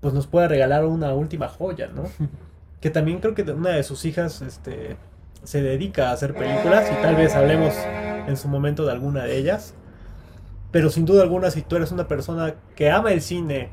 pues 0.00 0.12
nos 0.12 0.26
pueda 0.26 0.46
regalar 0.46 0.84
una 0.84 1.14
última 1.14 1.48
joya, 1.48 1.88
¿no? 1.88 2.04
Que 2.80 2.90
también 2.90 3.20
creo 3.20 3.34
que 3.34 3.42
una 3.42 3.70
de 3.70 3.84
sus 3.84 4.04
hijas 4.04 4.42
este, 4.42 4.96
se 5.44 5.62
dedica 5.62 6.10
a 6.10 6.12
hacer 6.12 6.34
películas 6.34 6.90
y 6.90 7.00
tal 7.00 7.14
vez 7.14 7.34
hablemos 7.36 7.72
en 8.26 8.36
su 8.36 8.48
momento 8.48 8.84
de 8.84 8.90
alguna 8.90 9.22
de 9.22 9.38
ellas. 9.38 9.74
Pero 10.72 10.90
sin 10.90 11.04
duda 11.04 11.22
alguna, 11.22 11.52
si 11.52 11.62
tú 11.62 11.76
eres 11.76 11.92
una 11.92 12.08
persona 12.08 12.56
que 12.74 12.90
ama 12.90 13.12
el 13.12 13.22
cine, 13.22 13.70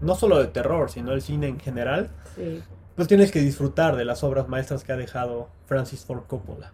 no 0.00 0.14
solo 0.14 0.38
de 0.38 0.46
terror, 0.46 0.90
sino 0.90 1.12
el 1.12 1.22
cine 1.22 1.48
en 1.48 1.60
general, 1.60 2.10
Sí. 2.34 2.62
pues 2.96 3.08
tienes 3.08 3.30
que 3.32 3.40
disfrutar 3.40 3.96
de 3.96 4.04
las 4.04 4.22
obras 4.24 4.48
maestras 4.48 4.84
que 4.84 4.92
ha 4.92 4.96
dejado 4.96 5.48
Francis 5.66 6.04
Ford 6.04 6.22
Coppola. 6.26 6.72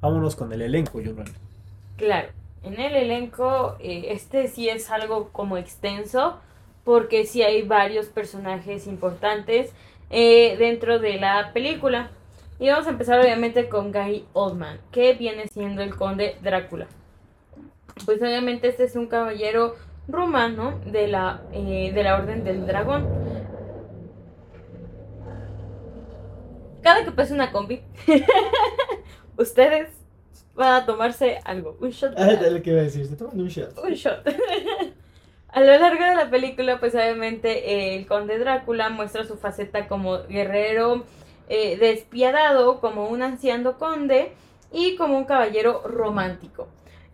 Vámonos 0.00 0.36
con 0.36 0.52
el 0.52 0.62
elenco, 0.62 0.92
Junrun. 1.04 1.26
Claro, 1.96 2.28
en 2.62 2.80
el 2.80 2.94
elenco 2.96 3.76
eh, 3.80 4.06
este 4.10 4.48
sí 4.48 4.68
es 4.68 4.90
algo 4.90 5.28
como 5.30 5.56
extenso 5.58 6.38
porque 6.84 7.26
sí 7.26 7.42
hay 7.42 7.62
varios 7.62 8.06
personajes 8.06 8.86
importantes 8.86 9.72
eh, 10.08 10.56
dentro 10.58 10.98
de 10.98 11.18
la 11.18 11.52
película. 11.52 12.10
Y 12.58 12.68
vamos 12.68 12.86
a 12.86 12.90
empezar 12.90 13.20
obviamente 13.20 13.68
con 13.68 13.90
Gary 13.92 14.26
Oldman, 14.32 14.78
que 14.90 15.14
viene 15.14 15.46
siendo 15.48 15.82
el 15.82 15.94
conde 15.96 16.36
Drácula. 16.42 16.86
Pues 18.04 18.20
obviamente 18.22 18.68
este 18.68 18.84
es 18.84 18.96
un 18.96 19.06
caballero 19.06 19.76
romano 20.08 20.80
de 20.86 21.08
la, 21.08 21.42
eh, 21.52 21.92
de 21.94 22.02
la 22.02 22.16
Orden 22.16 22.44
del 22.44 22.66
Dragón. 22.66 23.08
Cada 26.82 27.04
que 27.04 27.12
pase 27.12 27.34
una 27.34 27.52
combi, 27.52 27.82
ustedes 29.36 29.88
van 30.54 30.82
a 30.82 30.86
tomarse 30.86 31.40
algo, 31.44 31.76
un 31.80 31.90
shot. 31.90 32.14
Ah, 32.16 32.32
es 32.32 32.52
lo 32.52 32.62
que 32.62 32.70
iba 32.70 32.80
a 32.80 32.84
decir. 32.84 33.06
Se 33.06 33.16
toman 33.16 33.40
un 33.40 33.48
shot. 33.48 33.78
Un 33.78 33.92
shot. 33.92 34.26
A 35.52 35.60
lo 35.60 35.78
largo 35.78 36.04
de 36.04 36.14
la 36.14 36.30
película, 36.30 36.78
pues 36.78 36.94
obviamente 36.94 37.72
eh, 37.72 37.96
el 37.96 38.06
conde 38.06 38.38
Drácula 38.38 38.88
muestra 38.88 39.24
su 39.24 39.36
faceta 39.36 39.88
como 39.88 40.22
guerrero 40.28 41.04
eh, 41.48 41.76
despiadado, 41.76 42.80
como 42.80 43.08
un 43.08 43.22
anciano 43.22 43.76
conde 43.76 44.32
y 44.72 44.94
como 44.94 45.18
un 45.18 45.24
caballero 45.24 45.82
romántico. 45.84 46.68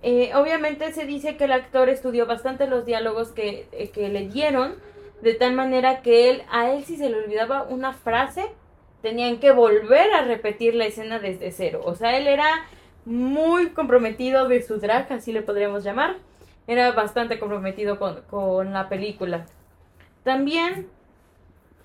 Eh, 0.08 0.30
obviamente 0.36 0.92
se 0.92 1.04
dice 1.04 1.36
que 1.36 1.46
el 1.46 1.52
actor 1.52 1.88
estudió 1.88 2.26
bastante 2.26 2.68
los 2.68 2.86
diálogos 2.86 3.32
que, 3.32 3.66
eh, 3.72 3.90
que 3.90 4.08
le 4.08 4.28
dieron, 4.28 4.76
de 5.20 5.34
tal 5.34 5.54
manera 5.54 6.00
que 6.00 6.30
él, 6.30 6.42
a 6.48 6.70
él 6.70 6.84
si 6.84 6.96
se 6.96 7.10
le 7.10 7.16
olvidaba 7.16 7.64
una 7.64 7.92
frase, 7.92 8.44
tenían 9.02 9.38
que 9.38 9.50
volver 9.50 10.12
a 10.12 10.22
repetir 10.22 10.76
la 10.76 10.86
escena 10.86 11.18
desde 11.18 11.50
cero. 11.50 11.80
O 11.84 11.96
sea, 11.96 12.16
él 12.16 12.28
era 12.28 12.46
muy 13.04 13.70
comprometido 13.70 14.46
de 14.46 14.62
su 14.62 14.78
drag, 14.78 15.12
así 15.12 15.32
le 15.32 15.42
podríamos 15.42 15.82
llamar. 15.82 16.18
Era 16.68 16.92
bastante 16.92 17.40
comprometido 17.40 17.98
con, 17.98 18.22
con 18.30 18.72
la 18.72 18.88
película. 18.88 19.46
También, 20.22 20.86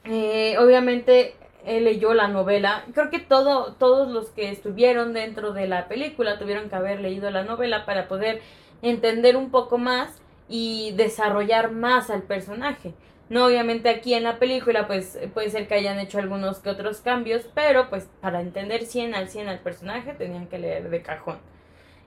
eh, 0.04 0.60
obviamente, 0.60 1.34
él 1.66 1.86
leyó 1.86 2.14
la 2.14 2.28
novela. 2.28 2.84
Creo 2.94 3.10
que 3.10 3.20
todo, 3.20 3.74
todos 3.74 4.10
los 4.10 4.30
que 4.30 4.50
estuvieron 4.50 5.14
dentro 5.14 5.54
de 5.54 5.68
la 5.68 5.88
película 5.88 6.38
tuvieron 6.40 6.70
que 6.70 6.76
haber 6.76 7.00
leído 7.00 7.30
la 7.32 7.44
novela 7.44 7.86
para 7.86 8.08
poder 8.08 8.42
entender 8.82 9.38
un 9.38 9.52
poco 9.52 9.78
más 9.78 10.22
y 10.50 10.92
desarrollar 10.98 11.72
más 11.72 12.10
al 12.10 12.24
personaje. 12.24 12.94
No, 13.30 13.46
obviamente 13.46 13.88
aquí 13.90 14.14
en 14.14 14.24
la 14.24 14.40
película 14.40 14.88
pues 14.88 15.18
puede 15.34 15.50
ser 15.50 15.68
que 15.68 15.76
hayan 15.76 16.00
hecho 16.00 16.20
algunos 16.20 16.60
que 16.60 16.70
otros 16.70 17.00
cambios, 17.00 17.44
pero 17.56 17.90
pues 17.90 18.10
para 18.20 18.42
entender 18.42 18.86
100 18.86 19.16
al 19.16 19.30
100 19.30 19.48
al 19.48 19.60
personaje 19.60 20.14
tenían 20.14 20.48
que 20.48 20.60
leer 20.60 20.90
de 20.90 21.02
cajón. 21.02 21.40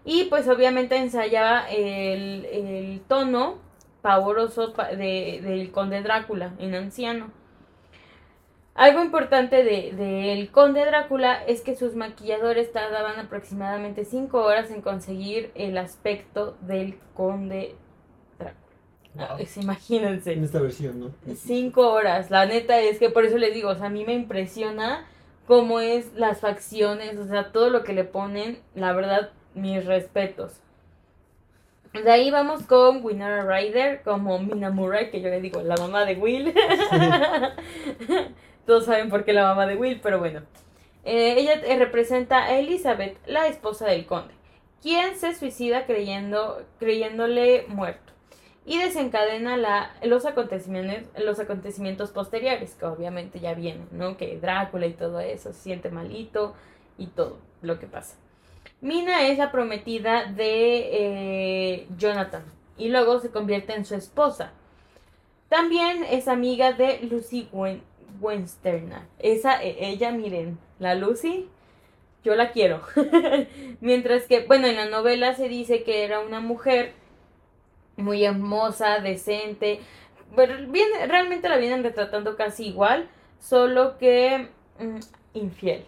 Y 0.05 0.25
pues 0.25 0.47
obviamente 0.49 0.97
ensayaba 0.97 1.67
el, 1.71 2.45
el 2.45 3.01
tono 3.09 3.57
pavoroso 4.03 4.75
pa- 4.75 4.89
de- 4.91 5.41
del 5.43 5.71
conde 5.71 6.03
Drácula 6.03 6.53
en 6.59 6.75
anciano. 6.75 7.31
Algo 8.75 9.05
importante 9.05 9.63
del 9.63 9.97
de, 9.97 10.27
del 10.27 10.51
conde 10.51 10.85
Drácula 10.85 11.45
es 11.47 11.61
que 11.61 11.77
sus 11.77 11.95
maquilladores 11.95 12.73
tardaban 12.73 13.21
aproximadamente 13.21 14.05
5 14.05 14.43
horas 14.43 14.71
en 14.73 14.83
conseguir 14.83 15.53
el 15.55 15.79
aspecto 15.79 16.57
del 16.63 16.99
conde 17.15 17.77
Drácula. 18.39 18.59
Ah, 19.17 19.37
es- 19.39 19.57
imagínense. 19.59 20.33
En 20.33 20.43
esta 20.43 20.61
versión, 20.61 20.99
¿no? 20.99 21.11
Cinco 21.37 21.93
horas, 21.93 22.31
la 22.33 22.47
neta 22.47 22.81
es 22.81 22.99
que 22.99 23.11
por 23.11 23.25
eso 23.25 23.39
les 23.39 23.55
digo, 23.55 23.69
o 23.71 23.75
sea, 23.77 23.87
a 23.87 23.91
mí 23.91 24.05
me 24.05 24.15
impresiona 24.15 25.07
cómo 25.47 25.79
es 25.79 26.13
las 26.15 26.41
facciones, 26.41 27.17
o 27.17 27.27
sea, 27.27 27.53
todo 27.53 27.71
lo 27.71 27.85
que 27.85 27.93
le 27.93 28.03
ponen, 28.03 28.59
la 28.75 28.93
verdad, 28.93 29.31
mis 29.55 29.85
respetos. 29.85 30.59
De 31.93 32.11
ahí 32.11 32.33
vamos 32.33 32.65
con 32.65 33.05
Winona 33.05 33.43
Ryder 33.45 34.03
como 34.03 34.41
Mina 34.41 34.71
Murray, 34.71 35.11
que 35.11 35.21
yo 35.21 35.29
le 35.29 35.41
digo 35.41 35.63
la 35.63 35.77
mamá 35.77 36.05
de 36.05 36.17
Will. 36.17 36.53
Todos 38.67 38.87
saben 38.87 39.11
por 39.11 39.25
qué 39.25 39.33
la 39.33 39.45
mamá 39.45 39.67
de 39.67 39.77
Will, 39.77 40.01
pero 40.03 40.19
bueno. 40.19 40.43
Eh, 41.05 41.35
ella 41.39 41.55
eh, 41.55 41.79
representa 41.79 42.45
a 42.45 42.59
Elizabeth, 42.59 43.17
la 43.27 43.47
esposa 43.47 43.87
del 43.87 44.07
conde, 44.07 44.33
quien 44.81 45.17
se 45.17 45.35
suicida 45.35 45.85
creyendo, 45.85 46.65
creyéndole 46.79 47.67
muerto 47.69 48.15
y 48.67 48.79
desencadena 48.79 49.57
la, 49.57 49.95
los, 50.03 50.25
acontecimientos, 50.25 51.23
los 51.23 51.39
acontecimientos 51.39 52.11
posteriores, 52.11 52.75
que 52.75 52.87
obviamente 52.87 53.41
ya 53.41 53.55
vienen, 53.55 53.89
¿no? 53.93 54.17
Que 54.17 54.39
Drácula 54.39 54.87
y 54.87 54.95
todo 54.95 55.21
eso 55.21 55.53
se 55.53 55.61
siente 55.61 55.91
malito 55.91 56.55
y 56.97 57.09
todo 57.09 57.39
lo 57.61 57.79
que 57.79 57.87
pasa. 57.87 58.17
Mina 58.81 59.27
es 59.27 59.39
la 59.39 59.53
prometida 59.53 60.25
de 60.25 60.89
eh, 60.93 61.87
Jonathan 61.99 62.45
y 62.79 62.89
luego 62.89 63.21
se 63.21 63.31
convierte 63.31 63.75
en 63.75 63.85
su 63.85 63.95
esposa. 63.95 64.53
También 65.51 66.03
es 66.05 66.27
amiga 66.27 66.73
de 66.73 67.01
Lucy 67.03 67.49
Wen 67.53 67.83
Wensterner. 68.21 69.03
Esa, 69.19 69.63
eh, 69.63 69.77
ella, 69.81 70.13
miren, 70.13 70.59
la 70.79 70.95
Lucy, 70.95 71.49
yo 72.23 72.35
la 72.35 72.53
quiero. 72.53 72.81
Mientras 73.81 74.25
que, 74.25 74.45
bueno, 74.45 74.67
en 74.67 74.77
la 74.77 74.87
novela 74.87 75.35
se 75.35 75.49
dice 75.49 75.83
que 75.83 76.05
era 76.05 76.21
una 76.21 76.41
mujer 76.41 76.93
muy 77.97 78.25
hermosa, 78.25 78.99
decente. 79.01 79.81
Pero 80.35 80.55
realmente 81.07 81.49
la 81.49 81.59
vienen 81.59 81.85
retratando 81.85 82.37
casi 82.37 82.67
igual, 82.67 83.09
solo 83.39 83.99
que 83.99 84.49
mm, 84.79 84.99
infiel. 85.35 85.87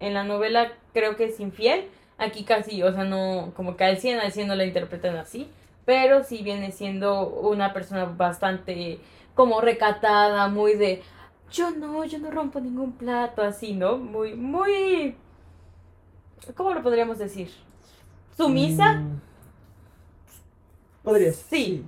En 0.00 0.14
la 0.14 0.24
novela 0.24 0.72
creo 0.92 1.16
que 1.16 1.24
es 1.24 1.40
infiel, 1.40 1.88
aquí 2.18 2.44
casi, 2.44 2.82
o 2.82 2.92
sea, 2.92 3.04
no, 3.04 3.52
como 3.56 3.76
que 3.76 3.84
al 3.84 3.98
100 3.98 4.20
al 4.20 4.32
100 4.32 4.48
no 4.48 4.54
la 4.54 4.66
interpretan 4.66 5.16
así, 5.16 5.48
pero 5.86 6.22
sí 6.22 6.42
viene 6.42 6.72
siendo 6.72 7.28
una 7.28 7.72
persona 7.72 8.04
bastante 8.04 8.98
como 9.34 9.60
recatada, 9.60 10.48
muy 10.48 10.74
de 10.74 11.02
yo 11.50 11.70
no, 11.70 12.04
yo 12.04 12.18
no 12.18 12.30
rompo 12.30 12.60
ningún 12.60 12.92
plato, 12.92 13.42
así, 13.42 13.72
¿no? 13.74 13.98
Muy, 13.98 14.34
muy, 14.34 15.16
¿cómo 16.54 16.72
lo 16.74 16.82
podríamos 16.82 17.18
decir? 17.18 17.50
Sumisa. 18.36 18.94
Mm, 18.94 19.20
Podría 21.02 21.32
ser. 21.32 21.46
Sí. 21.48 21.84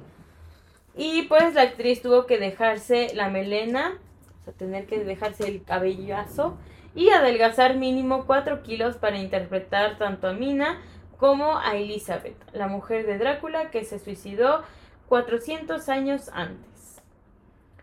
Y 0.95 1.23
pues 1.25 1.55
la 1.55 1.63
actriz 1.63 2.03
tuvo 2.03 2.27
que 2.27 2.39
dejarse 2.39 3.13
la 3.15 3.29
melena, 3.31 3.99
o 4.41 4.45
sea, 4.45 4.53
tener 4.55 4.87
que 4.87 5.05
dejarse 5.05 5.47
el 5.49 5.63
cabellazo 5.65 6.59
y 6.95 7.11
adelgazar 7.11 7.77
mínimo 7.77 8.27
4 8.27 8.63
kilos 8.63 8.97
para 8.97 9.19
interpretar 9.19 9.99
tanto 9.99 10.29
a 10.29 10.33
Mina 10.33 10.81
como 11.19 11.59
a 11.59 11.77
Elizabeth, 11.77 12.37
la 12.53 12.69
mujer 12.69 13.07
de 13.07 13.19
Drácula 13.19 13.71
que 13.71 13.85
se 13.85 13.99
suicidó 13.99 14.63
400 15.09 15.89
años 15.89 16.31
antes. 16.33 16.78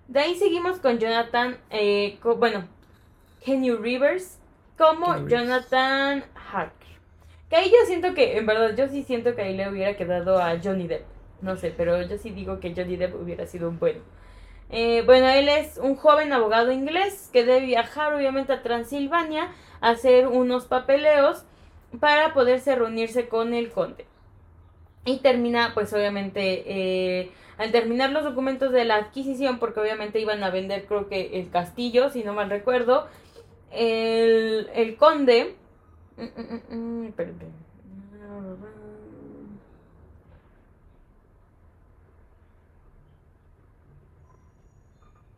De 0.08 0.20
ahí 0.20 0.36
seguimos 0.36 0.80
con 0.80 1.00
Jonathan, 1.00 1.58
eh, 1.72 2.18
co- 2.22 2.36
bueno, 2.36 2.66
Kenny 3.44 3.72
Rivers 3.72 4.40
como. 4.78 5.08
Jonathan 5.30 6.24
Harker. 6.52 6.88
Que 7.50 7.56
ahí 7.58 7.70
yo 7.70 7.86
siento 7.88 8.14
que, 8.14 8.38
en 8.38 8.46
verdad, 8.46 8.76
yo 8.76 8.88
sí 8.90 9.04
siento 9.04 9.36
que 9.36 9.42
ahí 9.44 9.56
le 9.56 9.70
hubiera 9.70 9.96
quedado 9.98 10.40
a 10.40 10.60
Johnny 10.64 10.88
Depp. 10.88 11.06
No 11.42 11.58
sé, 11.58 11.72
pero 11.76 12.02
yo 12.04 12.18
sí 12.18 12.32
digo 12.32 12.60
que 12.60 12.74
Johnny 12.76 12.98
Depp 12.98 13.16
hubiera 13.16 13.46
sido 13.48 13.70
un 13.70 13.80
bueno. 13.80 14.02
Eh, 14.70 15.04
bueno, 15.06 15.28
él 15.30 15.48
es 15.50 15.78
un 15.78 15.96
joven 15.96 16.34
abogado 16.34 16.72
inglés 16.72 17.30
que 17.34 17.46
debe 17.46 17.66
viajar 17.66 18.14
obviamente 18.14 18.54
a 18.54 18.64
Transilvania 18.64 19.54
a 19.82 19.90
hacer 19.92 20.28
unos 20.28 20.66
papeleos 20.66 21.46
para 22.00 22.34
poderse 22.34 22.76
reunirse 22.76 23.28
con 23.28 23.54
el 23.54 23.72
conde. 23.72 24.06
Y 25.06 25.20
termina, 25.20 25.72
pues 25.74 25.94
obviamente, 25.94 26.64
eh, 26.68 27.32
al 27.58 27.72
terminar 27.72 28.12
los 28.12 28.24
documentos 28.24 28.72
de 28.72 28.86
la 28.86 28.96
adquisición, 28.96 29.60
porque 29.60 29.80
obviamente 29.80 30.20
iban 30.20 30.44
a 30.44 30.50
vender, 30.50 30.86
creo 30.88 31.08
que 31.08 31.40
el 31.40 31.50
castillo, 31.52 32.10
si 32.10 32.24
no 32.24 32.34
mal 32.34 32.50
recuerdo, 32.50 33.08
el, 33.72 34.70
el 34.74 34.98
conde... 34.98 35.56
Mm, 36.18 36.24
mm, 36.24 36.76
mm, 36.76 37.04
mm, 37.04 37.08
espera, 37.08 37.32
espera. 37.32 37.52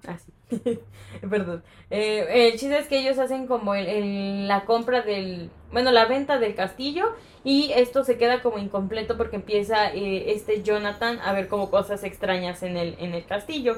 Ah, 0.07 0.17
sí. 0.17 0.36
Perdón. 1.29 1.63
Eh, 1.89 2.49
el 2.49 2.59
chiste 2.59 2.77
es 2.77 2.87
que 2.87 2.99
ellos 2.99 3.17
hacen 3.19 3.47
como 3.47 3.75
el, 3.75 4.47
la 4.47 4.65
compra 4.65 5.01
del, 5.01 5.49
bueno, 5.71 5.91
la 5.91 6.05
venta 6.05 6.39
del 6.39 6.55
castillo 6.55 7.15
y 7.43 7.71
esto 7.73 8.03
se 8.03 8.17
queda 8.17 8.41
como 8.41 8.57
incompleto 8.57 9.17
porque 9.17 9.37
empieza 9.37 9.93
eh, 9.93 10.31
este 10.31 10.63
Jonathan 10.63 11.19
a 11.19 11.33
ver 11.33 11.47
como 11.47 11.69
cosas 11.69 12.03
extrañas 12.03 12.63
en 12.63 12.77
el, 12.77 12.95
en 12.99 13.13
el 13.13 13.25
castillo. 13.25 13.77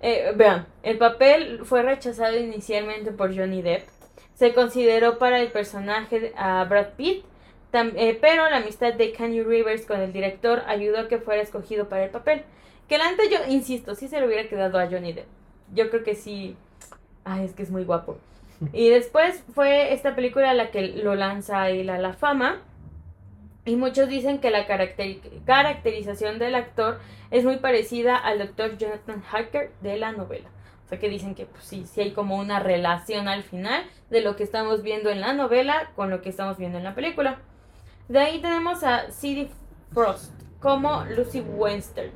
Eh, 0.00 0.32
vean, 0.34 0.66
el 0.82 0.98
papel 0.98 1.60
fue 1.64 1.82
rechazado 1.82 2.36
inicialmente 2.36 3.12
por 3.12 3.36
Johnny 3.36 3.62
Depp. 3.62 3.86
Se 4.34 4.54
consideró 4.54 5.18
para 5.18 5.40
el 5.40 5.52
personaje 5.52 6.32
a 6.36 6.64
Brad 6.64 6.94
Pitt, 6.96 7.24
pero 7.70 8.50
la 8.50 8.56
amistad 8.56 8.94
de 8.94 9.12
Kanye 9.12 9.44
Rivers 9.44 9.86
con 9.86 10.00
el 10.00 10.12
director 10.12 10.62
ayudó 10.66 11.00
a 11.00 11.08
que 11.08 11.18
fuera 11.18 11.42
escogido 11.42 11.88
para 11.88 12.04
el 12.04 12.10
papel. 12.10 12.42
Que 12.88 12.98
la 12.98 13.10
neta 13.10 13.22
yo 13.30 13.38
insisto, 13.52 13.94
sí 13.94 14.08
se 14.08 14.18
le 14.20 14.26
hubiera 14.26 14.48
quedado 14.48 14.78
a 14.78 14.88
Johnny 14.88 15.12
Depp. 15.12 15.41
Yo 15.72 15.90
creo 15.90 16.04
que 16.04 16.14
sí. 16.14 16.56
Ay, 17.24 17.44
es 17.44 17.52
que 17.52 17.62
es 17.62 17.70
muy 17.70 17.84
guapo. 17.84 18.18
Y 18.72 18.90
después 18.90 19.42
fue 19.54 19.92
esta 19.92 20.14
película 20.14 20.54
la 20.54 20.70
que 20.70 20.82
lo 20.82 21.14
lanza 21.14 21.68
él 21.68 21.90
a 21.90 21.98
la 21.98 22.12
fama. 22.12 22.60
Y 23.64 23.76
muchos 23.76 24.08
dicen 24.08 24.40
que 24.40 24.50
la 24.50 24.66
caracteri- 24.66 25.20
caracterización 25.44 26.38
del 26.38 26.54
actor 26.54 26.98
es 27.30 27.44
muy 27.44 27.56
parecida 27.58 28.16
al 28.16 28.38
doctor 28.38 28.76
Jonathan 28.76 29.22
Harker 29.30 29.70
de 29.80 29.96
la 29.96 30.12
novela. 30.12 30.48
O 30.84 30.88
sea 30.88 30.98
que 30.98 31.08
dicen 31.08 31.34
que 31.34 31.46
pues, 31.46 31.64
sí, 31.64 31.86
sí 31.86 32.00
hay 32.00 32.10
como 32.12 32.36
una 32.36 32.58
relación 32.60 33.28
al 33.28 33.42
final 33.44 33.84
de 34.10 34.20
lo 34.20 34.36
que 34.36 34.42
estamos 34.42 34.82
viendo 34.82 35.10
en 35.10 35.20
la 35.20 35.32
novela 35.32 35.90
con 35.96 36.10
lo 36.10 36.22
que 36.22 36.28
estamos 36.28 36.58
viendo 36.58 36.78
en 36.78 36.84
la 36.84 36.94
película. 36.94 37.38
De 38.08 38.18
ahí 38.18 38.40
tenemos 38.40 38.82
a 38.82 39.10
Sadie 39.10 39.48
Frost 39.92 40.32
como 40.60 41.04
Lucy 41.16 41.40
Western. 41.40 42.10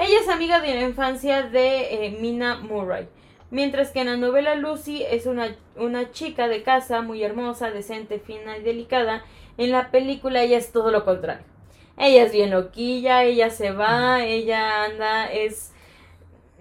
Ella 0.00 0.18
es 0.18 0.28
amiga 0.30 0.62
de 0.62 0.74
la 0.74 0.80
infancia 0.80 1.42
de 1.42 2.06
eh, 2.06 2.16
Mina 2.22 2.56
Murray. 2.56 3.06
Mientras 3.50 3.90
que 3.90 4.00
en 4.00 4.06
la 4.06 4.16
novela 4.16 4.54
Lucy 4.54 5.02
es 5.02 5.26
una, 5.26 5.54
una 5.76 6.10
chica 6.10 6.48
de 6.48 6.62
casa 6.62 7.02
muy 7.02 7.22
hermosa, 7.22 7.70
decente, 7.70 8.18
fina 8.18 8.56
y 8.56 8.62
delicada, 8.62 9.22
en 9.58 9.72
la 9.72 9.90
película 9.90 10.42
ella 10.42 10.56
es 10.56 10.72
todo 10.72 10.90
lo 10.90 11.04
contrario. 11.04 11.44
Ella 11.98 12.22
es 12.22 12.32
bien 12.32 12.50
loquilla, 12.50 13.24
ella 13.24 13.50
se 13.50 13.72
va, 13.72 14.24
ella 14.24 14.84
anda, 14.84 15.30
es... 15.30 15.72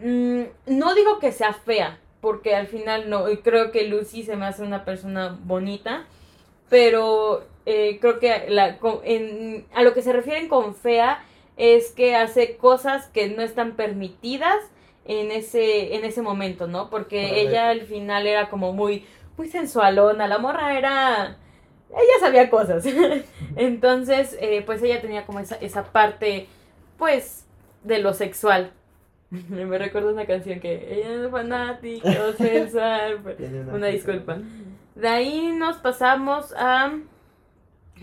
mm, 0.01 0.41
no 0.65 0.93
digo 0.93 1.19
que 1.19 1.31
sea 1.31 1.53
fea, 1.53 1.97
porque 2.19 2.57
al 2.57 2.67
final 2.67 3.09
no, 3.09 3.23
creo 3.41 3.71
que 3.71 3.87
Lucy 3.87 4.23
se 4.23 4.35
me 4.35 4.47
hace 4.47 4.63
una 4.63 4.83
persona 4.83 5.39
bonita, 5.43 6.07
pero 6.67 7.45
eh, 7.65 7.99
creo 8.01 8.19
que 8.19 8.33
a 8.33 9.83
lo 9.83 9.93
que 9.93 10.01
se 10.01 10.11
refieren 10.11 10.49
con 10.49 10.75
fea 10.75 11.23
es 11.59 11.91
que 11.91 12.15
hace 12.15 12.55
cosas 12.55 13.07
que 13.09 13.27
no 13.27 13.41
están 13.41 13.73
permitidas 13.73 14.57
en 15.03 15.29
ese, 15.29 15.95
en 15.95 16.05
ese 16.05 16.21
momento, 16.21 16.67
¿no? 16.67 16.89
Porque 16.89 17.41
ella 17.41 17.69
al 17.69 17.81
final 17.81 18.25
era 18.25 18.49
como 18.49 18.71
muy, 18.71 19.05
muy 19.37 19.49
sensualona, 19.49 20.27
la 20.27 20.37
morra 20.39 20.77
era... 20.77 21.37
Ella 21.89 22.19
sabía 22.21 22.49
cosas. 22.49 22.85
Entonces, 23.57 24.37
eh, 24.39 24.63
pues 24.65 24.81
ella 24.83 25.01
tenía 25.01 25.25
como 25.25 25.39
esa, 25.39 25.55
esa 25.55 25.91
parte, 25.91 26.47
pues, 26.97 27.45
de 27.83 27.99
lo 27.99 28.13
sexual. 28.13 28.71
Me 29.29 29.77
recuerda 29.77 30.13
una 30.13 30.25
canción 30.25 30.61
que 30.61 30.93
ella 30.93 31.25
es 31.25 31.29
fanática, 31.29 32.33
sensual. 32.37 33.35
Tiene 33.35 33.61
Una 33.63 33.87
disculpa. 33.87 34.37
De 34.95 35.07
ahí 35.09 35.51
nos 35.51 35.75
pasamos 35.77 36.53
a 36.57 36.93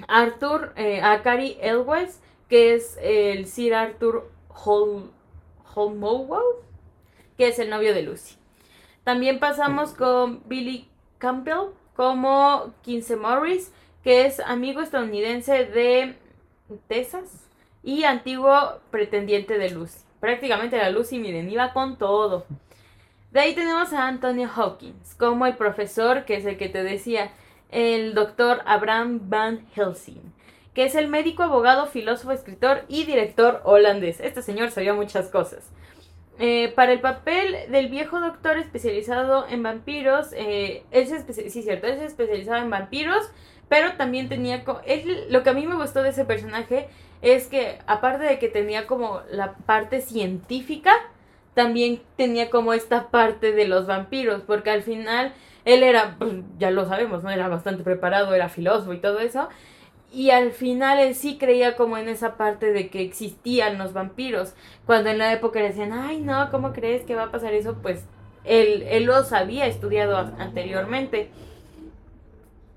Arthur, 0.09 0.74
eh, 0.76 1.00
a 1.00 1.22
Cary 1.22 1.57
Elwes, 1.62 2.20
que 2.49 2.74
es 2.74 2.99
el 3.03 3.47
Sir 3.47 3.74
Arthur 3.74 4.30
Hol 4.49 5.11
Holmowell, 5.74 6.64
que 7.36 7.49
es 7.49 7.59
el 7.59 7.68
novio 7.70 7.92
de 7.92 8.03
Lucy. 8.03 8.36
También 9.05 9.38
pasamos 9.38 9.92
con 9.92 10.42
Billy 10.49 10.88
Campbell 11.18 11.70
como 11.94 12.72
Quince 12.82 13.16
Morris, 13.16 13.72
que 14.03 14.26
es 14.26 14.40
amigo 14.40 14.80
estadounidense 14.80 15.64
de 15.66 16.16
Texas 16.88 17.47
y 17.82 18.05
antiguo 18.05 18.80
pretendiente 18.90 19.59
de 19.59 19.70
Lucy. 19.70 20.01
Prácticamente 20.20 20.78
la 20.78 20.90
Lucy, 20.90 21.18
miren, 21.18 21.51
iba 21.51 21.72
con 21.72 21.99
todo. 21.99 22.47
De 23.30 23.40
ahí 23.40 23.55
tenemos 23.55 23.92
a 23.92 24.07
Anthony 24.07 24.47
Hawkins 24.47 25.14
como 25.14 25.47
el 25.47 25.57
profesor, 25.57 26.24
que 26.24 26.36
es 26.36 26.47
el 26.47 26.57
que 26.57 26.68
te 26.68 26.82
decía, 26.82 27.32
el 27.70 28.14
doctor 28.14 28.62
Abraham 28.64 29.20
Van 29.24 29.66
Helsing, 29.74 30.32
que 30.76 30.84
es 30.84 30.94
el 30.94 31.08
médico, 31.08 31.42
abogado, 31.42 31.86
filósofo, 31.86 32.32
escritor 32.32 32.82
y 32.86 33.04
director 33.04 33.62
holandés. 33.64 34.20
Este 34.20 34.42
señor 34.42 34.70
sabía 34.70 34.92
muchas 34.92 35.30
cosas. 35.30 35.70
Eh, 36.38 36.70
para 36.76 36.92
el 36.92 37.00
papel 37.00 37.56
del 37.70 37.88
viejo 37.88 38.20
doctor 38.20 38.58
especializado 38.58 39.46
en 39.48 39.62
vampiros, 39.62 40.34
eh, 40.34 40.82
él 40.90 41.06
sí, 41.06 41.62
cierto, 41.62 41.86
él 41.86 41.98
se 41.98 42.58
en 42.58 42.68
vampiros, 42.68 43.26
pero 43.70 43.94
también 43.94 44.28
tenía, 44.28 44.64
él- 44.84 45.24
lo 45.30 45.42
que 45.42 45.48
a 45.48 45.54
mí 45.54 45.66
me 45.66 45.76
gustó 45.76 46.02
de 46.02 46.10
ese 46.10 46.26
personaje 46.26 46.88
es 47.22 47.46
que 47.46 47.78
aparte 47.86 48.24
de 48.24 48.38
que 48.38 48.48
tenía 48.48 48.86
como 48.86 49.22
la 49.30 49.54
parte 49.54 50.02
científica, 50.02 50.92
también 51.54 52.02
tenía 52.18 52.50
como 52.50 52.74
esta 52.74 53.08
parte 53.08 53.52
de 53.52 53.66
los 53.66 53.86
vampiros, 53.86 54.42
porque 54.42 54.68
al 54.68 54.82
final 54.82 55.32
él 55.64 55.82
era, 55.82 56.16
pues, 56.18 56.34
ya 56.58 56.70
lo 56.70 56.84
sabemos, 56.84 57.24
¿no? 57.24 57.30
Era 57.30 57.48
bastante 57.48 57.82
preparado, 57.82 58.34
era 58.34 58.50
filósofo 58.50 58.92
y 58.92 58.98
todo 59.00 59.20
eso, 59.20 59.48
y 60.12 60.30
al 60.30 60.52
final 60.52 60.98
él 60.98 61.14
sí 61.14 61.38
creía 61.38 61.76
como 61.76 61.98
en 61.98 62.09
esa 62.09 62.36
parte 62.36 62.72
de 62.72 62.88
que 62.88 63.02
existían 63.02 63.78
los 63.78 63.92
vampiros, 63.92 64.54
cuando 64.86 65.11
en 65.11 65.18
la 65.18 65.32
época 65.32 65.61
le 65.61 65.68
decían, 65.68 65.92
ay 65.92 66.20
no, 66.20 66.50
¿cómo 66.50 66.72
crees 66.72 67.02
que 67.04 67.14
va 67.14 67.24
a 67.24 67.30
pasar 67.32 67.52
eso? 67.54 67.76
Pues 67.82 68.04
él, 68.44 68.84
él 68.88 69.04
los 69.04 69.32
había 69.32 69.66
estudiado 69.66 70.16
anteriormente. 70.38 71.30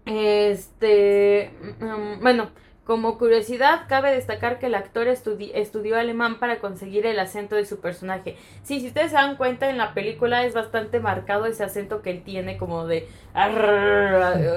Este, 0.06 1.52
mm, 1.80 2.22
bueno, 2.22 2.50
como 2.84 3.20
curiosidad, 3.20 3.82
cabe 3.88 4.12
destacar 4.12 4.58
que 4.58 4.66
el 4.66 4.74
actor 4.74 5.06
estudi- 5.08 5.52
estudió 5.54 5.96
alemán 5.98 6.40
para 6.40 6.58
conseguir 6.60 7.06
el 7.06 7.20
acento 7.20 7.56
de 7.56 7.66
su 7.66 7.80
personaje. 7.80 8.36
Sí, 8.64 8.80
si 8.80 8.88
ustedes 8.88 9.12
se 9.12 9.18
dan 9.18 9.38
cuenta, 9.38 9.70
en 9.70 9.78
la 9.78 9.94
película 9.94 10.44
es 10.44 10.56
bastante 10.56 11.00
marcado 11.00 11.46
ese 11.46 11.64
acento 11.64 12.02
que 12.02 12.10
él 12.10 12.24
tiene 12.24 12.58
como 12.58 12.88
de... 12.88 13.08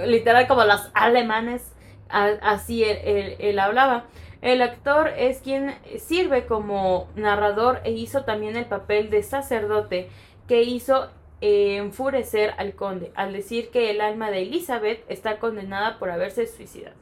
Literal 0.06 0.46
como 0.48 0.64
los 0.64 0.90
alemanes, 0.94 1.70
así 2.12 2.84
él, 2.84 2.98
él- 3.04 3.36
él 3.38 3.58
hablaba. 3.58 4.04
El 4.40 4.60
actor 4.62 5.08
es 5.16 5.38
quien 5.38 5.74
sirve 5.98 6.46
como 6.46 7.08
narrador 7.14 7.80
e 7.84 7.92
hizo 7.92 8.24
también 8.24 8.56
el 8.56 8.64
papel 8.66 9.08
de 9.10 9.22
sacerdote 9.22 10.08
que 10.48 10.62
hizo 10.62 11.08
eh, 11.40 11.76
enfurecer 11.76 12.54
al 12.56 12.74
conde 12.74 13.10
al 13.16 13.32
decir 13.32 13.70
que 13.70 13.90
el 13.90 14.00
alma 14.00 14.30
de 14.30 14.42
Elizabeth 14.42 15.04
está 15.08 15.38
condenada 15.38 15.98
por 15.98 16.10
haberse 16.10 16.46
suicidado. 16.46 16.94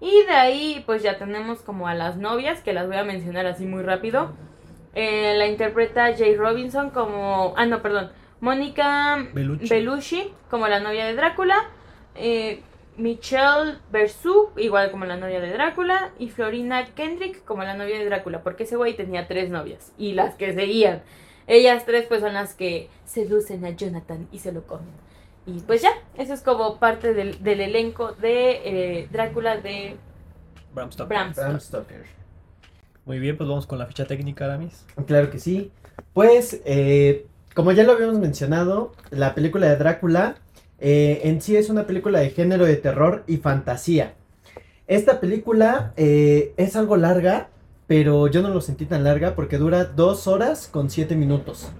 Y 0.00 0.24
de 0.24 0.32
ahí, 0.32 0.82
pues 0.84 1.02
ya 1.02 1.16
tenemos 1.16 1.60
como 1.60 1.86
a 1.88 1.94
las 1.94 2.16
novias, 2.16 2.60
que 2.60 2.72
las 2.72 2.86
voy 2.86 2.96
a 2.96 3.04
mencionar 3.04 3.46
así 3.46 3.64
muy 3.64 3.82
rápido. 3.82 4.32
Eh, 4.94 5.34
la 5.38 5.46
interpreta 5.46 6.14
Jay 6.16 6.36
Robinson 6.36 6.90
como. 6.90 7.54
Ah, 7.56 7.64
no, 7.66 7.80
perdón. 7.82 8.10
Mónica 8.40 9.16
Bellucci. 9.32 9.68
Bellucci 9.68 10.32
como 10.50 10.66
la 10.68 10.80
novia 10.80 11.06
de 11.06 11.14
Drácula. 11.14 11.56
Eh, 12.16 12.62
Michelle 12.96 13.78
Versu, 13.90 14.50
igual 14.56 14.90
como 14.90 15.04
la 15.04 15.16
novia 15.16 15.40
de 15.40 15.52
Drácula. 15.52 16.12
Y 16.18 16.30
Florina 16.30 16.84
Kendrick 16.94 17.44
como 17.44 17.62
la 17.62 17.74
novia 17.74 17.98
de 17.98 18.04
Drácula. 18.04 18.42
Porque 18.42 18.64
ese 18.64 18.76
güey 18.76 18.94
tenía 18.94 19.28
tres 19.28 19.50
novias. 19.50 19.92
Y 19.98 20.12
las 20.12 20.34
que 20.34 20.52
seguían. 20.54 21.02
Ellas 21.46 21.84
tres, 21.84 22.06
pues 22.06 22.20
son 22.20 22.34
las 22.34 22.54
que 22.54 22.88
seducen 23.04 23.64
a 23.64 23.70
Jonathan 23.70 24.28
y 24.30 24.38
se 24.38 24.52
lo 24.52 24.62
comen. 24.66 24.94
Y 25.44 25.60
pues 25.60 25.82
ya, 25.82 25.90
eso 26.16 26.34
es 26.34 26.40
como 26.40 26.78
parte 26.78 27.14
del, 27.14 27.42
del 27.42 27.60
elenco 27.60 28.12
de 28.12 29.00
eh, 29.00 29.08
Drácula 29.10 29.56
de 29.56 29.96
Bram 30.72 30.92
Stoker. 30.92 31.08
Bram 31.08 31.32
Bram 31.32 31.60
Stoker. 31.60 31.96
Stoker. 31.96 32.22
Muy 33.04 33.18
bien, 33.18 33.36
pues 33.36 33.48
vamos 33.48 33.66
con 33.66 33.78
la 33.78 33.86
ficha 33.86 34.06
técnica, 34.06 34.44
Aramis. 34.44 34.86
Claro 35.06 35.30
que 35.30 35.40
sí. 35.40 35.72
Pues, 36.12 36.62
eh, 36.64 37.26
como 37.54 37.72
ya 37.72 37.82
lo 37.82 37.92
habíamos 37.92 38.18
mencionado, 38.18 38.92
la 39.10 39.34
película 39.34 39.68
de 39.68 39.76
Drácula 39.76 40.36
eh, 40.82 41.20
en 41.24 41.40
sí 41.40 41.56
es 41.56 41.70
una 41.70 41.86
película 41.86 42.18
de 42.18 42.30
género 42.30 42.66
de 42.66 42.76
terror 42.76 43.24
y 43.26 43.38
fantasía. 43.38 44.14
Esta 44.88 45.20
película 45.20 45.94
eh, 45.96 46.52
es 46.56 46.76
algo 46.76 46.96
larga, 46.96 47.48
pero 47.86 48.26
yo 48.26 48.42
no 48.42 48.48
lo 48.50 48.60
sentí 48.60 48.84
tan 48.84 49.04
larga 49.04 49.34
porque 49.34 49.58
dura 49.58 49.84
dos 49.84 50.26
horas 50.26 50.66
con 50.66 50.90
siete 50.90 51.14
minutos. 51.16 51.70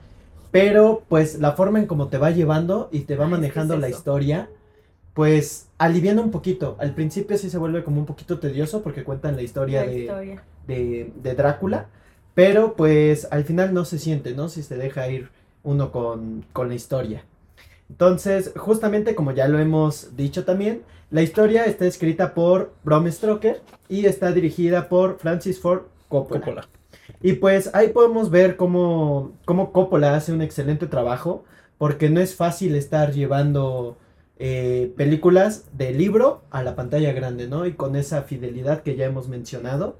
Pero 0.53 1.03
pues 1.09 1.39
la 1.41 1.53
forma 1.53 1.79
en 1.81 1.87
cómo 1.87 2.09
te 2.09 2.19
va 2.19 2.31
llevando 2.31 2.89
y 2.93 3.01
te 3.01 3.17
va 3.17 3.27
manejando 3.27 3.75
es 3.75 3.81
la 3.81 3.89
historia, 3.89 4.49
pues 5.15 5.69
aliviana 5.79 6.23
un 6.23 6.31
poquito. 6.31 6.77
Al 6.79 6.95
principio 6.95 7.37
sí 7.39 7.51
se 7.51 7.59
vuelve 7.59 7.85
como 7.85 8.01
un 8.01 8.07
poquito 8.07 8.39
tedioso 8.39 8.83
porque 8.83 9.05
cuentan 9.05 9.37
la 9.37 9.43
historia 9.43 9.85
La 9.85 9.91
de 9.91 9.99
historia. 9.99 10.43
de, 10.67 11.13
de 11.23 11.35
Drácula, 11.35 11.89
pero 12.35 12.75
pues 12.75 13.27
al 13.31 13.45
final 13.45 13.75
no 13.75 13.85
se 13.85 13.99
siente, 13.99 14.35
¿no? 14.35 14.49
Si 14.49 14.63
se 14.63 14.77
deja 14.77 15.09
ir 15.09 15.31
uno 15.65 15.91
con, 15.93 16.45
con 16.53 16.69
la 16.69 16.75
historia. 16.75 17.25
Entonces, 17.93 18.53
justamente 18.57 19.15
como 19.15 19.33
ya 19.33 19.49
lo 19.49 19.59
hemos 19.59 20.17
dicho 20.17 20.47
también, 20.47 20.81
la 21.11 21.21
historia 21.21 21.67
está 21.67 21.85
escrita 21.85 22.33
por 22.33 22.73
Bram 22.85 23.13
Stoker 23.13 23.61
y 23.87 24.07
está 24.07 24.33
dirigida 24.33 24.89
por 24.89 25.19
Francis 25.19 25.61
Ford 25.61 25.83
Coppola. 26.09 26.41
Coppola. 26.41 26.69
Y 27.21 27.35
pues 27.35 27.69
ahí 27.75 27.89
podemos 27.89 28.31
ver 28.31 28.57
cómo, 28.57 29.33
cómo 29.45 29.73
Coppola 29.73 30.15
hace 30.17 30.33
un 30.33 30.41
excelente 30.41 30.87
trabajo, 30.87 31.45
porque 31.77 32.09
no 32.09 32.21
es 32.21 32.35
fácil 32.35 32.77
estar 32.77 33.13
llevando 33.13 33.99
eh, 34.39 34.95
películas 34.97 35.67
de 35.75 35.93
libro 35.93 36.45
a 36.51 36.63
la 36.63 36.75
pantalla 36.75 37.13
grande, 37.13 37.47
¿no? 37.47 37.67
Y 37.67 37.75
con 37.75 37.95
esa 37.95 38.23
fidelidad 38.23 38.83
que 38.83 38.97
ya 38.97 39.05
hemos 39.05 39.29
mencionado. 39.29 39.99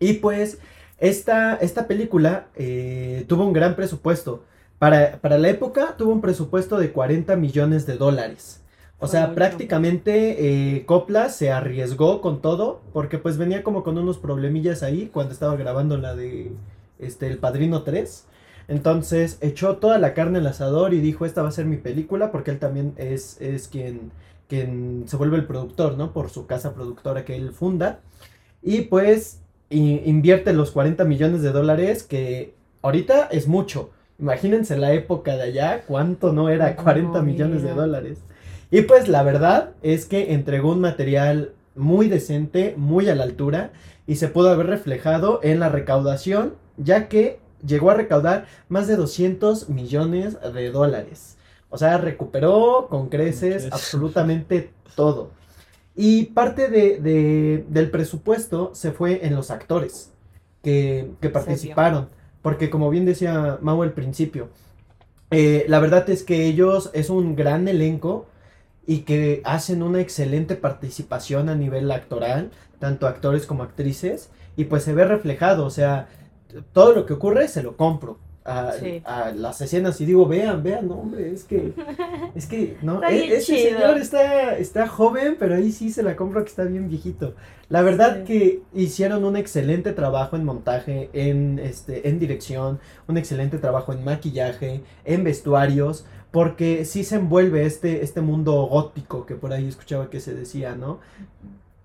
Y 0.00 0.14
pues 0.14 0.58
esta, 0.98 1.54
esta 1.54 1.86
película 1.86 2.48
eh, 2.56 3.24
tuvo 3.28 3.46
un 3.46 3.52
gran 3.52 3.76
presupuesto. 3.76 4.42
Para, 4.78 5.18
para 5.20 5.38
la 5.38 5.48
época 5.48 5.96
tuvo 5.96 6.12
un 6.12 6.20
presupuesto 6.20 6.78
de 6.78 6.92
40 6.92 7.36
millones 7.36 7.86
de 7.86 7.96
dólares. 7.96 8.64
O 9.04 9.06
sea, 9.06 9.34
prácticamente 9.34 10.76
eh, 10.76 10.86
Coppola 10.86 11.28
se 11.28 11.50
arriesgó 11.50 12.22
con 12.22 12.40
todo, 12.40 12.80
porque 12.94 13.18
pues 13.18 13.36
venía 13.36 13.62
como 13.62 13.82
con 13.82 13.98
unos 13.98 14.16
problemillas 14.16 14.82
ahí 14.82 15.10
cuando 15.12 15.34
estaba 15.34 15.56
grabando 15.56 15.98
la 15.98 16.14
de 16.14 16.52
este, 16.98 17.26
El 17.26 17.36
Padrino 17.36 17.82
3. 17.82 18.26
Entonces 18.66 19.36
echó 19.42 19.76
toda 19.76 19.98
la 19.98 20.14
carne 20.14 20.38
al 20.38 20.46
asador 20.46 20.94
y 20.94 21.00
dijo, 21.00 21.26
esta 21.26 21.42
va 21.42 21.48
a 21.48 21.52
ser 21.52 21.66
mi 21.66 21.76
película, 21.76 22.32
porque 22.32 22.50
él 22.50 22.58
también 22.58 22.94
es, 22.96 23.38
es 23.42 23.68
quien, 23.68 24.10
quien 24.48 25.04
se 25.06 25.16
vuelve 25.16 25.36
el 25.36 25.46
productor, 25.46 25.98
¿no? 25.98 26.14
Por 26.14 26.30
su 26.30 26.46
casa 26.46 26.72
productora 26.72 27.26
que 27.26 27.36
él 27.36 27.52
funda. 27.52 28.00
Y 28.62 28.82
pues 28.82 29.40
invierte 29.68 30.52
los 30.54 30.70
40 30.70 31.04
millones 31.04 31.42
de 31.42 31.52
dólares, 31.52 32.04
que 32.04 32.54
ahorita 32.80 33.28
es 33.30 33.48
mucho. 33.48 33.90
Imagínense 34.18 34.76
la 34.76 34.92
época 34.92 35.36
de 35.36 35.42
allá, 35.42 35.82
cuánto 35.86 36.32
no 36.32 36.48
era 36.48 36.76
40 36.76 37.18
No, 37.18 37.24
millones 37.24 37.62
de 37.62 37.74
dólares. 37.74 38.18
Y 38.70 38.82
pues 38.82 39.08
la 39.08 39.22
verdad 39.22 39.70
es 39.82 40.06
que 40.06 40.32
entregó 40.34 40.72
un 40.72 40.80
material 40.80 41.52
muy 41.74 42.08
decente, 42.08 42.74
muy 42.76 43.08
a 43.08 43.14
la 43.14 43.24
altura, 43.24 43.72
y 44.06 44.16
se 44.16 44.28
pudo 44.28 44.50
haber 44.50 44.66
reflejado 44.66 45.40
en 45.42 45.60
la 45.60 45.68
recaudación, 45.68 46.54
ya 46.76 47.08
que 47.08 47.40
llegó 47.66 47.90
a 47.90 47.94
recaudar 47.94 48.46
más 48.68 48.86
de 48.86 48.96
200 48.96 49.68
millones 49.68 50.38
de 50.54 50.70
dólares. 50.70 51.36
O 51.70 51.78
sea, 51.78 51.98
recuperó 51.98 52.86
con 52.88 53.08
creces 53.08 53.64
absolutamente 53.72 54.70
todo. 54.94 55.30
Y 55.96 56.26
parte 56.26 56.68
de, 56.68 57.00
de- 57.00 57.64
del 57.68 57.90
presupuesto 57.90 58.70
se 58.74 58.92
fue 58.92 59.26
en 59.26 59.34
los 59.34 59.50
actores 59.50 60.12
que, 60.62 61.10
que 61.20 61.28
participaron. 61.30 62.08
Porque 62.44 62.68
como 62.68 62.90
bien 62.90 63.06
decía 63.06 63.56
Mau 63.62 63.82
al 63.82 63.94
principio, 63.94 64.50
eh, 65.30 65.64
la 65.66 65.80
verdad 65.80 66.10
es 66.10 66.22
que 66.22 66.44
ellos 66.44 66.90
es 66.92 67.08
un 67.08 67.36
gran 67.36 67.68
elenco 67.68 68.26
y 68.86 68.98
que 68.98 69.40
hacen 69.46 69.82
una 69.82 70.02
excelente 70.02 70.54
participación 70.54 71.48
a 71.48 71.54
nivel 71.54 71.90
actoral, 71.90 72.50
tanto 72.78 73.06
actores 73.06 73.46
como 73.46 73.62
actrices, 73.62 74.28
y 74.58 74.64
pues 74.64 74.82
se 74.82 74.92
ve 74.92 75.06
reflejado, 75.06 75.64
o 75.64 75.70
sea, 75.70 76.08
todo 76.74 76.92
lo 76.92 77.06
que 77.06 77.14
ocurre 77.14 77.48
se 77.48 77.62
lo 77.62 77.78
compro. 77.78 78.18
A, 78.46 78.72
Sí. 78.72 79.00
a 79.06 79.30
las 79.30 79.58
escenas 79.62 79.98
y 80.02 80.04
digo, 80.04 80.26
vean, 80.28 80.62
vean, 80.62 80.86
no, 80.86 80.96
hombre, 80.96 81.32
es 81.32 81.44
que, 81.44 81.72
es 82.34 82.46
que, 82.46 82.76
no, 82.82 83.02
e- 83.02 83.36
ese 83.36 83.70
señor 83.70 83.96
está, 83.96 84.58
está 84.58 84.86
joven, 84.86 85.36
pero 85.38 85.54
ahí 85.54 85.72
sí 85.72 85.90
se 85.90 86.02
la 86.02 86.14
compro 86.14 86.42
que 86.44 86.50
está 86.50 86.64
bien 86.64 86.90
viejito. 86.90 87.34
La 87.70 87.80
verdad 87.80 88.18
Sí. 88.18 88.24
que 88.24 88.62
hicieron 88.74 89.24
un 89.24 89.36
excelente 89.36 89.92
trabajo 89.94 90.36
en 90.36 90.44
montaje, 90.44 91.08
en, 91.14 91.58
este, 91.58 92.06
en 92.06 92.18
dirección, 92.18 92.80
un 93.08 93.16
excelente 93.16 93.56
trabajo 93.56 93.94
en 93.94 94.04
maquillaje, 94.04 94.82
en 95.06 95.24
vestuarios, 95.24 96.04
porque 96.30 96.84
sí 96.84 97.02
se 97.02 97.16
envuelve 97.16 97.64
este, 97.64 98.04
este 98.04 98.20
mundo 98.20 98.52
gótico 98.66 99.24
que 99.24 99.36
por 99.36 99.54
ahí 99.54 99.68
escuchaba 99.68 100.10
que 100.10 100.20
se 100.20 100.34
decía, 100.34 100.74
¿no? 100.74 101.00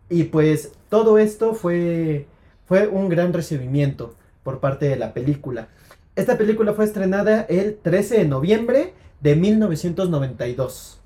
Y 0.09 0.23
pues 0.25 0.73
todo 0.89 1.19
esto 1.19 1.53
fue, 1.53 2.25
fue 2.65 2.87
un 2.87 3.07
gran 3.07 3.31
recibimiento 3.31 4.15
por 4.43 4.59
parte 4.59 4.89
de 4.89 4.97
la 4.97 5.13
película. 5.13 5.69
Esta 6.19 6.37
película 6.37 6.73
fue 6.73 6.83
estrenada 6.85 7.45
el 7.49 7.77
13 7.81 8.17
de 8.17 8.25
noviembre 8.25 8.93
de 9.21 9.35
1992. 9.35 10.99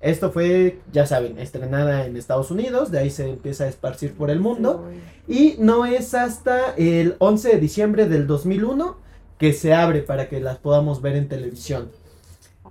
Esto 0.00 0.30
fue, 0.30 0.78
ya 0.92 1.06
saben, 1.06 1.38
estrenada 1.38 2.06
en 2.06 2.16
Estados 2.16 2.50
Unidos, 2.50 2.90
de 2.90 3.00
ahí 3.00 3.10
se 3.10 3.28
empieza 3.28 3.64
a 3.64 3.68
esparcir 3.68 4.14
por 4.14 4.30
el 4.30 4.38
mundo. 4.40 4.88
Y 5.28 5.56
no 5.58 5.84
es 5.84 6.14
hasta 6.14 6.72
el 6.76 7.16
11 7.18 7.48
de 7.50 7.56
diciembre 7.60 8.08
del 8.08 8.26
2001 8.26 8.96
que 9.38 9.52
se 9.52 9.74
abre 9.74 10.02
para 10.02 10.28
que 10.28 10.40
las 10.40 10.58
podamos 10.58 11.02
ver 11.02 11.16
en 11.16 11.28
televisión. 11.28 11.90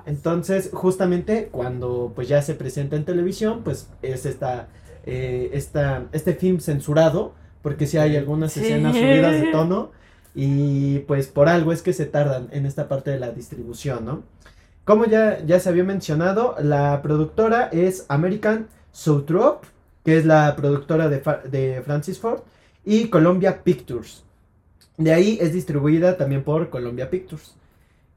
Entonces, 0.06 0.70
justamente 0.74 1.50
cuando 1.52 2.14
pues 2.16 2.28
ya 2.30 2.42
se 2.42 2.56
presenta 2.56 2.96
en 2.96 3.04
televisión, 3.06 3.62
pues 3.64 3.90
es 4.02 4.26
esta, 4.26 4.70
eh, 5.06 5.50
esta 5.54 6.06
este 6.14 6.34
film 6.34 6.60
censurado, 6.62 7.34
porque 7.62 7.86
si 7.86 7.98
hay 7.98 8.16
algunas 8.16 8.54
Sí. 8.54 8.62
escenas 8.62 8.96
subidas 8.96 9.34
de 9.34 9.52
tono 9.52 9.92
y 10.36 11.00
pues 11.00 11.28
por 11.28 11.50
algo 11.50 11.72
es 11.72 11.82
que 11.82 11.94
se 11.94 12.06
tardan 12.06 12.50
en 12.52 12.66
esta 12.66 12.88
parte 12.88 13.12
de 13.12 13.20
la 13.20 13.32
distribución, 13.32 14.06
¿no? 14.06 14.24
Como 14.86 15.06
ya, 15.06 15.44
ya 15.46 15.60
se 15.60 15.70
había 15.70 15.84
mencionado, 15.84 16.56
la 16.62 17.02
productora 17.02 17.70
es 17.72 18.06
American 18.10 18.68
Zoetrope, 18.96 19.68
que 20.04 20.18
es 20.18 20.26
la 20.26 20.56
productora 20.56 21.10
de, 21.10 21.22
de 21.50 21.82
Francis 21.84 22.20
Ford, 22.20 22.42
y 22.86 23.10
Columbia 23.10 23.64
Pictures. 23.64 24.24
De 24.98 25.14
ahí 25.14 25.38
es 25.42 25.54
distribuida 25.54 26.18
también 26.18 26.44
por 26.44 26.70
Columbia 26.70 27.10
Pictures, 27.10 27.56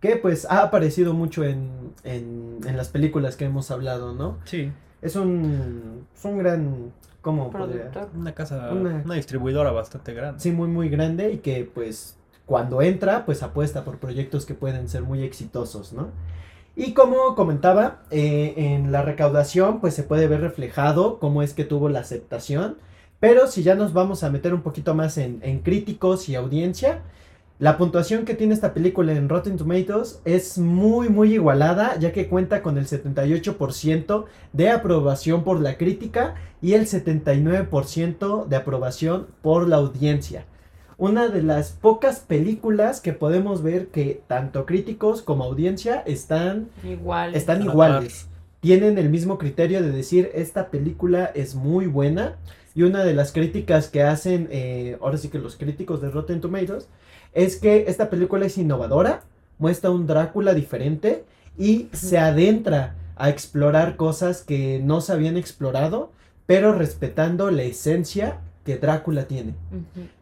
que 0.00 0.16
pues 0.16 0.46
ha 0.46 0.62
aparecido 0.62 1.12
mucho 1.14 1.44
en, 1.44 1.70
en, 2.04 2.58
en 2.66 2.76
las 2.76 2.88
películas 2.88 3.36
que 3.36 3.44
hemos 3.44 3.70
hablado, 3.70 4.14
¿no? 4.14 4.38
Sí, 4.44 4.72
Es 5.02 5.16
un, 5.16 6.06
es 6.16 6.24
un 6.24 6.38
gran, 6.38 6.92
¿cómo 7.22 7.50
podría? 7.50 7.90
Productor. 7.90 8.08
una 8.14 8.34
casa, 8.34 8.68
Una- 8.72 9.02
una, 9.04 9.14
distribuidora 9.14 9.70
bastante 9.72 10.12
grande. 10.12 10.40
Sí, 10.40 10.52
muy, 10.52 10.68
muy 10.68 10.88
grande 10.90 11.32
y 11.32 11.38
que 11.38 11.68
pues 11.72 12.16
cuando 12.44 12.82
entra, 12.82 13.24
pues 13.24 13.42
apuesta 13.42 13.84
por 13.84 13.98
proyectos 13.98 14.44
que 14.44 14.54
pueden 14.54 14.88
ser 14.88 15.02
muy 15.02 15.22
exitosos, 15.22 15.92
¿no? 15.94 16.08
Y 16.74 16.92
como 16.94 17.34
comentaba, 17.34 18.02
eh, 18.10 18.54
en 18.56 18.92
la 18.92 19.02
recaudación 19.02 19.80
pues 19.80 19.94
se 19.94 20.02
puede 20.02 20.26
ver 20.26 20.40
reflejado 20.40 21.18
cómo 21.18 21.42
es 21.42 21.54
que 21.54 21.64
tuvo 21.64 21.88
la 21.88 22.00
aceptación, 22.00 22.76
pero 23.20 23.46
si 23.46 23.62
ya 23.62 23.74
nos 23.74 23.92
vamos 23.92 24.24
a 24.24 24.30
meter 24.30 24.52
un 24.52 24.62
poquito 24.62 24.94
más 24.94 25.16
en, 25.18 25.38
en 25.42 25.60
críticos 25.60 26.28
y 26.28 26.34
audiencia, 26.34 27.00
la 27.62 27.78
puntuación 27.78 28.24
que 28.24 28.34
tiene 28.34 28.54
esta 28.54 28.74
película 28.74 29.12
en 29.12 29.28
Rotten 29.28 29.56
Tomatoes 29.56 30.20
es 30.24 30.58
muy 30.58 31.08
muy 31.08 31.34
igualada, 31.34 31.96
ya 31.96 32.12
que 32.12 32.26
cuenta 32.26 32.60
con 32.60 32.76
el 32.76 32.88
78% 32.88 34.24
de 34.52 34.70
aprobación 34.70 35.44
por 35.44 35.60
la 35.60 35.78
crítica 35.78 36.34
y 36.60 36.72
el 36.72 36.86
79% 36.86 38.48
de 38.48 38.56
aprobación 38.56 39.28
por 39.42 39.68
la 39.68 39.76
audiencia. 39.76 40.44
Una 40.98 41.28
de 41.28 41.40
las 41.44 41.70
pocas 41.70 42.18
películas 42.18 43.00
que 43.00 43.12
podemos 43.12 43.62
ver 43.62 43.86
que 43.92 44.24
tanto 44.26 44.66
críticos 44.66 45.22
como 45.22 45.44
audiencia 45.44 46.02
están, 46.04 46.68
Igual. 46.82 47.36
están 47.36 47.62
iguales. 47.62 48.26
Tienen 48.58 48.98
el 48.98 49.08
mismo 49.08 49.38
criterio 49.38 49.82
de 49.82 49.92
decir 49.92 50.32
esta 50.34 50.68
película 50.68 51.30
es 51.32 51.54
muy 51.54 51.86
buena 51.86 52.38
Y 52.74 52.82
una 52.82 53.04
de 53.04 53.14
las 53.14 53.30
críticas 53.30 53.86
que 53.86 54.02
hacen, 54.02 54.48
eh, 54.50 54.96
ahora 55.00 55.18
sí 55.18 55.28
que 55.28 55.38
los 55.38 55.56
críticos 55.56 56.00
de 56.00 56.10
Rotten 56.10 56.40
Tomatoes, 56.40 56.88
es 57.32 57.56
que 57.56 57.84
esta 57.88 58.10
película 58.10 58.46
es 58.46 58.58
innovadora, 58.58 59.22
muestra 59.58 59.90
un 59.90 60.06
Drácula 60.06 60.54
diferente 60.54 61.24
y 61.58 61.88
se 61.92 62.18
adentra 62.18 62.94
a 63.16 63.30
explorar 63.30 63.96
cosas 63.96 64.42
que 64.42 64.80
no 64.82 65.00
se 65.00 65.12
habían 65.12 65.36
explorado, 65.36 66.10
pero 66.46 66.72
respetando 66.72 67.50
la 67.50 67.62
esencia 67.62 68.40
que 68.64 68.76
Drácula 68.76 69.26
tiene. 69.26 69.54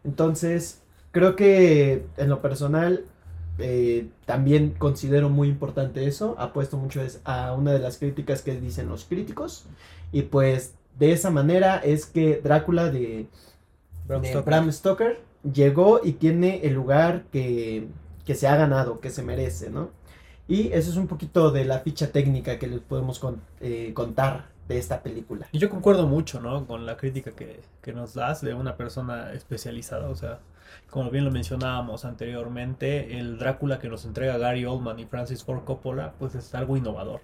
Entonces, 0.03 0.81
creo 1.11 1.35
que 1.35 2.05
en 2.17 2.29
lo 2.29 2.41
personal 2.41 3.05
eh, 3.57 4.07
también 4.25 4.73
considero 4.77 5.29
muy 5.29 5.47
importante 5.47 6.07
eso. 6.07 6.35
Apuesto 6.39 6.77
mucho 6.77 7.01
es 7.01 7.21
a 7.23 7.53
una 7.53 7.73
de 7.73 7.79
las 7.79 7.97
críticas 7.97 8.41
que 8.41 8.59
dicen 8.59 8.89
los 8.89 9.05
críticos. 9.05 9.65
Y 10.11 10.23
pues 10.23 10.73
de 10.97 11.11
esa 11.11 11.29
manera 11.29 11.77
es 11.77 12.05
que 12.05 12.41
Drácula 12.43 12.91
de, 12.91 13.27
Bram 14.07 14.21
de. 14.21 14.41
Bram 14.41 14.71
Stoker 14.71 15.30
llegó 15.43 16.01
y 16.03 16.13
tiene 16.13 16.61
el 16.63 16.73
lugar 16.73 17.23
que, 17.31 17.87
que 18.25 18.35
se 18.35 18.47
ha 18.47 18.55
ganado, 18.55 18.99
que 18.99 19.09
se 19.09 19.23
merece, 19.23 19.69
¿no? 19.69 19.89
Y 20.47 20.67
eso 20.73 20.89
es 20.91 20.97
un 20.97 21.07
poquito 21.07 21.51
de 21.51 21.65
la 21.65 21.79
ficha 21.79 22.11
técnica 22.11 22.59
que 22.59 22.67
les 22.67 22.79
podemos 22.81 23.19
con- 23.19 23.41
eh, 23.61 23.91
contar 23.93 24.49
de 24.67 24.77
esta 24.77 25.01
película. 25.01 25.47
Y 25.51 25.59
yo 25.59 25.69
concuerdo 25.69 26.07
mucho, 26.07 26.39
¿no? 26.41 26.65
Con 26.65 26.85
la 26.85 26.97
crítica 26.97 27.31
que, 27.31 27.61
que 27.81 27.93
nos 27.93 28.13
das 28.13 28.41
de 28.41 28.53
una 28.53 28.75
persona 28.75 29.33
especializada. 29.33 30.09
O 30.09 30.15
sea, 30.15 30.39
como 30.89 31.09
bien 31.09 31.25
lo 31.25 31.31
mencionábamos 31.31 32.05
anteriormente, 32.05 33.17
el 33.17 33.37
Drácula 33.37 33.79
que 33.79 33.89
nos 33.89 34.05
entrega 34.05 34.37
Gary 34.37 34.65
Oldman 34.65 34.99
y 34.99 35.05
Francis 35.05 35.43
Ford 35.43 35.63
Coppola, 35.63 36.13
pues 36.19 36.35
es 36.35 36.53
algo 36.53 36.75
innovador. 36.77 37.21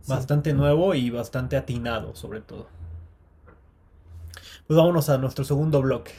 Sí. 0.00 0.10
Bastante 0.10 0.52
nuevo 0.52 0.94
y 0.94 1.10
bastante 1.10 1.56
atinado, 1.56 2.14
sobre 2.16 2.40
todo. 2.40 2.66
Pues 4.66 4.76
vámonos 4.76 5.08
a 5.08 5.18
nuestro 5.18 5.44
segundo 5.44 5.82
bloque. 5.82 6.12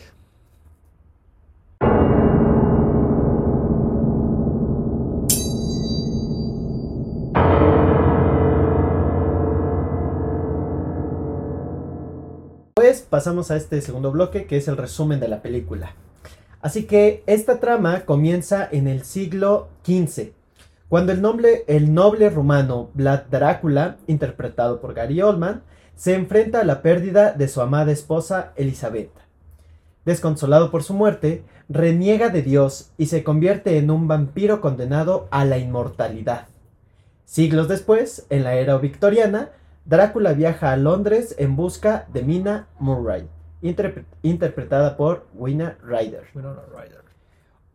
Pasamos 13.13 13.51
a 13.51 13.57
este 13.57 13.79
segundo 13.81 14.11
bloque 14.11 14.47
que 14.47 14.57
es 14.57 14.67
el 14.67 14.75
resumen 14.75 15.19
de 15.19 15.27
la 15.27 15.43
película. 15.43 15.93
Así 16.61 16.85
que 16.85 17.23
esta 17.27 17.59
trama 17.59 18.05
comienza 18.05 18.67
en 18.71 18.87
el 18.87 19.03
siglo 19.03 19.67
XV, 19.85 20.31
cuando 20.89 21.11
el 21.11 21.21
noble, 21.21 21.63
el 21.67 21.93
noble 21.93 22.31
rumano 22.31 22.89
Vlad 22.95 23.25
Drácula, 23.29 23.97
interpretado 24.07 24.81
por 24.81 24.95
Gary 24.95 25.21
Oldman, 25.21 25.61
se 25.95 26.15
enfrenta 26.15 26.61
a 26.61 26.63
la 26.63 26.81
pérdida 26.81 27.33
de 27.33 27.47
su 27.47 27.61
amada 27.61 27.91
esposa 27.91 28.51
Elizabeth. 28.55 29.11
Desconsolado 30.05 30.71
por 30.71 30.81
su 30.81 30.95
muerte, 30.95 31.43
reniega 31.69 32.29
de 32.29 32.41
Dios 32.41 32.93
y 32.97 33.05
se 33.05 33.23
convierte 33.23 33.77
en 33.77 33.91
un 33.91 34.07
vampiro 34.07 34.59
condenado 34.59 35.27
a 35.29 35.45
la 35.45 35.59
inmortalidad. 35.59 36.47
Siglos 37.25 37.67
después, 37.67 38.25
en 38.31 38.43
la 38.43 38.55
era 38.55 38.75
victoriana, 38.79 39.51
Drácula 39.85 40.33
viaja 40.33 40.71
a 40.71 40.77
Londres 40.77 41.35
en 41.37 41.55
busca 41.55 42.07
de 42.13 42.23
Mina 42.23 42.67
Murray, 42.79 43.27
interpre- 43.61 44.05
interpretada 44.21 44.95
por 44.95 45.27
Winona 45.33 45.77
Ryder, 45.83 46.23
Winona 46.33 46.61
Ryder. 46.71 47.03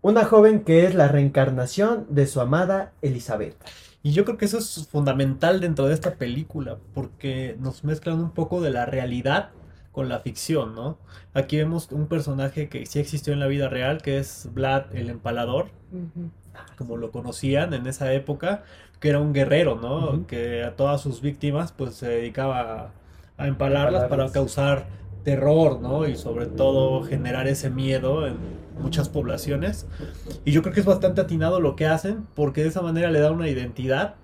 una 0.01 0.25
joven 0.25 0.65
que 0.65 0.87
es 0.87 0.95
la 0.95 1.09
reencarnación 1.09 2.07
de 2.09 2.27
su 2.27 2.41
amada 2.41 2.93
Elizabeth. 3.03 3.57
Y 4.03 4.13
yo 4.13 4.25
creo 4.25 4.39
que 4.39 4.45
eso 4.47 4.59
es 4.59 4.89
fundamental 4.91 5.61
dentro 5.61 5.87
de 5.87 5.93
esta 5.95 6.15
película, 6.15 6.79
porque 6.95 7.57
nos 7.59 7.85
mezclan 7.85 8.21
un 8.21 8.31
poco 8.31 8.61
de 8.63 8.71
la 8.71 8.87
realidad 8.87 9.51
con 9.93 10.09
la 10.09 10.21
ficción, 10.21 10.75
¿no? 10.77 10.99
Aquí 11.35 11.57
vemos 11.57 11.91
un 11.91 12.07
personaje 12.07 12.69
que 12.69 12.87
sí 12.87 13.01
existió 13.01 13.33
en 13.33 13.41
la 13.41 13.49
vida 13.49 13.69
real, 13.69 14.01
que 14.01 14.19
es 14.19 14.49
Vlad 14.55 14.95
el 14.95 15.11
Empalador, 15.11 15.67
como 16.77 16.97
lo 16.97 17.11
conocían 17.11 17.75
en 17.75 17.87
esa 17.89 18.13
época, 18.13 18.63
que 19.01 19.11
era 19.11 19.21
un 19.21 19.33
guerrero, 19.33 19.77
¿no? 19.77 20.27
Que 20.27 20.65
a 20.65 20.77
todas 20.77 21.01
sus 21.01 21.21
víctimas 21.21 21.73
pues 21.73 21.95
se 21.95 22.09
dedicaba 22.09 22.93
a, 23.37 23.43
a 23.43 23.47
empalarlas 23.47 24.05
para 24.09 24.31
causar 24.31 24.87
terror, 25.25 25.81
¿no? 25.81 26.07
Y 26.07 26.17
sobre 26.17 26.47
todo 26.47 27.03
generar 27.03 27.49
ese 27.49 27.71
miedo 27.71 28.27
en 28.27 28.37
muchas 28.81 29.09
poblaciones. 29.09 29.87
Y 30.45 30.53
yo 30.53 30.63
creo 30.63 30.75
que 30.75 30.81
es 30.81 30.87
bastante 30.87 31.21
atinado 31.21 31.61
lo 31.61 31.77
que 31.77 31.87
hacen, 31.87 32.27
porque 32.35 32.63
de 32.63 32.69
esa 32.69 32.83
manera 32.83 33.11
le 33.11 33.21
da 33.21 33.31
una 33.31 33.49
identidad 33.49 34.15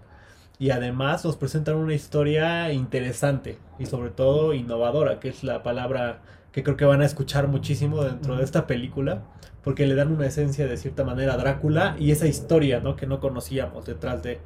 y 0.58 0.70
además 0.70 1.24
nos 1.24 1.36
presentan 1.36 1.76
una 1.76 1.94
historia 1.94 2.72
interesante 2.72 3.58
y 3.78 3.86
sobre 3.86 4.10
todo 4.10 4.54
innovadora, 4.54 5.20
que 5.20 5.28
es 5.28 5.42
la 5.42 5.62
palabra 5.62 6.20
que 6.52 6.62
creo 6.62 6.76
que 6.76 6.84
van 6.84 7.02
a 7.02 7.04
escuchar 7.04 7.48
muchísimo 7.48 8.04
dentro 8.04 8.36
de 8.36 8.44
esta 8.44 8.66
película, 8.68 9.24
porque 9.62 9.86
le 9.86 9.96
dan 9.96 10.12
una 10.12 10.26
esencia 10.26 10.66
de 10.66 10.76
cierta 10.76 11.02
manera 11.02 11.34
a 11.34 11.36
Drácula 11.36 11.96
y 11.98 12.12
esa 12.12 12.28
historia, 12.28 12.78
¿no? 12.80 12.94
Que 12.94 13.06
no 13.06 13.18
conocíamos 13.18 13.86
detrás 13.86 14.22
de. 14.22 14.40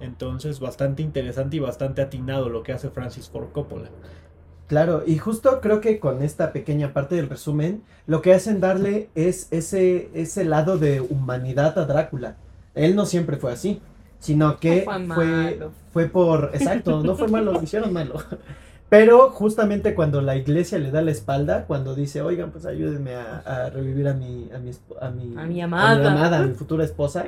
Entonces, 0.00 0.60
bastante 0.60 1.02
interesante 1.02 1.56
y 1.56 1.60
bastante 1.60 2.02
atinado 2.02 2.48
lo 2.48 2.62
que 2.62 2.72
hace 2.72 2.90
Francis 2.90 3.28
Ford 3.28 3.48
Coppola. 3.52 3.90
Claro, 4.68 5.02
y 5.06 5.16
justo 5.18 5.60
creo 5.62 5.80
que 5.80 5.98
con 5.98 6.22
esta 6.22 6.52
pequeña 6.52 6.92
parte 6.92 7.14
del 7.16 7.28
resumen, 7.30 7.82
lo 8.06 8.20
que 8.20 8.34
hacen 8.34 8.60
darle 8.60 9.08
es 9.14 9.48
ese, 9.50 10.10
ese 10.12 10.44
lado 10.44 10.76
de 10.78 11.00
humanidad 11.00 11.78
a 11.78 11.86
Drácula. 11.86 12.36
Él 12.74 12.94
no 12.94 13.06
siempre 13.06 13.38
fue 13.38 13.52
así, 13.52 13.80
sino 14.18 14.58
que 14.60 14.84
No 14.84 14.92
fue 14.92 15.06
fue, 15.14 15.26
malo. 15.26 15.70
fue 15.92 16.06
por... 16.06 16.50
Exacto, 16.52 17.02
no 17.02 17.16
fue 17.16 17.28
malo, 17.28 17.52
lo 17.52 17.62
hicieron 17.62 17.92
malo. 17.92 18.22
Pero 18.90 19.30
justamente 19.30 19.94
cuando 19.94 20.20
la 20.22 20.36
iglesia 20.36 20.78
le 20.78 20.90
da 20.90 21.02
la 21.02 21.10
espalda, 21.10 21.64
cuando 21.66 21.94
dice, 21.94 22.22
oigan, 22.22 22.50
pues 22.52 22.64
ayúdenme 22.66 23.14
a, 23.16 23.38
a 23.38 23.70
revivir 23.70 24.08
a 24.08 24.14
mi, 24.14 24.48
a 24.54 24.58
mi, 24.58 24.70
esp- 24.70 24.96
a 25.00 25.10
mi, 25.10 25.34
A 25.36 25.44
mi 25.46 25.60
amada. 25.60 25.90
a 25.92 25.98
mi 25.98 26.06
amada, 26.06 26.38
a 26.38 26.42
mi 26.42 26.54
futura 26.54 26.84
esposa, 26.84 27.26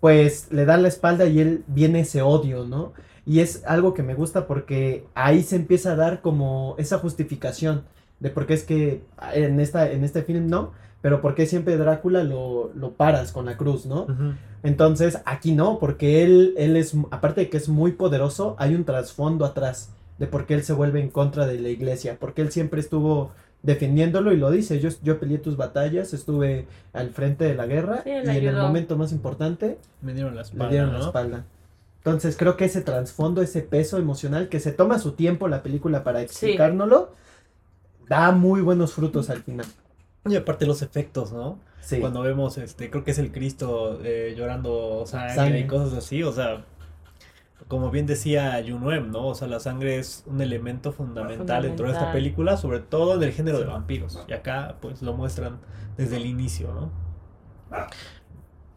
pues 0.00 0.48
le 0.50 0.64
da 0.64 0.76
la 0.76 0.88
espalda 0.88 1.26
y 1.26 1.40
él 1.40 1.64
viene 1.66 2.00
ese 2.00 2.22
odio, 2.22 2.64
¿no? 2.64 2.92
Y 3.26 3.40
es 3.40 3.62
algo 3.66 3.94
que 3.94 4.02
me 4.02 4.14
gusta 4.14 4.46
porque 4.46 5.04
ahí 5.14 5.42
se 5.42 5.56
empieza 5.56 5.92
a 5.92 5.96
dar 5.96 6.22
como 6.22 6.74
esa 6.78 6.98
justificación 6.98 7.84
de 8.18 8.30
por 8.30 8.46
qué 8.46 8.54
es 8.54 8.64
que 8.64 9.02
en, 9.34 9.60
esta, 9.60 9.90
en 9.90 10.04
este 10.04 10.22
film 10.22 10.48
no, 10.48 10.72
pero 11.02 11.20
por 11.20 11.34
qué 11.34 11.46
siempre 11.46 11.76
Drácula 11.76 12.24
lo, 12.24 12.72
lo 12.74 12.92
paras 12.92 13.32
con 13.32 13.46
la 13.46 13.56
cruz, 13.56 13.86
¿no? 13.86 14.06
Entonces 14.62 15.20
aquí 15.24 15.52
no, 15.52 15.78
porque 15.78 16.22
él, 16.22 16.54
él 16.56 16.76
es, 16.76 16.94
aparte 17.10 17.42
de 17.42 17.50
que 17.50 17.56
es 17.56 17.68
muy 17.68 17.92
poderoso, 17.92 18.56
hay 18.58 18.74
un 18.74 18.84
trasfondo 18.84 19.44
atrás 19.44 19.90
de 20.18 20.26
por 20.26 20.44
qué 20.44 20.54
él 20.54 20.62
se 20.62 20.74
vuelve 20.74 21.00
en 21.00 21.08
contra 21.08 21.46
de 21.46 21.58
la 21.58 21.70
iglesia, 21.70 22.18
porque 22.20 22.42
él 22.42 22.52
siempre 22.52 22.80
estuvo 22.80 23.32
defendiéndolo 23.62 24.32
y 24.32 24.36
lo 24.36 24.50
dice, 24.50 24.80
yo, 24.80 24.88
yo 25.02 25.18
peleé 25.20 25.38
tus 25.38 25.56
batallas, 25.56 26.14
estuve 26.14 26.66
al 26.92 27.10
frente 27.10 27.44
de 27.44 27.54
la 27.54 27.66
guerra 27.66 28.02
Sí, 28.04 28.10
y 28.10 28.12
en 28.12 28.48
el 28.48 28.56
momento 28.56 28.96
más 28.96 29.12
importante 29.12 29.78
Me 30.00 30.14
dieron 30.14 30.34
la 30.34 30.42
espalda, 30.42 30.68
dieron 30.68 30.92
la 30.92 31.00
espalda. 31.00 31.44
Entonces 31.98 32.36
creo 32.38 32.56
que 32.56 32.64
ese 32.64 32.80
trasfondo, 32.80 33.42
ese 33.42 33.60
peso 33.60 33.98
emocional 33.98 34.48
que 34.48 34.60
se 34.60 34.72
toma 34.72 34.98
su 34.98 35.12
tiempo 35.12 35.48
la 35.48 35.62
película 35.62 36.02
para 36.02 36.22
explicárnoslo, 36.22 37.12
da 38.08 38.32
muy 38.32 38.62
buenos 38.62 38.94
frutos 38.94 39.28
al 39.28 39.42
final. 39.42 39.66
Y 40.24 40.36
aparte 40.36 40.66
los 40.66 40.80
efectos, 40.82 41.32
¿no? 41.32 41.58
Sí. 41.82 41.98
Cuando 42.00 42.22
vemos, 42.22 42.56
este, 42.58 42.90
creo 42.90 43.04
que 43.04 43.10
es 43.10 43.18
el 43.18 43.32
Cristo 43.32 44.00
eh, 44.02 44.34
llorando 44.36 45.04
sangre, 45.06 45.34
Sangre. 45.34 45.60
y 45.60 45.66
cosas 45.66 45.98
así, 45.98 46.22
o 46.22 46.32
sea, 46.32 46.64
como 47.70 47.90
bien 47.90 48.06
decía 48.06 48.60
Yunuem, 48.60 49.10
¿no? 49.12 49.28
O 49.28 49.34
sea, 49.34 49.48
la 49.48 49.60
sangre 49.60 49.98
es 49.98 50.24
un 50.26 50.42
elemento 50.42 50.92
fundamental, 50.92 51.62
dentro 51.64 51.86
de 51.86 51.92
esta 51.94 52.06
Fundamental. 52.06 52.12
película, 52.12 52.58
sobre 52.58 52.80
todo 52.80 53.14
en 53.16 53.22
el 53.22 53.32
género 53.32 53.60
de 53.60 53.66
vampiros. 53.66 54.20
Y 54.28 54.34
acá, 54.34 54.76
pues, 54.82 55.02
lo 55.02 55.14
muestran 55.14 55.60
desde 55.96 56.16
el 56.18 56.26
inicio, 56.26 56.74
¿no? 56.74 56.92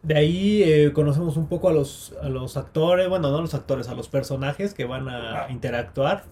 De 0.02 0.16
ahí 0.16 0.62
eh, 0.62 0.92
conocemos 0.92 1.36
un 1.38 1.48
poco 1.48 1.68
a 1.68 1.72
los, 1.72 2.14
a 2.22 2.28
los 2.28 2.56
actores, 2.58 3.08
bueno, 3.08 3.30
no 3.30 3.38
a 3.38 3.40
los 3.40 3.54
actores, 3.54 3.88
a 3.88 3.94
los 3.94 4.08
personajes 4.08 4.74
que 4.74 4.84
van 4.84 5.08
a 5.08 5.46
interactuar. 5.50 6.24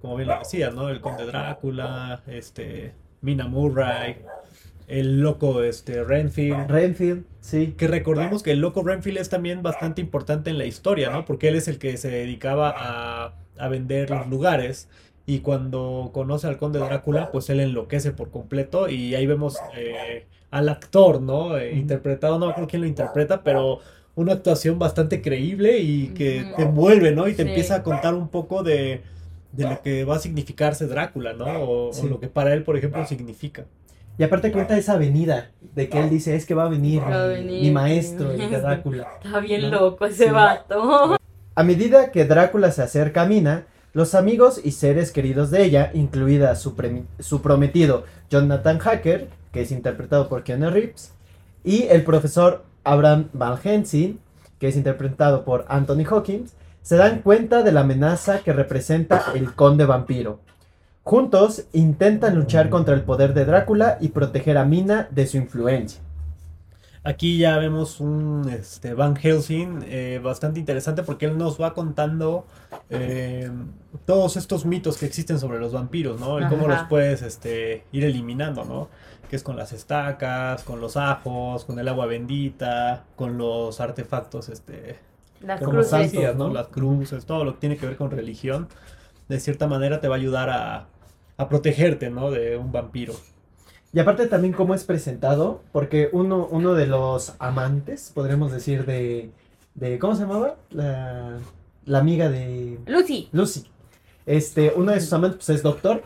Como 0.00 0.16
bien 0.16 0.28
lo 0.28 0.38
decía, 0.38 0.70
¿no? 0.70 0.88
El 0.88 1.00
Conde 1.00 1.26
Drácula, 1.26 2.22
este, 2.26 2.94
Mina 3.20 3.46
Murray, 3.46 4.24
el 4.88 5.20
loco 5.20 5.62
este, 5.62 6.02
Renfield. 6.04 6.68
Renfield, 6.70 7.24
sí. 7.40 7.74
Que 7.76 7.86
recordemos 7.88 8.42
que 8.42 8.52
el 8.52 8.60
loco 8.60 8.82
Renfield 8.82 9.18
es 9.18 9.28
también 9.28 9.62
bastante 9.62 10.00
importante 10.00 10.50
en 10.50 10.58
la 10.58 10.64
historia, 10.66 11.10
¿no? 11.10 11.24
Porque 11.24 11.48
él 11.48 11.56
es 11.56 11.68
el 11.68 11.78
que 11.78 11.96
se 11.96 12.08
dedicaba 12.10 12.74
a, 12.76 13.34
a 13.58 13.68
vender 13.68 14.10
los 14.10 14.26
lugares. 14.28 14.88
Y 15.24 15.38
cuando 15.40 16.10
conoce 16.12 16.48
al 16.48 16.56
conde 16.58 16.80
Drácula, 16.80 17.30
pues 17.30 17.48
él 17.50 17.60
enloquece 17.60 18.10
por 18.10 18.30
completo. 18.30 18.88
Y 18.88 19.14
ahí 19.14 19.26
vemos 19.26 19.56
eh, 19.76 20.26
al 20.50 20.68
actor, 20.68 21.22
¿no? 21.22 21.56
Eh, 21.56 21.74
interpretado, 21.74 22.38
no 22.38 22.46
me 22.46 22.52
acuerdo 22.52 22.68
quién 22.68 22.82
lo 22.82 22.88
interpreta, 22.88 23.42
pero 23.44 23.78
una 24.14 24.32
actuación 24.34 24.78
bastante 24.78 25.22
creíble 25.22 25.78
y 25.78 26.08
que 26.08 26.44
te 26.56 26.62
envuelve, 26.62 27.12
¿no? 27.12 27.28
Y 27.28 27.34
te 27.34 27.44
Sí. 27.44 27.48
empieza 27.48 27.76
a 27.76 27.82
contar 27.82 28.14
un 28.14 28.28
poco 28.28 28.62
de, 28.62 29.00
de 29.52 29.64
lo 29.64 29.80
que 29.80 30.04
va 30.04 30.16
a 30.16 30.18
significarse 30.18 30.86
Drácula, 30.86 31.32
¿no? 31.34 31.46
O, 31.62 31.90
lo 32.08 32.18
que 32.20 32.28
para 32.28 32.52
él, 32.52 32.62
por 32.64 32.76
ejemplo, 32.76 33.06
significa. 33.06 33.64
Y 34.18 34.22
aparte 34.24 34.52
cuenta 34.52 34.76
esa 34.76 34.96
venida 34.96 35.50
de 35.74 35.88
que 35.88 35.98
él 36.00 36.10
dice, 36.10 36.36
es 36.36 36.44
que 36.46 36.54
va 36.54 36.64
a 36.64 36.68
venir, 36.68 37.00
Va 37.02 37.24
a 37.24 37.26
mi, 37.28 37.34
venir 37.34 37.50
mi 37.60 37.60
mi 37.68 37.70
maestro, 37.70 38.30
el 38.30 38.38
de 38.38 38.44
maestro". 38.48 38.60
Drácula. 38.68 39.08
Está 39.24 39.40
bien 39.40 39.62
¿No? 39.62 39.70
loco 39.70 40.04
ese 40.06 40.26
Sí. 40.26 40.30
vato. 40.30 41.16
A 41.54 41.62
medida 41.62 42.10
que 42.10 42.24
Drácula 42.24 42.70
se 42.70 42.82
acerca 42.82 43.22
a 43.22 43.26
Mina, 43.26 43.66
Los 43.94 44.14
amigos 44.14 44.58
y 44.64 44.70
seres 44.70 45.12
queridos 45.12 45.50
de 45.50 45.64
ella, 45.64 45.90
incluida 45.92 46.54
su, 46.56 46.74
su 47.18 47.42
prometido 47.42 48.04
Jonathan 48.30 48.78
Hacker, 48.78 49.28
que 49.52 49.60
es 49.60 49.70
interpretado 49.70 50.30
por 50.30 50.44
Keanu 50.44 50.70
Reeves, 50.70 51.12
y 51.62 51.82
el 51.88 52.02
profesor 52.02 52.64
Abraham 52.84 53.28
Van 53.34 53.58
Helsing, 53.58 54.18
que 54.58 54.68
es 54.68 54.76
interpretado 54.76 55.44
por 55.44 55.66
Anthony 55.68 56.04
Hawkins, 56.10 56.54
se 56.80 56.96
dan 56.96 57.20
cuenta 57.20 57.62
de 57.62 57.70
la 57.72 57.80
amenaza 57.80 58.38
que 58.38 58.54
representa 58.54 59.24
el 59.34 59.52
conde 59.54 59.84
vampiro. 59.84 60.40
Juntos 61.04 61.64
intentan 61.72 62.36
luchar 62.36 62.70
contra 62.70 62.94
el 62.94 63.02
poder 63.02 63.34
de 63.34 63.44
Drácula 63.44 63.98
y 64.00 64.08
proteger 64.08 64.56
a 64.56 64.64
Mina 64.64 65.08
de 65.10 65.26
su 65.26 65.36
influencia. 65.36 66.00
Aquí 67.04 67.36
ya 67.38 67.58
vemos 67.58 67.98
un 67.98 68.48
este, 68.48 68.94
Van 68.94 69.16
Helsing 69.16 69.80
eh, 69.86 70.20
bastante 70.22 70.60
interesante 70.60 71.02
porque 71.02 71.26
él 71.26 71.36
nos 71.36 71.60
va 71.60 71.74
contando 71.74 72.46
eh, 72.90 73.50
todos 74.06 74.36
estos 74.36 74.64
mitos 74.64 74.98
que 74.98 75.06
existen 75.06 75.40
sobre 75.40 75.58
los 75.58 75.72
vampiros, 75.72 76.20
¿no? 76.20 76.40
Y 76.40 76.46
cómo 76.46 76.66
Ajá. 76.68 76.82
los 76.82 76.88
puedes 76.88 77.22
este, 77.22 77.82
ir 77.90 78.04
eliminando, 78.04 78.64
¿no? 78.64 78.88
Que 79.28 79.34
es 79.34 79.42
con 79.42 79.56
las 79.56 79.72
estacas, 79.72 80.62
con 80.62 80.80
los 80.80 80.96
ajos, 80.96 81.64
con 81.64 81.80
el 81.80 81.88
agua 81.88 82.06
bendita, 82.06 83.02
con 83.16 83.36
los 83.36 83.80
artefactos, 83.80 84.48
este, 84.48 85.00
Las 85.40 85.58
como 85.58 85.72
cruces. 85.72 85.90
santos, 85.90 86.12
santos, 86.12 86.36
¿no? 86.36 86.48
¿no? 86.48 86.54
Las 86.54 86.68
cruces, 86.68 87.24
todo 87.26 87.44
lo 87.44 87.54
que 87.54 87.58
tiene 87.58 87.76
que 87.78 87.86
ver 87.86 87.96
con 87.96 88.12
religión, 88.12 88.68
de 89.32 89.40
cierta 89.40 89.66
manera 89.66 90.00
te 90.00 90.08
va 90.08 90.16
a 90.16 90.18
ayudar 90.18 90.50
a, 90.50 90.86
a 91.36 91.48
protegerte, 91.48 92.10
¿no? 92.10 92.30
De 92.30 92.56
un 92.56 92.70
vampiro. 92.70 93.14
Y 93.94 93.98
aparte 93.98 94.26
también 94.26 94.54
cómo 94.54 94.74
es 94.74 94.84
presentado, 94.84 95.62
porque 95.72 96.08
uno, 96.12 96.46
uno 96.50 96.74
de 96.74 96.86
los 96.86 97.34
amantes, 97.38 98.10
podríamos 98.14 98.52
decir, 98.52 98.86
de, 98.86 99.30
de 99.74 99.98
¿cómo 99.98 100.14
se 100.14 100.22
llamaba? 100.22 100.56
La, 100.70 101.38
la 101.84 101.98
amiga 101.98 102.28
de 102.30 102.78
Lucy. 102.86 103.28
Lucy. 103.32 103.66
Este, 104.24 104.72
uno 104.76 104.92
de 104.92 105.00
sus 105.00 105.12
amantes 105.12 105.36
pues, 105.36 105.48
es 105.50 105.62
doctor. 105.62 106.02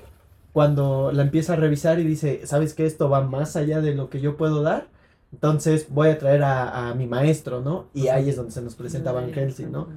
Cuando 0.53 1.13
la 1.13 1.23
empieza 1.23 1.53
a 1.53 1.57
revisar 1.57 1.99
y 2.01 2.05
dice, 2.05 2.47
¿sabes 2.47 2.75
que 2.75 2.87
esto 2.87 3.11
va 3.11 3.21
más 3.21 3.57
allá 3.57 3.81
de 3.81 3.95
lo 3.95 4.09
que 4.09 4.21
yo 4.21 4.37
puedo 4.37 4.63
dar? 4.63 4.89
Entonces 5.33 5.89
voy 5.91 6.09
a 6.09 6.19
traer 6.19 6.43
a, 6.45 6.89
a 6.89 6.95
mi 6.95 7.07
maestro, 7.07 7.61
¿no? 7.61 7.89
Y 7.93 8.09
ahí 8.09 8.31
es 8.31 8.37
donde 8.37 8.53
se 8.53 8.63
nos 8.63 8.75
presenta 8.75 9.13
Van 9.13 9.33
Helsing, 9.33 9.71
¿no? 9.71 9.89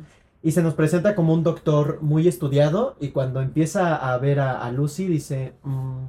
Y 0.41 0.51
se 0.51 0.63
nos 0.63 0.73
presenta 0.73 1.15
como 1.15 1.33
un 1.33 1.43
doctor 1.43 1.99
muy 2.01 2.27
estudiado 2.27 2.95
y 2.99 3.09
cuando 3.09 3.41
empieza 3.41 3.95
a 3.95 4.17
ver 4.17 4.39
a, 4.39 4.61
a 4.65 4.71
Lucy 4.71 5.05
dice, 5.07 5.53
"Mm, 5.63 6.05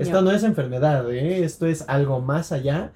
esto 0.00 0.22
no 0.22 0.30
es 0.30 0.44
enfermedad, 0.44 1.10
¿eh? 1.10 1.44
esto 1.44 1.66
es 1.66 1.84
algo 1.88 2.20
más 2.20 2.52
allá. 2.52 2.92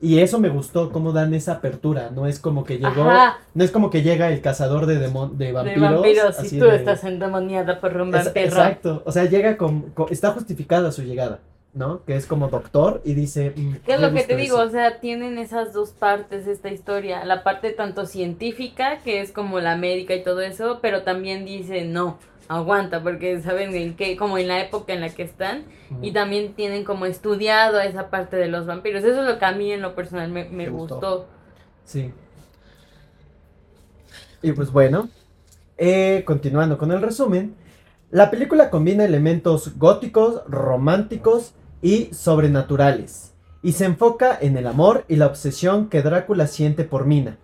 Y 0.00 0.18
eso 0.18 0.40
me 0.40 0.48
gustó, 0.48 0.90
cómo 0.90 1.12
dan 1.12 1.32
esa 1.32 1.52
apertura. 1.52 2.10
No 2.12 2.26
es 2.26 2.40
como 2.40 2.64
que 2.64 2.78
llegó, 2.78 3.02
Ajá. 3.08 3.36
no 3.54 3.62
es 3.62 3.70
como 3.70 3.88
que 3.88 4.02
llega 4.02 4.30
el 4.32 4.40
cazador 4.40 4.86
de, 4.86 4.98
demo- 4.98 5.28
de 5.28 5.44
De 5.46 5.52
vampiros. 5.52 5.80
vampiros, 5.92 6.38
así 6.40 6.56
y 6.56 6.58
tú 6.58 6.64
de- 6.64 6.74
estás 6.76 7.04
endemoniada 7.04 7.78
por 7.80 7.96
un 7.98 8.08
Es- 8.12 8.24
vampiro. 8.24 8.46
Exacto, 8.46 9.02
o 9.06 9.12
sea, 9.12 9.26
llega 9.26 9.56
con, 9.56 9.82
con- 9.90 10.10
está 10.10 10.32
justificada 10.32 10.90
su 10.90 11.02
llegada, 11.02 11.38
¿no? 11.74 12.04
Que 12.04 12.16
es 12.16 12.26
como 12.26 12.48
doctor 12.48 13.00
y 13.04 13.14
dice... 13.14 13.52
mm, 13.56 13.76
¿Qué 13.86 13.94
es 13.94 14.00
lo 14.00 14.12
que 14.12 14.24
te 14.24 14.36
digo? 14.36 14.58
eso. 14.58 14.68
O 14.68 14.70
sea, 14.70 15.00
tienen 15.00 15.38
esas 15.38 15.72
dos 15.72 15.90
partes 15.90 16.46
esta 16.46 16.70
historia. 16.70 17.24
La 17.24 17.42
parte 17.42 17.70
tanto 17.72 18.06
científica, 18.06 18.98
que 18.98 19.20
es 19.20 19.32
como 19.32 19.60
la 19.60 19.76
médica 19.76 20.14
y 20.14 20.22
todo 20.22 20.40
eso, 20.40 20.80
pero 20.82 21.02
también 21.02 21.44
dice 21.44 21.84
no, 21.84 22.18
aguanta, 22.48 23.02
porque 23.02 23.40
saben 23.40 23.74
en 23.74 23.96
qué, 23.96 24.16
como 24.16 24.36
en 24.36 24.48
la 24.48 24.60
época 24.60 24.92
en 24.92 25.00
la 25.00 25.08
que 25.08 25.22
están, 25.22 25.64
y 26.02 26.12
también 26.12 26.54
tienen 26.54 26.84
como 26.84 27.06
estudiado 27.06 27.80
esa 27.80 28.10
parte 28.10 28.36
de 28.36 28.48
los 28.48 28.66
vampiros. 28.66 29.02
Eso 29.04 29.22
es 29.22 29.28
lo 29.28 29.38
que 29.38 29.44
a 29.44 29.52
mí 29.52 29.72
en 29.72 29.82
lo 29.82 29.94
personal 29.94 30.30
me, 30.30 30.44
me 30.44 30.68
gustó. 30.68 31.26
Sí. 31.84 32.12
Y 34.42 34.52
pues 34.52 34.70
bueno, 34.72 35.08
eh, 35.78 36.22
continuando 36.26 36.76
con 36.76 36.92
el 36.92 37.00
resumen, 37.00 37.54
la 38.10 38.30
película 38.30 38.68
combina 38.68 39.04
elementos 39.04 39.78
góticos, 39.78 40.42
románticos 40.46 41.54
y 41.82 42.08
sobrenaturales, 42.14 43.34
y 43.62 43.72
se 43.72 43.84
enfoca 43.84 44.38
en 44.40 44.56
el 44.56 44.66
amor 44.66 45.04
y 45.08 45.16
la 45.16 45.26
obsesión 45.26 45.88
que 45.88 46.02
Drácula 46.02 46.46
siente 46.46 46.84
por 46.84 47.04
Mina. 47.04 47.38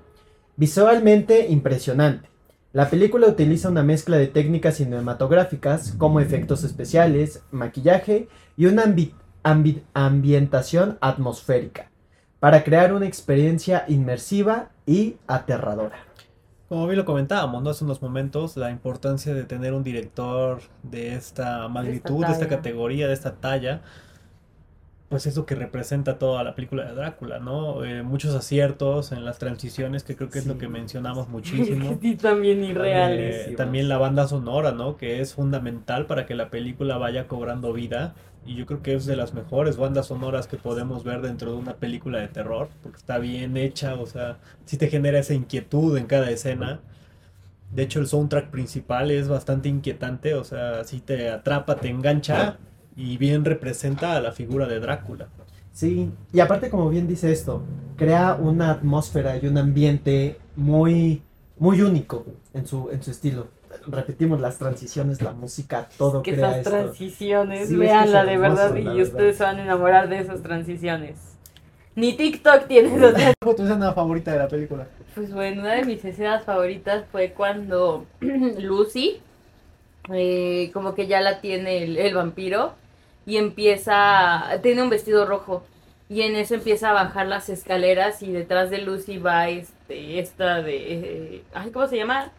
Visualmente 0.57 1.49
impresionante. 1.49 2.29
La 2.73 2.91
película 2.91 3.27
utiliza 3.27 3.69
una 3.69 3.83
mezcla 3.83 4.17
de 4.17 4.27
técnicas 4.27 4.77
cinematográficas 4.77 5.95
como 5.99 6.21
efectos 6.21 6.65
especiales, 6.65 7.43
maquillaje 7.51 8.29
y 8.57 8.67
una 8.67 8.85
ambi- 8.85 9.15
ambi- 9.43 9.83
ambientación 9.95 10.99
atmosférica 11.01 11.91
para 12.41 12.63
crear 12.63 12.93
una 12.93 13.07
experiencia 13.07 13.85
inmersiva 13.89 14.71
y 14.87 15.17
aterradora. 15.27 16.05
Como 16.69 16.87
bien 16.87 16.99
lo 16.99 17.05
comentábamos, 17.05 17.63
¿no? 17.63 17.71
Hace 17.71 17.85
unos 17.85 18.03
momentos, 18.03 18.57
la 18.57 18.71
importancia 18.71 19.33
de 19.35 19.45
tener 19.45 19.73
un 19.73 19.83
director 19.83 20.61
de 20.83 21.15
esta 21.15 21.67
magnitud, 21.69 22.25
de 22.27 22.33
esta 22.33 22.47
categoría, 22.47 23.09
de 23.09 23.15
esta 23.15 23.37
talla, 23.37 23.81
pues 25.09 25.27
es 25.27 25.37
lo 25.37 25.47
que 25.47 25.55
representa 25.55 26.19
toda 26.19 26.45
la 26.45 26.55
película 26.55 26.85
de 26.85 26.95
Drácula, 26.95 27.39
¿no? 27.39 27.83
Eh, 27.83 28.03
muchos 28.03 28.35
aciertos 28.35 29.11
en 29.13 29.25
las 29.25 29.39
transiciones, 29.39 30.05
que 30.05 30.15
creo 30.17 30.29
que 30.29 30.39
es 30.39 30.47
lo 30.47 30.59
que 30.59 30.69
mencionamos 30.69 31.29
muchísimo. 31.31 31.99
Sí, 32.03 32.17
también 32.17 32.63
irreales. 32.63 33.49
Eh, 33.49 33.55
también 33.57 33.89
la 33.89 33.97
banda 33.97 34.29
sonora, 34.29 34.73
¿no? 34.73 34.99
Que 34.99 35.21
es 35.21 35.35
fundamental 35.35 36.07
para 36.07 36.27
que 36.27 36.35
la 36.35 36.51
película 36.51 36.99
vaya 36.99 37.27
cobrando 37.27 37.73
vida. 37.73 38.15
Y 38.45 38.55
yo 38.55 38.67
creo 38.67 38.83
que 38.83 38.95
es 38.95 39.07
de 39.07 39.17
las 39.17 39.33
mejores 39.33 39.79
bandas 39.79 40.07
sonoras 40.07 40.47
que 40.47 40.57
podemos 40.57 41.05
ver 41.05 41.23
dentro 41.23 41.53
de 41.53 41.59
una 41.59 41.77
película 41.77 42.19
de 42.19 42.29
terror. 42.29 42.69
Porque 42.83 42.99
está 42.99 43.19
bien 43.19 43.57
hecha, 43.57 43.95
o 43.95 44.05
sea, 44.05 44.37
sí 44.67 44.77
te 44.77 44.89
genera 44.89 45.19
esa 45.19 45.33
inquietud 45.33 45.97
en 45.97 46.07
cada 46.07 46.31
escena. 46.31 46.81
De 47.75 47.83
hecho, 47.83 48.01
el 48.01 48.07
soundtrack 48.07 48.51
principal 48.51 49.11
es 49.11 49.29
bastante 49.29 49.69
inquietante, 49.69 50.35
o 50.35 50.45
sea, 50.45 50.85
sí 50.85 51.01
te 51.01 51.31
atrapa, 51.31 51.77
te 51.77 51.89
engancha 51.89 52.59
y 52.99 53.17
bien 53.17 53.45
representa 53.47 54.17
a 54.17 54.21
la 54.21 54.33
figura 54.33 54.67
de 54.67 54.81
Drácula. 54.81 55.29
Sí, 55.73 56.11
y 56.33 56.41
aparte 56.41 56.69
como 56.69 56.91
bien 56.91 57.07
dice 57.07 57.31
esto, 57.33 57.63
crea 57.97 58.35
una 58.35 58.73
atmósfera 58.73 59.39
y 59.39 59.47
un 59.47 59.57
ambiente 59.57 60.37
muy, 60.57 61.23
muy 61.59 61.81
único 61.81 62.27
en 62.53 62.67
su, 62.67 62.91
en 62.91 63.03
su 63.03 63.13
estilo. 63.13 63.47
Repetimos 63.87 64.41
las 64.41 64.59
transiciones, 64.59 65.23
la 65.23 65.33
música, 65.33 65.89
todo 65.97 66.23
que 66.23 66.35
crea 66.35 66.59
esas 66.59 66.67
esto. 66.67 66.71
transiciones, 66.71 67.69
Sí, 67.69 67.81
es 67.85 67.93
que 67.95 67.95
véanla 67.95 68.21
es 68.23 68.27
de 68.27 68.33
hermoso, 68.35 68.75
verdad 68.75 68.77
y 68.77 68.83
verdad. 68.85 69.03
ustedes 69.03 69.37
se 69.37 69.45
van 69.45 69.59
a 69.59 69.63
enamorar 69.63 70.09
de 70.09 70.19
esas 70.19 70.43
transiciones. 70.43 71.17
Ni 71.95 72.15
TikTok 72.17 72.67
tiene 72.67 72.95
esas 72.97 73.13
¿Cuál 73.13 73.35
fue 73.43 73.55
tu 73.55 73.63
escena 73.63 73.93
favorita 73.93 74.33
de 74.33 74.39
la 74.39 74.49
película? 74.49 74.89
Pues 75.15 75.33
bueno, 75.33 75.63
una 75.63 75.75
de 75.75 75.85
mis 75.85 76.05
escenas 76.05 76.45
favoritas 76.45 77.05
fue 77.13 77.33
cuando 77.33 78.05
Lucy, 78.21 79.21
eh, 80.13 80.71
como 80.73 80.95
que 80.95 81.07
ya 81.07 81.21
la 81.21 81.41
tiene 81.41 81.83
el, 81.85 81.97
el 81.99 82.15
vampiro, 82.15 82.73
y 83.29 83.37
empieza, 83.37 84.45
tiene 84.63 84.83
un 84.83 84.89
vestido 84.91 85.27
rojo, 85.27 85.63
y 86.09 86.23
en 86.23 86.35
eso 86.37 86.55
empieza 86.55 86.89
a 86.91 86.95
bajar 86.95 87.27
las 87.27 87.51
escaleras 87.51 88.23
y 88.23 88.33
detrás 88.33 88.71
de 88.71 88.79
Lucy 88.79 89.19
va 89.19 89.49
este, 89.51 90.19
esta 90.19 90.63
de, 90.63 90.77
eh, 90.95 91.43
ay, 91.53 91.71
¿cómo 91.71 91.87
se 91.87 91.99
llama? 91.99 92.31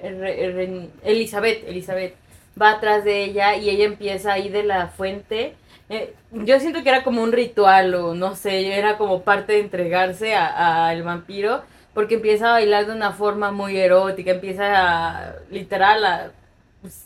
Re- 0.00 0.52
Re- 0.52 0.88
Elizabeth, 1.02 1.64
Elizabeth, 1.66 2.14
va 2.60 2.70
atrás 2.72 3.02
de 3.04 3.24
ella 3.24 3.56
y 3.56 3.68
ella 3.70 3.84
empieza 3.86 4.32
ahí 4.32 4.48
de 4.48 4.62
la 4.62 4.86
fuente. 4.88 5.54
Eh, 5.88 6.14
yo 6.30 6.60
siento 6.60 6.82
que 6.84 6.88
era 6.90 7.02
como 7.02 7.22
un 7.22 7.32
ritual 7.32 7.92
o 7.96 8.14
no 8.14 8.36
sé, 8.36 8.72
era 8.78 8.96
como 8.98 9.22
parte 9.22 9.54
de 9.54 9.60
entregarse 9.60 10.34
a- 10.36 10.86
al 10.88 11.02
vampiro 11.02 11.62
porque 11.94 12.14
empieza 12.14 12.48
a 12.50 12.52
bailar 12.52 12.86
de 12.86 12.92
una 12.92 13.12
forma 13.12 13.50
muy 13.50 13.76
erótica, 13.76 14.30
empieza 14.30 14.64
a, 15.28 15.34
literal 15.50 16.04
a... 16.04 16.30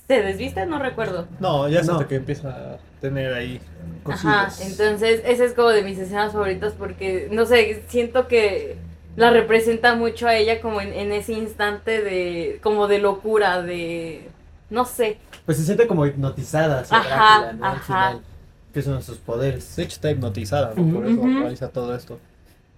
¿Se 0.06 0.22
desviste? 0.22 0.64
No 0.66 0.78
recuerdo. 0.78 1.26
No, 1.40 1.68
ya 1.68 1.80
es 1.80 1.86
No. 1.86 1.94
hasta 1.94 2.06
que 2.08 2.14
empieza 2.16 2.48
a 2.50 2.78
tener 3.00 3.32
ahí 3.34 3.60
Ajá, 4.08 4.46
Cosillas. 4.46 4.60
entonces 4.60 5.22
esa 5.24 5.44
es 5.44 5.52
como 5.52 5.68
de 5.70 5.82
mis 5.82 5.98
escenas 5.98 6.32
favoritas 6.32 6.74
porque, 6.78 7.28
no 7.30 7.44
sé, 7.46 7.82
siento 7.88 8.28
que 8.28 8.76
la 9.16 9.30
representa 9.30 9.94
mucho 9.94 10.28
a 10.28 10.36
ella 10.36 10.60
como 10.60 10.80
en, 10.80 10.92
en 10.92 11.12
ese 11.12 11.32
instante 11.32 12.02
de, 12.02 12.60
como 12.62 12.86
de 12.88 12.98
locura, 12.98 13.62
de, 13.62 14.28
no 14.70 14.84
sé. 14.84 15.18
Pues 15.44 15.58
se 15.58 15.64
siente 15.64 15.86
como 15.86 16.06
hipnotizada 16.06 16.80
hacia 16.80 16.98
Ajá, 16.98 17.38
Drácula, 17.40 17.52
¿no? 17.54 17.64
Al 17.66 17.76
ajá. 17.76 17.84
final, 17.84 18.22
que 18.74 18.82
de 18.82 19.02
sus 19.02 19.18
poderes. 19.18 19.74
De 19.76 19.82
hecho, 19.84 19.94
está 19.94 20.10
hipnotizada, 20.10 20.74
¿no? 20.76 20.94
Por 20.94 21.06
eso 21.06 21.22
realiza 21.22 21.68
todo 21.68 21.94
esto. 21.94 22.18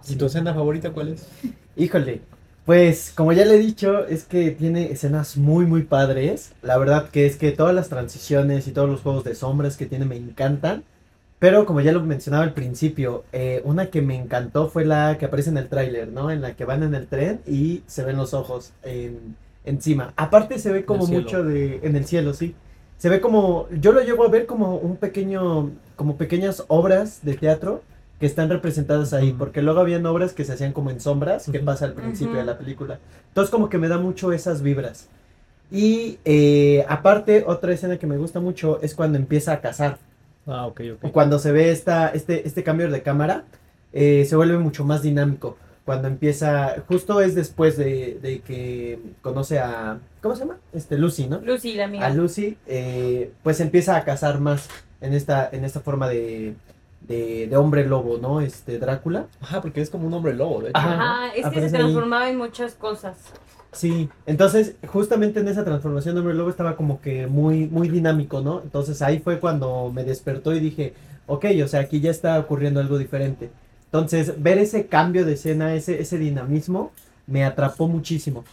¿Y 0.07 0.13
Sí. 0.13 0.15
tu 0.15 0.25
escena 0.27 0.53
favorita 0.53 0.91
cuál 0.91 1.09
es? 1.09 1.27
Híjole, 1.75 2.21
pues 2.69 3.11
como 3.15 3.33
ya 3.33 3.45
le 3.45 3.55
he 3.55 3.57
dicho, 3.57 4.05
es 4.05 4.25
que 4.25 4.51
tiene 4.51 4.91
escenas 4.91 5.37
muy 5.37 5.65
muy 5.65 5.81
padres. 5.81 6.53
La 6.61 6.77
verdad 6.77 7.09
que 7.09 7.25
es 7.25 7.35
que 7.35 7.51
todas 7.51 7.73
las 7.73 7.89
transiciones 7.89 8.67
y 8.67 8.71
todos 8.73 8.87
los 8.87 9.01
juegos 9.01 9.23
de 9.23 9.33
sombras 9.33 9.75
que 9.75 9.87
tiene 9.87 10.05
me 10.05 10.17
encantan. 10.17 10.83
Pero 11.39 11.65
como 11.65 11.81
ya 11.81 11.91
lo 11.91 12.03
mencionaba 12.03 12.43
al 12.43 12.53
principio, 12.53 13.23
eh, 13.33 13.63
una 13.65 13.87
que 13.87 14.03
me 14.03 14.15
encantó 14.15 14.69
fue 14.69 14.85
la 14.85 15.17
que 15.17 15.25
aparece 15.25 15.49
en 15.49 15.57
el 15.57 15.67
tráiler, 15.67 16.09
¿no? 16.09 16.29
En 16.29 16.43
la 16.43 16.55
que 16.55 16.63
van 16.63 16.83
en 16.83 16.93
el 16.93 17.07
tren 17.07 17.41
y 17.47 17.81
se 17.87 18.03
ven 18.03 18.17
los 18.17 18.35
ojos 18.35 18.71
en, 18.83 19.35
encima. 19.65 20.13
Aparte 20.15 20.59
se 20.59 20.71
ve 20.71 20.85
como 20.85 21.07
mucho 21.07 21.43
de... 21.43 21.79
En 21.81 21.95
el 21.95 22.05
cielo, 22.05 22.35
sí. 22.35 22.53
Se 22.99 23.09
ve 23.09 23.19
como... 23.19 23.67
Yo 23.81 23.93
lo 23.93 24.03
llego 24.03 24.23
a 24.25 24.29
ver 24.29 24.45
como 24.45 24.75
un 24.75 24.95
pequeño... 24.97 25.71
Como 25.95 26.17
pequeñas 26.17 26.65
obras 26.67 27.21
de 27.23 27.33
teatro 27.33 27.81
que 28.19 28.25
están 28.25 28.49
representadas 28.49 29.13
ahí, 29.13 29.33
porque 29.37 29.61
luego 29.61 29.79
habían 29.79 30.05
obras 30.05 30.33
que 30.33 30.43
se 30.43 30.53
hacían 30.53 30.73
como 30.73 30.91
en 30.91 30.99
sombras, 30.99 31.49
que 31.49 31.59
pasa 31.59 31.85
al 31.85 31.93
principio 31.93 32.35
de 32.35 32.43
la 32.43 32.57
película. 32.57 32.99
Entonces 33.29 33.49
como 33.49 33.69
que 33.69 33.77
me 33.77 33.87
da 33.87 33.97
mucho 33.97 34.33
esas 34.33 34.61
vibras. 34.61 35.07
Y 35.71 36.19
eh, 36.25 36.85
aparte, 36.89 37.43
otra 37.47 37.73
escena 37.73 37.97
que 37.97 38.07
me 38.07 38.17
gusta 38.17 38.39
mucho 38.39 38.79
es 38.81 38.93
cuando 38.93 39.17
empieza 39.17 39.53
a 39.53 39.61
cazar. 39.61 39.99
Ah, 40.45 40.65
ok, 40.65 40.81
ok. 40.95 41.11
Cuando 41.11 41.39
se 41.39 41.51
ve 41.51 41.71
esta, 41.71 42.09
este, 42.09 42.45
este 42.45 42.63
cambio 42.63 42.89
de 42.89 43.01
cámara, 43.01 43.45
eh, 43.93 44.25
se 44.27 44.35
vuelve 44.35 44.57
mucho 44.57 44.83
más 44.83 45.01
dinámico. 45.01 45.57
Cuando 45.85 46.07
empieza, 46.07 46.83
justo 46.87 47.21
es 47.21 47.35
después 47.35 47.77
de, 47.77 48.19
de 48.21 48.41
que 48.41 48.99
conoce 49.21 49.59
a, 49.59 49.99
¿cómo 50.21 50.35
se 50.35 50.41
llama? 50.41 50.57
Este, 50.73 50.97
Lucy, 50.97 51.27
¿no? 51.27 51.39
Lucy, 51.39 51.73
la 51.73 51.85
amiga. 51.85 52.05
A 52.05 52.09
Lucy, 52.09 52.57
eh, 52.67 53.31
pues 53.43 53.59
empieza 53.59 53.95
a 53.95 54.03
cazar 54.03 54.39
más 54.39 54.67
en 55.01 55.13
esta, 55.13 55.49
en 55.51 55.63
esta 55.65 55.79
forma 55.79 56.09
de, 56.09 56.53
de, 57.09 57.47
de 57.47 57.57
hombre 57.57 57.85
lobo, 57.85 58.17
¿no? 58.19 58.39
Este, 58.39 58.79
Drácula. 58.79 59.25
Ajá, 59.41 59.61
porque 59.61 59.81
es 59.81 59.89
como 59.89 60.07
un 60.07 60.13
hombre 60.13 60.33
lobo, 60.33 60.61
de 60.61 60.69
hecho. 60.69 60.77
Ajá. 60.77 60.93
Ajá, 60.93 61.27
es 61.35 61.47
que 61.47 61.59
se 61.59 61.65
ahí. 61.65 61.71
transformaba 61.71 62.29
en 62.29 62.37
muchas 62.37 62.75
cosas. 62.75 63.17
Sí, 63.71 64.09
entonces 64.25 64.75
justamente 64.87 65.41
en 65.41 65.47
esa 65.47 65.65
transformación 65.65 66.15
de 66.15 66.21
hombre 66.21 66.35
lobo 66.35 66.49
estaba 66.49 66.75
como 66.75 67.01
que 67.01 67.27
muy, 67.27 67.67
muy 67.67 67.89
dinámico, 67.89 68.41
¿no? 68.41 68.61
Entonces 68.61 69.01
ahí 69.01 69.19
fue 69.19 69.39
cuando 69.39 69.91
me 69.93 70.03
despertó 70.03 70.53
y 70.55 70.59
dije, 70.59 70.93
ok, 71.27 71.45
o 71.63 71.67
sea, 71.67 71.81
aquí 71.81 71.99
ya 71.99 72.11
está 72.11 72.39
ocurriendo 72.39 72.79
algo 72.79 72.97
diferente. 72.97 73.49
Entonces, 73.85 74.41
ver 74.41 74.59
ese 74.59 74.85
cambio 74.85 75.25
de 75.25 75.33
escena, 75.33 75.73
ese, 75.73 75.99
ese 75.99 76.17
dinamismo, 76.19 76.91
me 77.25 77.43
atrapó 77.43 77.87
muchísimo. 77.87 78.43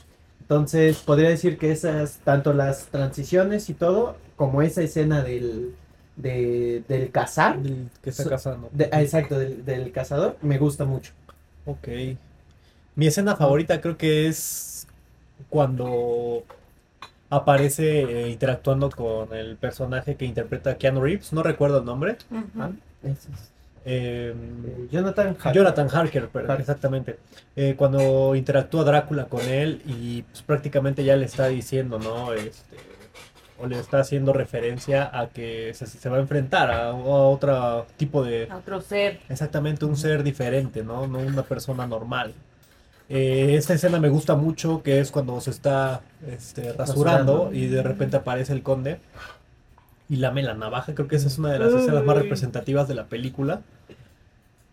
Entonces, 0.40 0.98
podría 0.98 1.28
decir 1.28 1.58
que 1.58 1.72
esas, 1.72 2.18
tanto 2.24 2.54
las 2.54 2.86
transiciones 2.86 3.68
y 3.68 3.74
todo, 3.74 4.16
como 4.36 4.62
esa 4.62 4.82
escena 4.82 5.22
del, 5.22 5.74
de- 6.16 6.82
del 6.88 7.10
cazar, 7.10 7.58
que 8.02 8.10
está 8.10 8.28
cazando. 8.28 8.68
de- 8.72 8.88
ah, 8.92 9.02
exacto, 9.02 9.38
del, 9.38 9.64
del 9.64 9.92
cazador, 9.92 10.36
me 10.42 10.58
gusta 10.58 10.84
mucho. 10.84 11.12
Ok. 11.66 11.88
Mi 12.94 13.06
escena 13.06 13.36
favorita 13.36 13.80
creo 13.80 13.96
que 13.96 14.26
es 14.28 14.86
cuando 15.50 16.42
aparece 17.28 18.02
eh, 18.02 18.30
interactuando 18.30 18.88
con 18.90 19.34
el 19.34 19.56
personaje 19.56 20.14
que 20.16 20.24
interpreta 20.24 20.76
Keanu 20.78 21.02
Reeves, 21.02 21.32
no 21.32 21.42
recuerdo 21.42 21.78
el 21.78 21.84
nombre. 21.84 22.16
Ah, 22.58 22.70
es, 23.02 23.28
Eh, 23.88 24.34
eh, 24.34 24.88
Jonathan 24.90 25.28
Harker. 25.38 25.52
Jonathan 25.52 25.88
Harker, 25.92 26.28
pero- 26.32 26.46
Harker. 26.46 26.60
exactamente. 26.60 27.18
Eh, 27.54 27.74
cuando 27.76 28.34
interactúa 28.34 28.82
Drácula 28.82 29.26
con 29.26 29.42
él 29.42 29.80
y 29.86 30.22
pues, 30.22 30.42
prácticamente 30.42 31.04
ya 31.04 31.14
le 31.16 31.26
está 31.26 31.46
diciendo, 31.46 31.98
¿no? 32.00 32.32
Este, 32.32 32.76
o 33.58 33.66
le 33.66 33.78
está 33.78 34.00
haciendo 34.00 34.32
referencia 34.32 35.10
a 35.12 35.28
que 35.28 35.72
se, 35.74 35.86
se 35.86 36.08
va 36.08 36.18
a 36.18 36.20
enfrentar 36.20 36.70
a, 36.70 36.88
a 36.90 36.94
otro 36.94 37.86
tipo 37.96 38.22
de, 38.24 38.48
A 38.50 38.56
Otro 38.58 38.80
ser. 38.80 39.20
Exactamente, 39.28 39.84
un 39.84 39.96
ser 39.96 40.22
diferente, 40.22 40.82
¿no? 40.82 41.06
No 41.06 41.18
una 41.18 41.42
persona 41.42 41.86
normal. 41.86 42.34
Eh, 43.08 43.54
esta 43.56 43.74
escena 43.74 44.00
me 44.00 44.08
gusta 44.08 44.34
mucho, 44.34 44.82
que 44.82 45.00
es 45.00 45.10
cuando 45.12 45.40
se 45.40 45.50
está 45.50 46.00
este, 46.28 46.72
rasurando 46.72 47.32
Rasurando. 47.44 47.52
y 47.52 47.66
de 47.68 47.82
repente 47.82 48.16
aparece 48.16 48.52
el 48.52 48.62
conde 48.62 48.98
y 50.08 50.16
lame 50.16 50.42
la 50.42 50.54
navaja. 50.54 50.94
Creo 50.94 51.08
que 51.08 51.16
esa 51.16 51.28
es 51.28 51.38
una 51.38 51.52
de 51.52 51.58
las 51.60 51.72
escenas 51.72 52.04
más 52.04 52.16
representativas 52.16 52.88
de 52.88 52.94
la 52.94 53.04
película. 53.04 53.60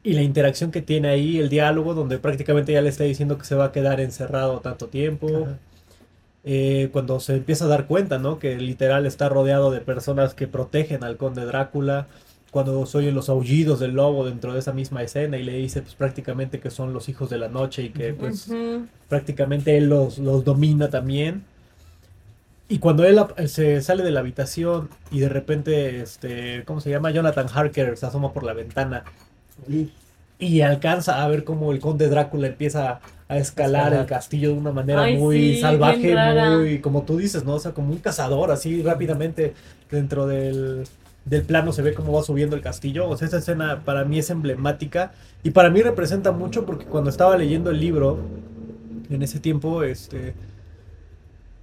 Y 0.05 0.13
la 0.13 0.21
interacción 0.21 0.71
que 0.71 0.81
tiene 0.81 1.07
ahí, 1.07 1.39
el 1.39 1.47
diálogo, 1.47 1.93
donde 1.93 2.17
prácticamente 2.17 2.73
ya 2.73 2.81
le 2.81 2.89
está 2.89 3.05
diciendo 3.05 3.37
que 3.37 3.45
se 3.45 3.55
va 3.55 3.65
a 3.65 3.71
quedar 3.71 4.01
encerrado 4.01 4.59
tanto 4.59 4.87
tiempo. 4.87 5.27
Ajá. 5.45 5.57
Eh, 6.45 6.89
cuando 6.91 7.19
se 7.21 7.35
empieza 7.37 7.65
a 7.65 7.67
dar 7.69 7.87
cuenta, 7.87 8.17
¿no? 8.19 8.37
Que 8.39 8.57
literal 8.57 9.05
está 9.05 9.29
rodeado 9.29 9.71
de 9.71 9.79
personas 9.79 10.33
que 10.33 10.47
protegen 10.47 11.03
al 11.03 11.17
conde 11.17 11.45
Drácula. 11.45 12.07
Cuando 12.51 12.85
se 12.85 12.97
oyen 12.99 13.15
los 13.15 13.29
aullidos 13.29 13.79
del 13.79 13.93
lobo 13.93 14.25
dentro 14.25 14.53
de 14.53 14.59
esa 14.59 14.73
misma 14.73 15.01
escena 15.01 15.37
y 15.37 15.43
le 15.43 15.53
dice 15.53 15.81
pues 15.81 15.95
prácticamente 15.95 16.59
que 16.59 16.69
son 16.69 16.93
los 16.93 17.09
hijos 17.09 17.29
de 17.31 17.37
la 17.39 17.47
noche 17.47 17.81
y 17.83 17.89
que 17.89 18.13
pues 18.13 18.47
prácticamente 19.09 19.75
él 19.77 19.89
los, 19.89 20.19
los 20.19 20.43
domina 20.43 20.89
también. 20.89 21.45
Y 22.69 22.77
cuando 22.79 23.05
él 23.05 23.17
ap- 23.19 23.39
se 23.47 23.81
sale 23.81 24.03
de 24.03 24.11
la 24.11 24.19
habitación 24.19 24.89
y 25.11 25.19
de 25.19 25.29
repente, 25.29 26.01
este, 26.01 26.63
¿cómo 26.65 26.79
se 26.79 26.89
llama? 26.89 27.11
Jonathan 27.11 27.47
Harker 27.51 27.97
se 27.97 28.05
asoma 28.05 28.33
por 28.33 28.43
la 28.43 28.53
ventana 28.53 29.03
Y- 29.67 29.89
y 30.43 30.61
alcanza 30.61 31.23
a 31.23 31.27
ver 31.27 31.43
cómo 31.43 31.71
el 31.71 31.79
conde 31.79 32.09
Drácula 32.09 32.47
empieza 32.47 32.99
a 33.27 33.37
escalar 33.37 33.93
el 33.93 34.05
castillo 34.05 34.49
de 34.49 34.57
una 34.57 34.71
manera 34.71 35.03
Ay, 35.03 35.17
muy 35.17 35.55
sí, 35.55 35.61
salvaje, 35.61 36.15
muy, 36.49 36.79
como 36.79 37.03
tú 37.03 37.17
dices, 37.17 37.45
¿no? 37.45 37.55
O 37.55 37.59
sea, 37.59 37.71
como 37.71 37.91
un 37.91 37.99
cazador, 37.99 38.51
así 38.51 38.81
rápidamente 38.81 39.53
dentro 39.89 40.27
del, 40.27 40.83
del 41.25 41.43
plano 41.43 41.71
se 41.71 41.81
ve 41.81 41.93
cómo 41.93 42.13
va 42.13 42.23
subiendo 42.23 42.55
el 42.55 42.61
castillo. 42.61 43.07
O 43.09 43.17
sea, 43.17 43.27
esa 43.27 43.37
escena 43.37 43.83
para 43.85 44.03
mí 44.03 44.19
es 44.19 44.29
emblemática 44.29 45.13
y 45.43 45.51
para 45.51 45.69
mí 45.69 45.81
representa 45.81 46.31
mucho 46.31 46.65
porque 46.65 46.85
cuando 46.85 47.09
estaba 47.09 47.37
leyendo 47.37 47.69
el 47.69 47.79
libro, 47.79 48.19
en 49.09 49.21
ese 49.21 49.39
tiempo, 49.39 49.83
este, 49.83 50.33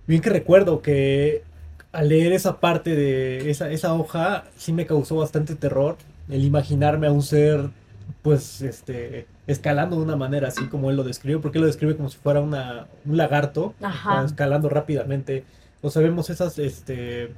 bien 0.07 0.23
que 0.23 0.31
recuerdo 0.31 0.81
que 0.81 1.43
al 1.93 2.09
leer 2.09 2.33
esa 2.33 2.61
parte 2.61 2.95
de 2.95 3.51
esa, 3.51 3.71
esa 3.71 3.95
hoja, 3.95 4.45
sí 4.57 4.73
me 4.73 4.87
causó 4.87 5.17
bastante 5.17 5.55
terror 5.55 5.97
el 6.29 6.45
imaginarme 6.45 7.09
a 7.09 7.13
un 7.13 7.23
ser 7.23 7.71
pues 8.23 8.61
este 8.63 9.27
escalando 9.47 9.97
de 9.97 10.03
una 10.03 10.17
manera 10.17 10.49
así 10.49 10.67
como 10.67 10.91
él 10.91 10.97
lo 10.97 11.05
describe, 11.05 11.41
porque 11.41 11.59
él 11.59 11.63
lo 11.63 11.67
describe 11.67 11.97
como 11.97 12.09
si 12.09 12.19
fuera 12.19 12.41
una, 12.41 12.87
un 13.05 13.17
lagarto 13.17 13.75
Ajá. 13.81 14.25
escalando 14.25 14.69
rápidamente. 14.69 15.45
O 15.83 15.91
sea, 15.91 16.03
vemos 16.03 16.31
esas 16.31 16.59
este 16.59 17.33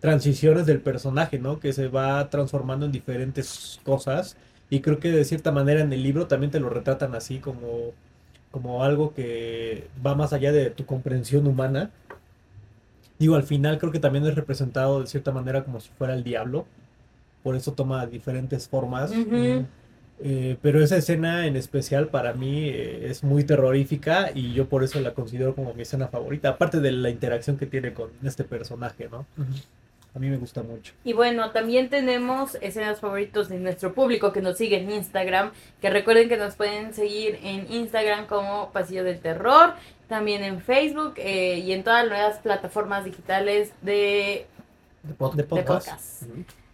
transiciones 0.00 0.66
del 0.66 0.80
personaje, 0.80 1.38
¿no? 1.38 1.60
Que 1.60 1.72
se 1.72 1.88
va 1.88 2.28
transformando 2.30 2.86
en 2.86 2.92
diferentes 2.92 3.80
cosas 3.84 4.36
y 4.70 4.80
creo 4.80 4.98
que 4.98 5.10
de 5.10 5.24
cierta 5.24 5.52
manera 5.52 5.80
en 5.80 5.92
el 5.92 6.02
libro 6.02 6.26
también 6.26 6.50
te 6.50 6.60
lo 6.60 6.68
retratan 6.70 7.14
así 7.14 7.38
como 7.38 7.92
como 8.50 8.84
algo 8.84 9.14
que 9.14 9.88
va 10.04 10.14
más 10.14 10.32
allá 10.32 10.52
de 10.52 10.70
tu 10.70 10.84
comprensión 10.86 11.46
humana. 11.46 11.90
Digo, 13.18 13.34
al 13.34 13.44
final 13.44 13.78
creo 13.78 13.92
que 13.92 13.98
también 13.98 14.26
es 14.26 14.34
representado 14.34 15.00
de 15.00 15.06
cierta 15.06 15.32
manera 15.32 15.64
como 15.64 15.80
si 15.80 15.88
fuera 15.90 16.14
el 16.14 16.22
diablo. 16.22 16.66
Por 17.42 17.56
eso 17.56 17.72
toma 17.72 18.06
diferentes 18.06 18.68
formas. 18.68 19.10
Eh, 20.24 20.56
pero 20.62 20.82
esa 20.82 20.96
escena 20.96 21.46
en 21.46 21.56
especial 21.56 22.06
para 22.08 22.32
mí 22.32 22.68
eh, 22.68 23.08
es 23.10 23.24
muy 23.24 23.42
terrorífica 23.44 24.30
y 24.34 24.52
yo 24.52 24.68
por 24.68 24.84
eso 24.84 25.00
la 25.00 25.14
considero 25.14 25.54
como 25.54 25.74
mi 25.74 25.82
escena 25.82 26.06
favorita, 26.08 26.50
aparte 26.50 26.78
de 26.80 26.92
la 26.92 27.10
interacción 27.10 27.56
que 27.58 27.66
tiene 27.66 27.92
con 27.92 28.10
este 28.22 28.44
personaje, 28.44 29.08
¿no? 29.10 29.26
A 30.14 30.18
mí 30.18 30.28
me 30.28 30.36
gusta 30.36 30.62
mucho. 30.62 30.92
Y 31.04 31.14
bueno, 31.14 31.50
también 31.52 31.88
tenemos 31.88 32.56
escenas 32.60 33.00
favoritos 33.00 33.48
de 33.48 33.58
nuestro 33.58 33.94
público 33.94 34.30
que 34.32 34.42
nos 34.42 34.58
sigue 34.58 34.76
en 34.76 34.90
Instagram. 34.90 35.52
Que 35.80 35.88
recuerden 35.88 36.28
que 36.28 36.36
nos 36.36 36.54
pueden 36.54 36.92
seguir 36.92 37.38
en 37.42 37.66
Instagram 37.72 38.26
como 38.26 38.70
Pasillo 38.72 39.04
del 39.04 39.20
Terror, 39.20 39.72
también 40.08 40.44
en 40.44 40.60
Facebook 40.60 41.14
eh, 41.16 41.60
y 41.60 41.72
en 41.72 41.82
todas 41.82 42.06
las 42.06 42.38
plataformas 42.40 43.06
digitales 43.06 43.72
de, 43.80 44.46
de 45.02 45.14
pod- 45.18 45.32
De 45.32 45.42
de 45.44 45.48
podcast. 45.48 45.88
podcast. 45.88 46.22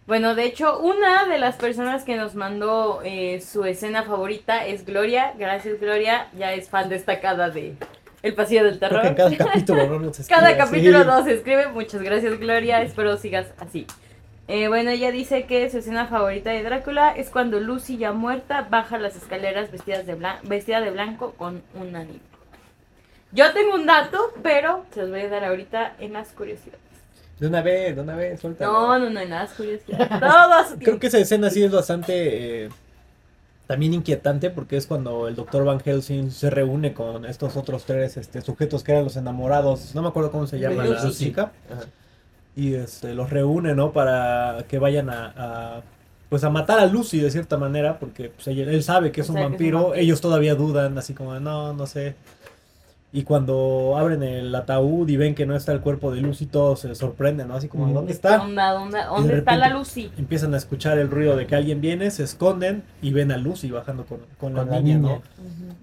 Bueno, 0.09 0.33
de 0.35 0.43
hecho, 0.45 0.79
una 0.79 1.25
de 1.27 1.37
las 1.37 1.55
personas 1.55 2.03
que 2.03 2.17
nos 2.17 2.33
mandó 2.35 2.99
eh, 3.05 3.39
su 3.41 3.63
escena 3.63 4.03
favorita 4.03 4.65
es 4.65 4.83
Gloria. 4.83 5.33
Gracias, 5.37 5.79
Gloria. 5.79 6.27
Ya 6.37 6.51
es 6.53 6.67
fan 6.67 6.89
destacada 6.89 7.49
de 7.51 7.75
El 8.23 8.33
Pasillo 8.33 8.63
del 8.65 8.79
Terror. 8.79 9.05
en 9.05 9.13
cada 9.13 9.37
capítulo 9.37 9.85
¿no? 9.87 9.99
nos 9.99 10.19
escribe 10.19 10.41
Cada 10.41 10.57
capítulo 10.57 11.03
nos 11.03 11.27
escribe. 11.27 11.67
Muchas 11.67 12.01
gracias, 12.01 12.39
Gloria. 12.39 12.81
Espero 12.81 13.15
sigas 13.17 13.53
así. 13.59 13.85
Eh, 14.47 14.67
bueno, 14.67 14.89
ella 14.89 15.11
dice 15.11 15.45
que 15.45 15.69
su 15.69 15.77
escena 15.77 16.07
favorita 16.07 16.49
de 16.49 16.63
Drácula 16.63 17.11
es 17.11 17.29
cuando 17.29 17.59
Lucy, 17.59 17.97
ya 17.97 18.11
muerta, 18.11 18.65
baja 18.67 18.97
las 18.97 19.15
escaleras 19.15 19.71
vestidas 19.71 20.07
de 20.07 20.17
blan- 20.17 20.39
vestida 20.41 20.81
de 20.81 20.89
blanco 20.89 21.33
con 21.37 21.61
un 21.75 21.95
anillo. 21.95 22.19
Yo 23.31 23.53
tengo 23.53 23.75
un 23.75 23.85
dato, 23.85 24.33
pero 24.41 24.85
se 24.91 25.01
los 25.01 25.11
voy 25.11 25.21
a 25.21 25.29
dar 25.29 25.43
ahorita 25.45 25.93
en 25.99 26.13
las 26.13 26.29
curiosidades. 26.29 26.81
De 27.39 27.47
una 27.47 27.61
vez, 27.61 27.95
de 27.95 28.01
una 28.01 28.15
vez, 28.15 28.39
suéltalo. 28.41 28.71
No, 28.73 28.99
no, 28.99 29.09
no, 29.09 29.19
en 29.19 29.29
las 29.29 29.51
curiosidades. 29.51 30.09
Todo 30.09 30.29
a 30.29 30.67
su 30.67 30.77
Creo 30.77 30.99
que 30.99 31.07
esa 31.07 31.19
escena 31.19 31.49
sí 31.49 31.63
es 31.63 31.71
bastante 31.71 32.65
eh, 32.65 32.69
también 33.67 33.93
inquietante 33.93 34.49
porque 34.49 34.77
es 34.77 34.87
cuando 34.87 35.27
el 35.27 35.35
doctor 35.35 35.63
Van 35.63 35.79
Helsing 35.79 36.31
se 36.31 36.49
reúne 36.49 36.93
con 36.93 37.25
estos 37.25 37.55
otros 37.55 37.85
tres 37.85 38.17
este, 38.17 38.41
sujetos 38.41 38.83
que 38.83 38.91
eran 38.93 39.03
los 39.05 39.15
enamorados, 39.15 39.93
no 39.95 40.01
me 40.01 40.07
acuerdo 40.09 40.31
cómo 40.31 40.47
se 40.47 40.59
llama 40.59 40.83
la 40.85 41.11
chica, 41.11 41.51
Ajá. 41.71 41.83
y 42.55 42.73
este, 42.73 43.13
los 43.13 43.29
reúne, 43.29 43.75
¿no? 43.75 43.91
Para 43.93 44.65
que 44.67 44.79
vayan 44.79 45.09
a, 45.11 45.33
a, 45.37 45.81
pues 46.29 46.43
a 46.43 46.49
matar 46.49 46.79
a 46.79 46.87
Lucy 46.87 47.19
de 47.19 47.29
cierta 47.31 47.57
manera 47.57 47.99
porque 47.99 48.29
pues, 48.31 48.47
ella- 48.47 48.63
él 48.71 48.83
sabe 48.83 49.11
que 49.11 49.21
es 49.21 49.29
un 49.29 49.35
que 49.35 49.41
es 49.41 49.45
un 49.45 49.51
vampiro, 49.51 49.93
ellos 49.93 50.19
todavía 50.19 50.55
dudan, 50.55 50.97
así 50.97 51.13
como, 51.13 51.39
no, 51.39 51.71
no 51.73 51.85
sé. 51.87 52.15
Y 53.11 53.23
cuando 53.23 53.95
abren 53.97 54.21
el 54.21 54.53
ataúd 54.53 55.09
y 55.09 55.17
ven 55.17 55.33
que 55.33 55.47
no 55.47 55.55
está 55.55 55.71
el 55.71 55.79
cuerpo 55.81 56.11
de 56.11 56.21
Lucy, 56.21 56.45
todos 56.45 56.81
se 56.81 56.93
sorprenden, 56.93 57.47
¿no? 57.47 57.55
Así 57.55 57.67
como, 57.67 57.87
Mm. 57.87 57.93
¿dónde 57.95 58.11
está? 58.13 58.37
¿Dónde, 58.37 58.61
dónde, 58.61 58.99
dónde 59.03 59.37
está 59.39 59.57
la 59.57 59.69
Lucy? 59.69 60.11
empiezan 60.17 60.53
a 60.53 60.57
escuchar 60.57 60.99
el 60.99 61.09
ruido 61.09 61.35
de 61.35 61.47
que 61.47 61.55
alguien 61.55 61.81
viene, 61.81 62.11
se 62.11 62.23
esconden 62.23 62.83
y 63.01 63.11
ven 63.11 63.31
a 63.31 63.37
Lucy 63.37 63.71
bajando 63.71 64.05
con, 64.05 64.19
con 64.39 64.53
la, 64.53 64.61
Con 64.61 64.69
la 64.71 64.79
niña, 64.81 64.97
niña. 64.97 65.09
¿no? 65.09 65.15
Ujú. 65.15 65.75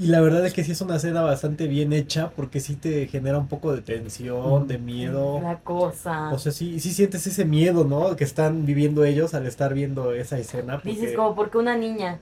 Y 0.00 0.06
la 0.06 0.20
verdad 0.20 0.46
es 0.46 0.54
que 0.54 0.62
sí 0.62 0.70
es 0.70 0.80
una 0.80 0.94
escena 0.94 1.22
bastante 1.22 1.66
bien 1.66 1.92
hecha 1.92 2.30
porque 2.36 2.60
sí 2.60 2.76
te 2.76 3.08
genera 3.08 3.36
un 3.38 3.48
poco 3.48 3.74
de 3.74 3.82
tensión, 3.82 4.62
Mm. 4.62 4.66
de 4.68 4.78
miedo. 4.78 5.40
La 5.42 5.56
cosa. 5.58 6.32
O 6.32 6.38
sea, 6.38 6.52
sí, 6.52 6.78
sí 6.78 6.92
sientes 6.92 7.26
ese 7.26 7.44
miedo, 7.44 7.82
¿no? 7.82 8.14
Que 8.14 8.22
están 8.22 8.64
viviendo 8.66 9.02
ellos 9.04 9.34
al 9.34 9.46
estar 9.46 9.74
viendo 9.74 10.12
esa 10.12 10.38
escena. 10.38 10.74
porque- 10.74 10.90
Dices 10.90 11.16
como, 11.16 11.34
¿por 11.34 11.50
qué 11.50 11.58
una 11.58 11.76
niña? 11.76 12.20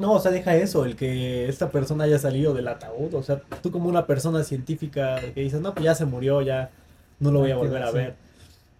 No, 0.00 0.14
o 0.14 0.18
sea, 0.18 0.30
deja 0.30 0.56
eso, 0.56 0.86
el 0.86 0.96
que 0.96 1.46
esta 1.46 1.68
persona 1.68 2.04
haya 2.04 2.18
salido 2.18 2.54
del 2.54 2.68
ataúd. 2.68 3.12
O 3.12 3.22
sea, 3.22 3.42
tú 3.62 3.70
como 3.70 3.86
una 3.86 4.06
persona 4.06 4.42
científica 4.44 5.20
que 5.34 5.42
dices, 5.42 5.60
no, 5.60 5.74
pues 5.74 5.84
ya 5.84 5.94
se 5.94 6.06
murió, 6.06 6.40
ya 6.40 6.70
no 7.18 7.30
lo 7.30 7.40
voy 7.40 7.50
a 7.50 7.56
volver 7.56 7.82
a 7.82 7.90
ver. 7.90 8.14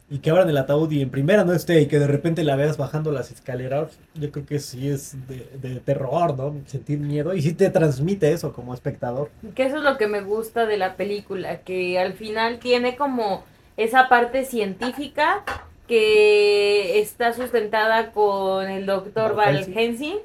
Y 0.08 0.20
que 0.20 0.30
abran 0.30 0.48
el 0.48 0.56
ataúd 0.56 0.90
y 0.90 1.02
en 1.02 1.10
primera 1.10 1.44
no 1.44 1.52
esté 1.52 1.82
y 1.82 1.88
que 1.88 1.98
de 1.98 2.06
repente 2.06 2.42
la 2.42 2.56
veas 2.56 2.78
bajando 2.78 3.12
las 3.12 3.30
escaleras, 3.30 3.98
yo 4.14 4.32
creo 4.32 4.46
que 4.46 4.58
sí 4.60 4.88
es 4.88 5.14
de, 5.28 5.46
de 5.60 5.78
terror, 5.80 6.38
¿no? 6.38 6.54
Sentir 6.64 6.98
miedo 6.98 7.34
y 7.34 7.42
sí 7.42 7.52
te 7.52 7.68
transmite 7.68 8.32
eso 8.32 8.54
como 8.54 8.72
espectador. 8.72 9.30
Que 9.54 9.66
eso 9.66 9.76
es 9.76 9.82
lo 9.82 9.98
que 9.98 10.06
me 10.06 10.22
gusta 10.22 10.64
de 10.64 10.78
la 10.78 10.96
película, 10.96 11.58
que 11.58 11.98
al 11.98 12.14
final 12.14 12.60
tiene 12.60 12.96
como 12.96 13.44
esa 13.76 14.08
parte 14.08 14.46
científica 14.46 15.44
que 15.86 16.98
está 16.98 17.34
sustentada 17.34 18.10
con 18.12 18.70
el 18.70 18.86
doctor 18.86 19.34
Val 19.34 19.66
Helsing. 19.66 20.16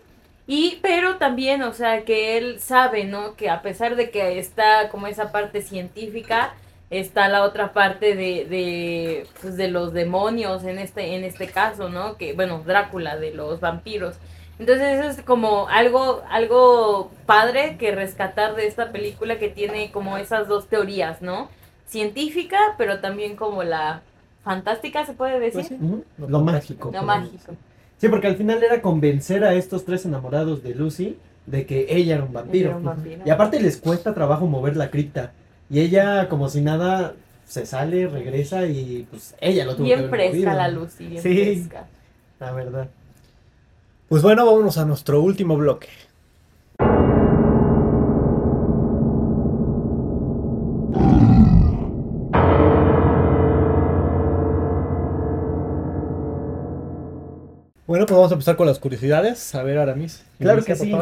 Y, 0.48 0.80
pero 0.82 1.18
también, 1.18 1.64
o 1.64 1.74
sea, 1.74 2.04
que 2.04 2.38
él 2.38 2.60
sabe, 2.60 3.06
¿no? 3.06 3.36
Que 3.36 3.50
a 3.50 3.62
pesar 3.62 3.96
de 3.96 4.12
que 4.12 4.38
está 4.38 4.89
como 4.89 5.08
esa 5.08 5.32
parte 5.32 5.62
científica, 5.62 6.54
está 6.89 7.28
la 7.30 7.43
otra 7.43 7.74
parte 7.74 8.16
de, 8.16 8.46
de, 8.46 9.28
pues, 9.41 9.58
de 9.58 9.70
los 9.70 9.91
demonios 9.93 10.64
en 10.64 10.78
este, 10.78 11.16
en 11.16 11.24
este 11.24 11.48
caso, 11.48 11.89
¿no? 11.89 12.18
Que, 12.18 12.34
bueno, 12.34 12.62
Drácula, 12.66 13.18
de 13.18 13.34
los 13.34 13.60
vampiros. 13.60 14.18
Entonces 14.60 15.00
eso 15.00 15.10
es 15.10 15.26
como 15.26 15.68
algo, 15.68 16.24
algo 16.30 17.12
padre 17.26 17.76
que 17.78 17.93
rescatar 17.93 18.56
de 18.56 18.68
esta 18.68 18.91
película 18.91 19.38
que 19.38 19.50
tiene 19.50 19.91
como 19.91 20.18
esas 20.18 20.48
dos 20.48 20.68
teorías, 20.68 21.22
¿no? 21.22 21.50
Científica, 21.88 22.58
pero 22.78 23.02
también 23.02 23.36
como 23.36 23.64
la 23.64 24.02
fantástica, 24.43 25.06
se 25.06 25.14
puede 25.14 25.39
decir. 25.39 25.66
Pues 25.68 25.68
sí. 25.68 26.04
Lo 26.18 26.39
mágico. 26.39 26.91
Lo 26.93 27.04
mágico. 27.04 27.38
decir. 27.38 27.58
Sí, 27.98 28.10
porque 28.10 28.28
al 28.28 28.36
final 28.36 28.62
era 28.64 28.82
convencer 28.82 29.43
a 29.43 29.54
estos 29.54 29.86
tres 29.86 30.06
enamorados 30.06 30.62
de 30.64 30.76
Lucy 30.76 31.18
de 31.46 31.66
que 31.66 31.88
ella 31.89 32.16
era 32.16 32.24
un 32.24 32.34
vampiro. 32.34 32.70
Era 32.70 32.78
un 32.78 32.84
vampiro. 32.84 33.22
Y 33.26 33.30
aparte 33.30 33.60
les 33.62 33.78
cuesta 33.78 34.14
trabajo 34.14 34.48
mover 34.48 34.76
la 34.76 34.89
cripta. 34.89 35.32
Y 35.70 35.80
ella, 35.80 36.28
como 36.30 36.50
si 36.50 36.62
nada, 36.62 37.14
se 37.46 37.66
sale, 37.66 38.08
regresa 38.08 38.66
y 38.66 39.08
pues 39.10 39.36
ella 39.39 39.66
lo 39.66 39.76
tuvo 39.76 39.86
Bien 39.86 40.00
que 40.00 40.06
haber 40.06 40.20
fresca 40.20 40.34
movido. 40.36 40.54
la 40.54 40.68
Lucy, 40.70 41.06
bien 41.08 41.22
Sí. 41.24 41.43
fresca. 41.56 41.88
La 42.39 42.52
verdad. 42.52 42.88
Pues 44.10 44.22
bueno, 44.22 44.46
vámonos 44.46 44.78
a 44.78 44.86
nuestro 44.86 45.22
último 45.22 45.56
bloque. 45.58 45.88
Bueno, 57.96 58.08
pues 58.08 58.18
vamos 58.18 58.32
a 58.32 58.34
empezar 58.34 58.58
con 58.58 58.68
las 58.68 58.78
curiosidades. 58.78 59.56
A 59.56 59.64
ver, 59.64 59.78
Aramis. 59.78 60.22
Claro 60.38 60.66
que 60.66 60.76
sí. 60.76 60.93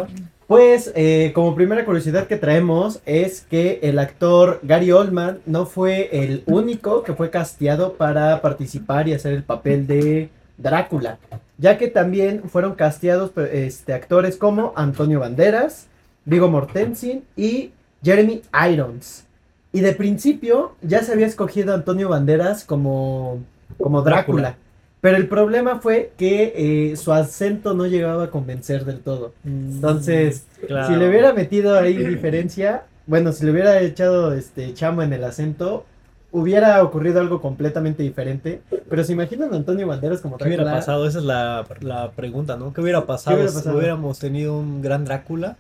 Pues, 0.46 0.92
eh, 0.94 1.32
como 1.34 1.56
primera 1.56 1.86
curiosidad 1.86 2.28
que 2.28 2.38
traemos 2.38 3.00
es 3.08 3.42
que 3.42 3.80
el 3.82 3.98
actor 3.98 4.60
Gary 4.62 4.92
Oldman 4.92 5.40
no 5.48 5.66
fue 5.66 6.10
el 6.12 6.44
único 6.46 7.02
que 7.02 7.14
fue 7.14 7.32
casteado 7.32 7.94
para 7.94 8.44
participar 8.44 9.08
y 9.08 9.16
hacer 9.16 9.34
el 9.34 9.42
papel 9.42 9.88
de 9.88 10.30
Drácula, 10.60 11.18
ya 11.58 11.80
que 11.80 11.88
también 11.88 12.44
fueron 12.48 12.76
casteados 12.76 13.32
este, 13.52 13.96
actores 13.96 14.38
como 14.38 14.72
Antonio 14.76 15.20
Banderas, 15.20 15.88
Vigo 16.26 16.48
Mortensen 16.48 17.24
y 17.36 17.72
Jeremy 18.04 18.44
Irons. 18.72 19.26
Y 19.72 19.80
de 19.80 19.94
principio 19.94 20.76
ya 20.84 21.02
se 21.02 21.14
había 21.14 21.26
escogido 21.26 21.72
a 21.72 21.76
Antonio 21.76 22.10
Banderas 22.10 22.64
como, 22.64 23.40
como 23.80 24.04
Drácula. 24.04 24.42
Drácula. 24.42 24.63
Pero 25.04 25.18
el 25.18 25.28
problema 25.28 25.80
fue 25.82 26.14
que 26.18 26.54
eh, 26.92 26.96
su 26.96 27.12
acento 27.12 27.74
no 27.74 27.86
llegaba 27.88 28.24
a 28.24 28.30
convencer 28.32 28.86
del 28.86 29.02
todo. 29.02 29.34
Entonces, 29.46 30.46
Claro. 30.66 30.88
si 30.88 30.96
le 30.96 31.10
hubiera 31.10 31.34
metido 31.34 31.78
ahí 31.78 31.98
diferencia, 31.98 32.84
bueno, 33.06 33.34
si 33.34 33.44
le 33.46 33.52
hubiera 33.52 33.82
echado 33.82 34.32
este 34.34 34.74
chamo 34.74 35.02
en 35.04 35.12
el 35.12 35.26
acento, 35.26 35.84
hubiera 36.32 36.82
ocurrido 36.82 37.20
algo 37.20 37.42
completamente 37.42 38.02
diferente. 38.02 38.62
Pero 38.90 39.04
se 39.04 39.12
imaginan 39.12 39.54
a 39.54 39.58
Antonio 39.58 39.86
Banderas 39.88 40.22
como 40.22 40.38
¿Qué 40.38 40.46
hubiera 40.46 40.64
Drácula? 40.64 40.80
pasado? 40.80 41.06
Esa 41.06 41.20
es 41.20 41.26
la, 41.26 41.66
la 41.82 42.12
pregunta, 42.12 42.56
¿no? 42.56 42.72
¿Qué 42.74 42.80
hubiera 42.80 43.06
pasado, 43.06 43.36
hubiera 43.36 43.52
si 43.52 43.58
pasado? 43.58 43.78
hubiéramos 43.78 44.20
tenido 44.20 44.58
un 44.58 44.82
gran 44.82 45.04
Drácula? 45.04 45.58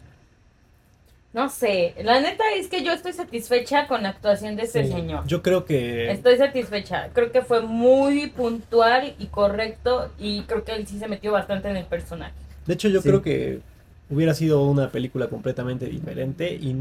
No 1.33 1.49
sé, 1.49 1.95
la 2.03 2.19
neta 2.21 2.43
es 2.55 2.67
que 2.67 2.83
yo 2.83 2.91
estoy 2.93 3.11
satisfecha 3.13 3.87
con 3.87 4.03
la 4.03 4.09
actuación 4.09 4.55
de 4.55 4.63
este 4.63 4.83
Sí. 4.85 4.91
señor. 4.91 5.25
Yo 5.25 5.41
creo 5.41 5.65
que... 5.65 6.11
Estoy 6.11 6.37
satisfecha. 6.37 7.09
Creo 7.11 7.31
que 7.31 7.41
fue 7.41 7.61
muy 7.61 8.27
puntual 8.27 9.15
y 9.17 9.25
correcto 9.27 10.11
y 10.19 10.43
creo 10.43 10.63
que 10.63 10.73
él 10.73 10.85
sí 10.85 10.99
se 10.99 11.07
metió 11.07 11.31
bastante 11.31 11.69
en 11.69 11.77
el 11.77 11.85
personaje. 11.85 12.33
De 12.67 12.75
hecho, 12.75 12.87
yo 12.87 13.01
Sí. 13.01 13.09
creo 13.09 13.23
que 13.23 13.61
hubiera 14.11 14.35
sido 14.35 14.63
una 14.63 14.91
película 14.91 15.27
completamente 15.27 15.87
diferente 15.87 16.53
y 16.53 16.75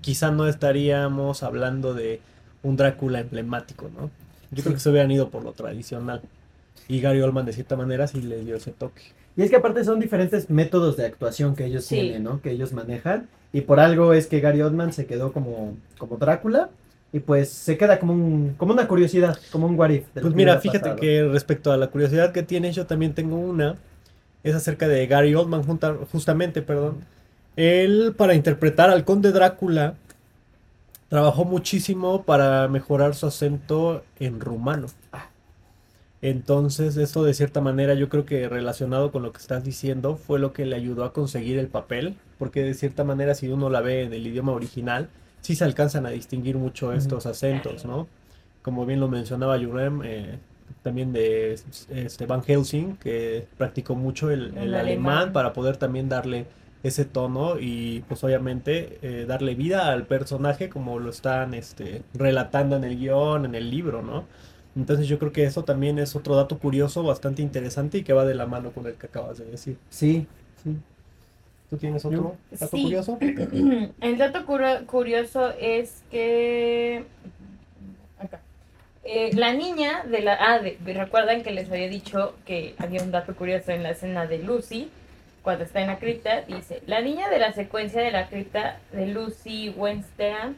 quizá 0.00 0.32
no 0.32 0.48
estaríamos 0.48 1.44
hablando 1.44 1.94
de 1.94 2.20
un 2.64 2.76
Drácula 2.76 3.20
emblemático, 3.20 3.88
¿no? 3.96 4.10
Yo 4.50 4.56
Sí. 4.56 4.62
creo 4.62 4.74
que 4.74 4.80
se 4.80 4.90
hubieran 4.90 5.12
ido 5.12 5.28
por 5.30 5.44
lo 5.44 5.52
tradicional. 5.52 6.20
Y 6.88 7.00
Gary 7.00 7.20
Oldman, 7.20 7.46
de 7.46 7.52
cierta 7.52 7.76
manera, 7.76 8.08
sí 8.08 8.22
le 8.22 8.40
dio 8.44 8.56
ese 8.56 8.72
toque. 8.72 9.02
Y 9.36 9.42
es 9.42 9.50
que 9.50 9.56
aparte 9.56 9.84
son 9.84 10.00
diferentes 10.00 10.50
métodos 10.50 10.96
de 10.96 11.06
actuación 11.06 11.54
que 11.54 11.66
ellos 11.66 11.84
Sí. 11.84 11.94
tienen, 11.94 12.24
¿no? 12.24 12.40
Que 12.42 12.50
ellos 12.50 12.72
manejan. 12.72 13.28
Y 13.52 13.62
por 13.62 13.80
algo 13.80 14.12
es 14.12 14.26
que 14.26 14.40
Gary 14.40 14.60
Oldman 14.62 14.92
se 14.92 15.06
quedó 15.06 15.32
como, 15.32 15.76
como 15.98 16.16
Drácula. 16.16 16.68
Y 17.12 17.20
pues 17.20 17.48
se 17.48 17.78
queda 17.78 17.98
como, 17.98 18.12
un, 18.12 18.54
como 18.58 18.74
una 18.74 18.86
curiosidad, 18.86 19.38
como 19.50 19.66
un 19.66 19.78
what 19.78 19.88
if 19.90 20.04
Pues 20.12 20.34
mira, 20.34 20.60
fíjate 20.60 20.80
pasado. 20.80 21.00
que 21.00 21.24
respecto 21.24 21.72
a 21.72 21.78
la 21.78 21.86
curiosidad 21.86 22.32
que 22.32 22.42
tienes, 22.42 22.76
yo 22.76 22.86
también 22.86 23.14
tengo 23.14 23.36
una. 23.38 23.76
Es 24.44 24.54
acerca 24.54 24.86
de 24.86 25.06
Gary 25.06 25.34
Oldman, 25.34 25.62
junta- 25.64 25.96
justamente, 26.12 26.60
perdón. 26.60 26.98
Él, 27.56 28.14
para 28.16 28.34
interpretar 28.34 28.90
al 28.90 29.04
conde 29.04 29.32
Drácula, 29.32 29.94
trabajó 31.08 31.44
muchísimo 31.46 32.22
para 32.24 32.68
mejorar 32.68 33.14
su 33.14 33.26
acento 33.26 34.02
en 34.20 34.38
rumano. 34.40 34.86
Entonces, 36.20 36.96
esto 36.96 37.22
de 37.22 37.32
cierta 37.32 37.60
manera 37.60 37.94
yo 37.94 38.08
creo 38.08 38.24
que 38.26 38.48
relacionado 38.48 39.12
con 39.12 39.22
lo 39.22 39.32
que 39.32 39.38
estás 39.38 39.62
diciendo 39.64 40.16
fue 40.16 40.40
lo 40.40 40.52
que 40.52 40.66
le 40.66 40.74
ayudó 40.76 41.04
a 41.04 41.12
conseguir 41.12 41.58
el 41.58 41.68
papel, 41.68 42.16
porque 42.38 42.62
de 42.64 42.74
cierta 42.74 43.04
manera 43.04 43.34
si 43.34 43.48
uno 43.48 43.70
la 43.70 43.80
ve 43.82 44.02
en 44.02 44.12
el 44.12 44.26
idioma 44.26 44.52
original, 44.52 45.10
sí 45.40 45.54
se 45.54 45.64
alcanzan 45.64 46.06
a 46.06 46.10
distinguir 46.10 46.56
mucho 46.56 46.92
estos 46.92 47.26
acentos, 47.26 47.84
¿no? 47.84 48.08
Como 48.62 48.84
bien 48.84 48.98
lo 49.00 49.08
mencionaba 49.08 49.58
Jurem, 49.58 50.02
eh, 50.04 50.38
también 50.82 51.12
de 51.12 51.52
este 51.90 52.26
Van 52.26 52.42
Helsing, 52.42 52.96
que 52.96 53.46
practicó 53.56 53.94
mucho 53.94 54.30
el, 54.30 54.56
El 54.56 54.74
el 54.74 54.74
alemán. 54.74 55.16
alemán 55.18 55.32
para 55.32 55.52
poder 55.52 55.76
también 55.76 56.08
darle 56.08 56.46
ese 56.82 57.04
tono 57.04 57.58
y 57.60 58.00
pues 58.08 58.22
obviamente 58.24 58.98
eh, 59.02 59.24
darle 59.26 59.54
vida 59.54 59.88
al 59.92 60.06
personaje 60.06 60.68
como 60.68 60.98
lo 60.98 61.10
están 61.10 61.54
este, 61.54 62.02
relatando 62.14 62.76
en 62.76 62.84
el 62.84 62.96
guion, 62.98 63.44
en 63.44 63.54
el 63.54 63.70
libro, 63.70 64.02
¿no? 64.02 64.26
Entonces 64.78 65.08
yo 65.08 65.18
creo 65.18 65.32
que 65.32 65.42
eso 65.44 65.64
también 65.64 65.98
es 65.98 66.14
otro 66.14 66.36
dato 66.36 66.58
curioso, 66.58 67.02
bastante 67.02 67.42
interesante 67.42 67.98
y 67.98 68.02
que 68.04 68.12
va 68.12 68.24
de 68.24 68.34
la 68.36 68.46
mano 68.46 68.70
con 68.70 68.86
el 68.86 68.94
que 68.94 69.06
acabas 69.06 69.36
de 69.38 69.44
decir. 69.46 69.76
Sí, 69.90 70.26
sí. 70.62 70.76
¿Tú 71.68 71.76
tienes 71.76 72.04
otro 72.04 72.36
dato 72.52 72.76
Sí. 72.76 72.82
curioso? 72.84 73.18
El 74.00 74.16
dato 74.18 74.46
curioso 74.86 75.50
es 75.60 76.02
que. 76.10 77.04
Acá. 78.18 78.40
Eh, 79.04 79.30
la 79.34 79.52
niña 79.52 80.04
de 80.04 80.20
la. 80.22 80.38
Ah, 80.40 80.60
de- 80.60 80.78
recuerdan 80.94 81.42
que 81.42 81.50
les 81.50 81.70
había 81.70 81.88
dicho 81.88 82.34
que 82.46 82.74
había 82.78 83.02
un 83.02 83.10
dato 83.10 83.34
curioso 83.34 83.72
en 83.72 83.82
la 83.82 83.90
escena 83.90 84.26
de 84.26 84.38
Lucy, 84.38 84.88
cuando 85.42 85.64
está 85.64 85.80
en 85.82 85.88
la 85.88 85.98
cripta. 85.98 86.42
Dice: 86.42 86.82
La 86.86 87.00
niña 87.02 87.28
de 87.28 87.38
la 87.38 87.52
secuencia 87.52 88.00
de 88.00 88.12
la 88.12 88.28
cripta 88.28 88.78
de 88.92 89.06
Lucy 89.08 89.70
Wenstein 89.76 90.56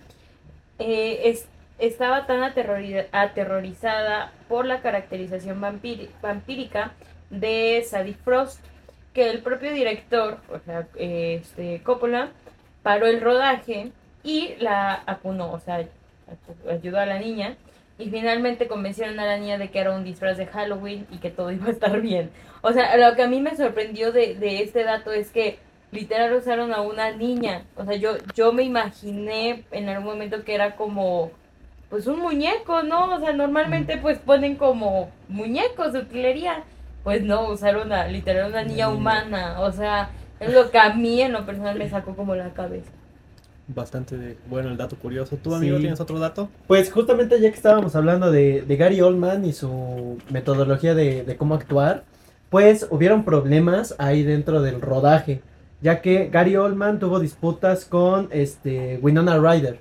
eh, 0.79 1.23
es- 1.25 1.47
estaba 1.81 2.27
tan 2.27 2.41
aterrori- 2.41 3.07
aterrorizada 3.13 4.33
por 4.49 4.67
la 4.67 4.81
caracterización 4.81 5.61
vampírica 5.61 6.93
de 7.31 7.85
Sadie 7.89 8.15
Frost 8.15 8.65
que 9.15 9.31
el 9.31 9.41
propio 9.43 9.73
director, 9.73 10.39
o 10.53 10.59
sea, 10.61 10.87
este, 10.97 11.83
Coppola, 11.83 12.29
paró 12.83 13.07
el 13.07 13.21
rodaje 13.21 13.91
y 14.23 14.55
la 14.61 15.03
acunó, 15.07 15.53
o 15.53 15.61
sea, 15.61 15.85
ayudó 16.71 16.99
a 17.01 17.07
la 17.07 17.19
niña 17.19 17.57
y 17.99 18.09
finalmente 18.11 18.67
convencieron 18.69 19.19
a 19.21 19.27
la 19.27 19.37
niña 19.39 19.59
de 19.59 19.71
que 19.71 19.81
era 19.81 19.93
un 19.93 20.05
disfraz 20.05 20.37
de 20.39 20.47
Halloween 20.47 21.07
y 21.11 21.19
que 21.19 21.31
todo 21.31 21.51
iba 21.53 21.67
a 21.67 21.71
estar 21.71 22.01
bien. 22.01 22.31
O 22.63 22.73
sea, 22.73 22.97
lo 22.97 23.17
que 23.17 23.23
a 23.23 23.29
mí 23.29 23.41
me 23.41 23.57
sorprendió 23.57 24.13
de, 24.13 24.35
de 24.35 24.63
este 24.63 24.85
dato 24.85 25.13
es 25.13 25.31
que 25.31 25.59
literal 25.93 26.33
usaron 26.35 26.73
a 26.73 26.81
una 26.83 27.11
niña. 27.11 27.65
O 27.77 27.85
sea, 27.85 27.97
yo, 27.97 28.13
yo 28.35 28.53
me 28.53 28.63
imaginé 28.63 29.65
en 29.73 29.89
algún 29.89 30.07
momento 30.13 30.45
que 30.45 30.55
era 30.55 30.77
como, 30.77 31.33
pues 31.91 32.07
un 32.07 32.21
muñeco, 32.21 32.83
¿no? 32.85 33.15
O 33.15 33.19
sea, 33.21 33.33
normalmente 33.33 33.99
pues 33.99 34.19
ponen 34.19 34.57
como 34.57 35.11
muñecos 35.29 35.93
de 35.93 35.99
utilería. 36.01 36.63
Pues 37.05 37.23
no, 37.23 37.49
usaron 37.51 37.93
a 37.93 38.07
literal 38.07 38.51
una 38.51 38.63
niña 38.63 38.89
humana. 38.91 39.61
O 39.61 39.73
sea, 39.73 40.11
es 40.39 40.53
lo 40.53 40.71
que 40.71 40.79
a 40.79 40.95
mí 40.95 41.21
en 41.21 41.33
lo 41.33 41.45
personal 41.47 41.77
me 41.79 41.89
sacó 41.89 42.15
como 42.15 42.35
la 42.35 42.51
cabeza. 42.53 42.91
Bastante 43.69 44.17
de- 44.19 44.37
bueno 44.49 44.69
el 44.71 44.77
dato 44.77 44.97
curioso. 44.97 45.37
¿Tú, 45.37 45.55
amigo, 45.55 45.77
Sí. 45.77 45.83
tienes 45.83 46.01
otro 46.01 46.19
dato? 46.19 46.49
Pues 46.67 46.93
justamente 46.93 47.41
ya 47.41 47.51
que 47.51 47.57
estábamos 47.57 47.95
hablando 47.97 48.31
de, 48.31 48.63
de 48.63 48.77
Gary 48.77 49.01
Oldman 49.01 49.45
y 49.45 49.53
su 49.53 50.19
metodología 50.31 50.95
de, 50.95 51.25
de 51.25 51.37
cómo 51.37 51.55
actuar, 51.55 52.03
pues 52.51 52.87
hubieron 52.91 53.25
problemas 53.25 53.95
ahí 53.99 54.25
dentro 54.25 54.61
del 54.61 54.81
rodaje, 54.81 55.41
ya 55.81 56.03
que 56.03 56.29
Gary 56.31 56.57
Oldman 56.57 56.99
tuvo 56.99 57.21
disputas 57.21 57.85
con 57.85 58.29
este 58.33 58.99
Winona 59.03 59.39
Ryder, 59.39 59.79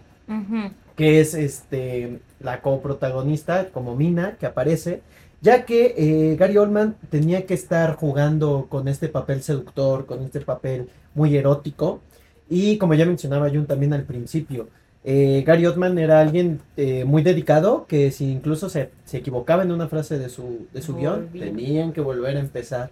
que 1.00 1.22
es 1.22 1.34
este 1.34 2.20
la 2.42 2.62
coprotagonista 2.62 3.70
como 3.70 3.96
Mina 3.96 4.36
que 4.38 4.46
aparece, 4.46 5.02
ya 5.40 5.64
que 5.64 5.96
eh, 5.98 6.36
Gary 6.36 6.58
Oldman 6.58 6.98
tenía 7.10 7.46
que 7.46 7.54
estar 7.54 7.96
jugando 7.96 8.68
con 8.68 8.90
este 8.90 9.08
papel 9.08 9.42
seductor, 9.42 10.06
con 10.06 10.24
este 10.24 10.42
papel 10.42 10.90
muy 11.16 11.38
erótico 11.38 12.02
y 12.50 12.78
como 12.80 12.96
ya 12.96 13.06
mencionaba 13.06 13.50
Jun 13.50 13.66
también 13.66 13.94
al 13.94 14.04
principio, 14.04 14.68
eh, 15.06 15.42
Gary 15.48 15.68
Oldman 15.68 15.98
era 16.00 16.20
alguien 16.20 16.60
eh, 16.76 17.06
muy 17.06 17.24
dedicado 17.24 17.86
que 17.88 18.12
si 18.12 18.30
incluso 18.30 18.70
se, 18.70 18.90
se 19.06 19.20
equivocaba 19.20 19.64
en 19.64 19.72
una 19.72 19.88
frase 19.88 20.20
de 20.20 20.28
su, 20.28 20.68
de 20.74 20.82
su 20.82 20.98
guion, 20.98 21.30
tenían 21.30 21.94
que 21.94 22.02
volver 22.02 22.36
a 22.36 22.42
empezar. 22.42 22.92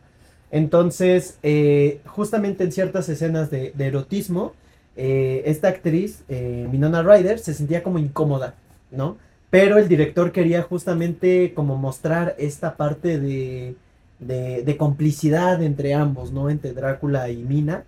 Entonces, 0.50 1.40
justamente 2.06 2.64
en 2.64 2.72
ciertas 2.72 3.10
escenas 3.10 3.52
de, 3.52 3.74
de 3.76 3.86
erotismo, 3.86 4.54
eh, 4.98 5.44
esta 5.46 5.68
actriz, 5.70 6.24
eh, 6.28 6.68
Winona 6.72 7.04
Ryder, 7.04 7.40
se 7.40 7.54
sentía 7.54 7.84
como 7.84 8.00
incómoda, 8.00 8.56
¿no? 8.92 9.18
Pero 9.50 9.78
el 9.78 9.88
director 9.88 10.32
quería 10.34 10.62
justamente 10.64 11.54
como 11.54 11.78
mostrar 11.78 12.36
esta 12.38 12.76
parte 12.76 13.20
de, 13.20 13.76
de, 14.20 14.64
de 14.64 14.78
complicidad 14.78 15.62
entre 15.64 15.94
ambos, 15.94 16.32
¿no? 16.34 16.50
Entre 16.50 16.74
Drácula 16.74 17.30
y 17.30 17.38
Mina. 17.38 17.84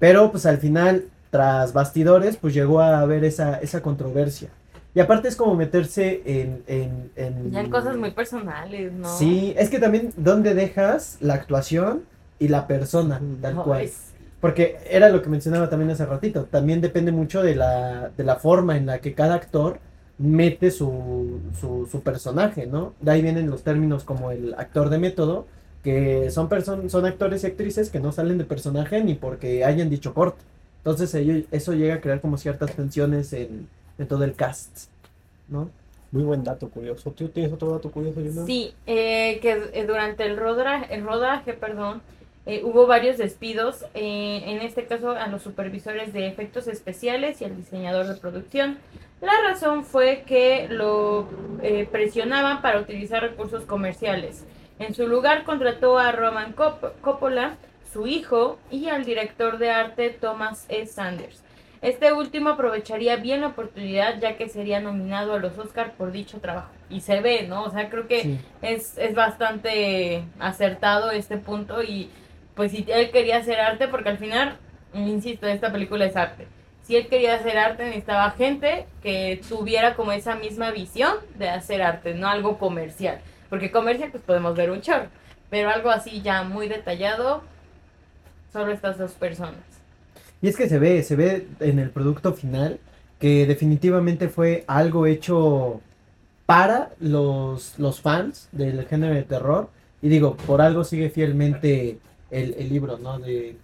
Pero 0.00 0.30
pues 0.32 0.44
al 0.46 0.58
final, 0.58 1.04
tras 1.30 1.72
bastidores, 1.72 2.36
pues 2.36 2.52
llegó 2.52 2.80
a 2.80 2.98
haber 3.00 3.24
esa, 3.24 3.58
esa 3.60 3.80
controversia. 3.80 4.48
Y 4.96 5.00
aparte 5.00 5.28
es 5.28 5.36
como 5.36 5.54
meterse 5.54 6.22
en... 6.24 6.62
en, 6.66 7.10
en- 7.16 7.50
Ya 7.52 7.60
en 7.60 7.70
cosas 7.70 7.96
muy 7.96 8.10
personales, 8.12 8.92
¿no? 8.92 9.08
Sí, 9.18 9.54
es 9.56 9.68
que 9.70 9.78
también 9.78 10.12
dónde 10.16 10.54
dejas 10.54 11.18
la 11.20 11.34
actuación 11.34 12.02
y 12.38 12.48
la 12.48 12.66
persona, 12.66 13.20
tal 13.40 13.54
cual. 13.64 13.80
Porque 14.44 14.76
era 14.90 15.08
lo 15.08 15.22
que 15.22 15.30
mencionaba 15.30 15.70
también 15.70 15.90
hace 15.90 16.04
ratito. 16.04 16.44
También 16.44 16.82
depende 16.82 17.12
mucho 17.12 17.42
de 17.42 17.54
la, 17.54 18.10
de 18.14 18.24
la 18.24 18.36
forma 18.36 18.76
en 18.76 18.84
la 18.84 18.98
que 18.98 19.14
cada 19.14 19.36
actor 19.36 19.78
mete 20.18 20.70
su, 20.70 21.40
su, 21.58 21.88
su 21.90 22.02
personaje, 22.02 22.66
¿no? 22.66 22.92
De 23.00 23.12
ahí 23.12 23.22
vienen 23.22 23.48
los 23.48 23.62
términos 23.62 24.04
como 24.04 24.30
el 24.32 24.52
actor 24.58 24.90
de 24.90 24.98
método, 24.98 25.46
que 25.82 26.30
son, 26.30 26.50
person 26.50 26.90
son 26.90 27.06
actores 27.06 27.42
y 27.42 27.46
actrices 27.46 27.88
que 27.88 28.00
no 28.00 28.12
salen 28.12 28.36
de 28.36 28.44
personaje 28.44 29.02
ni 29.02 29.14
porque 29.14 29.64
hayan 29.64 29.88
dicho 29.88 30.12
corto. 30.12 30.36
Entonces 30.76 31.14
ello- 31.14 31.42
eso 31.50 31.72
llega 31.72 31.94
a 31.94 32.00
crear 32.02 32.20
como 32.20 32.36
ciertas 32.36 32.76
tensiones 32.76 33.32
en, 33.32 33.66
en 33.96 34.06
todo 34.06 34.24
el 34.24 34.34
cast, 34.34 34.88
¿no? 35.48 35.70
Muy 36.12 36.22
buen 36.22 36.44
dato 36.44 36.68
curioso. 36.68 37.10
¿Tú 37.12 37.28
tienes 37.28 37.50
otro 37.50 37.70
dato 37.70 37.90
curioso, 37.90 38.20
Yuna? 38.20 38.44
Sí, 38.44 38.74
eh, 38.86 39.38
que 39.40 39.70
eh, 39.72 39.86
durante 39.86 40.26
el 40.26 40.36
rodaje, 40.36 40.94
el 40.94 41.02
rodaje 41.02 41.54
perdón, 41.54 42.02
eh, 42.46 42.62
hubo 42.64 42.86
varios 42.86 43.16
despidos, 43.16 43.84
eh, 43.94 44.42
en 44.46 44.60
este 44.60 44.84
caso 44.86 45.10
a 45.12 45.26
los 45.28 45.42
supervisores 45.42 46.12
de 46.12 46.26
efectos 46.26 46.66
especiales 46.68 47.40
y 47.40 47.44
al 47.46 47.56
diseñador 47.56 48.06
de 48.06 48.14
producción. 48.20 48.78
La 49.20 49.32
razón 49.48 49.84
fue 49.84 50.24
que 50.26 50.66
lo 50.68 51.26
eh, 51.62 51.88
presionaban 51.90 52.60
para 52.60 52.80
utilizar 52.80 53.22
recursos 53.22 53.64
comerciales. 53.64 54.44
En 54.78 54.94
su 54.94 55.06
lugar 55.06 55.44
contrató 55.44 55.98
a 55.98 56.12
Roman 56.12 56.54
Cop- 56.54 56.92
Coppola, 57.00 57.56
su 57.92 58.06
hijo, 58.06 58.58
y 58.70 58.88
al 58.88 59.04
director 59.04 59.58
de 59.58 59.70
arte 59.70 60.10
Thomas 60.10 60.66
E. 60.68 60.86
Sanders. 60.86 61.42
Este 61.80 62.12
último 62.12 62.48
aprovecharía 62.50 63.16
bien 63.16 63.42
la 63.42 63.48
oportunidad 63.48 64.18
ya 64.18 64.36
que 64.36 64.48
sería 64.48 64.80
nominado 64.80 65.34
a 65.34 65.38
los 65.38 65.56
Oscar 65.58 65.92
por 65.92 66.12
dicho 66.12 66.40
trabajo. 66.40 66.70
Y 66.90 67.00
se 67.02 67.20
ve, 67.20 67.46
¿no? 67.46 67.62
O 67.64 67.70
sea, 67.70 67.88
creo 67.90 68.08
que 68.08 68.22
Sí. 68.22 68.40
es, 68.62 68.98
es 68.98 69.14
bastante 69.14 70.24
acertado 70.40 71.10
este 71.10 71.36
punto 71.36 71.82
y 71.82 72.10
pues 72.54 72.72
si 72.72 72.84
él 72.88 73.10
quería 73.10 73.38
hacer 73.38 73.60
arte, 73.60 73.88
porque 73.88 74.10
al 74.10 74.18
final, 74.18 74.56
insisto, 74.94 75.46
esta 75.46 75.72
película 75.72 76.04
es 76.04 76.16
arte. 76.16 76.46
Si 76.82 76.96
él 76.96 77.08
quería 77.08 77.34
hacer 77.34 77.56
arte, 77.56 77.84
necesitaba 77.84 78.30
gente 78.32 78.86
que 79.02 79.40
tuviera 79.48 79.94
como 79.94 80.12
esa 80.12 80.36
misma 80.36 80.70
visión 80.70 81.14
de 81.38 81.48
hacer 81.48 81.82
arte, 81.82 82.14
no 82.14 82.28
algo 82.28 82.58
comercial. 82.58 83.20
Porque 83.48 83.70
comercial 83.70 84.10
pues 84.10 84.22
podemos 84.22 84.54
ver 84.54 84.70
un 84.70 84.82
chorro, 84.82 85.06
pero 85.50 85.70
algo 85.70 85.90
así 85.90 86.20
ya 86.20 86.42
muy 86.42 86.68
detallado, 86.68 87.42
solo 88.52 88.72
estas 88.72 88.98
dos 88.98 89.12
personas. 89.12 89.60
Y 90.42 90.48
es 90.48 90.56
que 90.56 90.68
se 90.68 90.78
ve, 90.78 91.02
se 91.02 91.16
ve 91.16 91.46
en 91.60 91.78
el 91.78 91.90
producto 91.90 92.34
final 92.34 92.78
que 93.18 93.46
definitivamente 93.46 94.28
fue 94.28 94.64
algo 94.66 95.06
hecho 95.06 95.80
para 96.44 96.90
los, 97.00 97.78
los 97.78 98.00
fans 98.00 98.48
del 98.52 98.86
género 98.86 99.14
de 99.14 99.22
terror. 99.22 99.70
Y 100.02 100.08
digo, 100.08 100.36
por 100.36 100.60
algo 100.60 100.84
sigue 100.84 101.08
fielmente 101.08 101.98
el, 102.34 102.54
el 102.58 102.68
libro, 102.68 102.98
¿no? 102.98 103.18
De, 103.18 103.56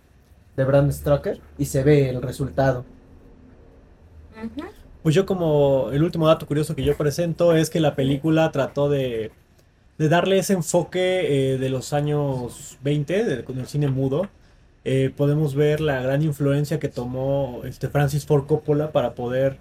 de 0.56 0.64
Bram 0.64 0.90
Stoker 0.92 1.40
y 1.58 1.66
se 1.66 1.82
ve 1.84 2.08
el 2.10 2.22
resultado. 2.22 2.84
Pues 5.02 5.14
yo 5.14 5.24
como 5.26 5.90
el 5.92 6.02
último 6.02 6.26
dato 6.28 6.46
curioso 6.46 6.74
que 6.74 6.84
yo 6.84 6.96
presento 6.96 7.54
es 7.56 7.70
que 7.70 7.80
la 7.80 7.94
película 7.96 8.50
trató 8.52 8.88
de, 8.90 9.32
de 9.98 10.08
darle 10.08 10.38
ese 10.38 10.52
enfoque 10.54 11.54
eh, 11.54 11.58
de 11.58 11.68
los 11.70 11.92
años 11.92 12.78
20 12.82 13.24
de- 13.24 13.44
con 13.44 13.58
el 13.58 13.66
cine 13.66 13.88
mudo. 13.88 14.28
Eh, 14.84 15.10
podemos 15.16 15.54
ver 15.54 15.80
la 15.80 16.00
gran 16.02 16.22
influencia 16.22 16.78
que 16.80 16.88
tomó 16.88 17.62
este 17.64 17.88
Francis 17.88 18.26
Ford 18.26 18.46
Coppola 18.46 18.92
para 18.92 19.14
poder 19.14 19.58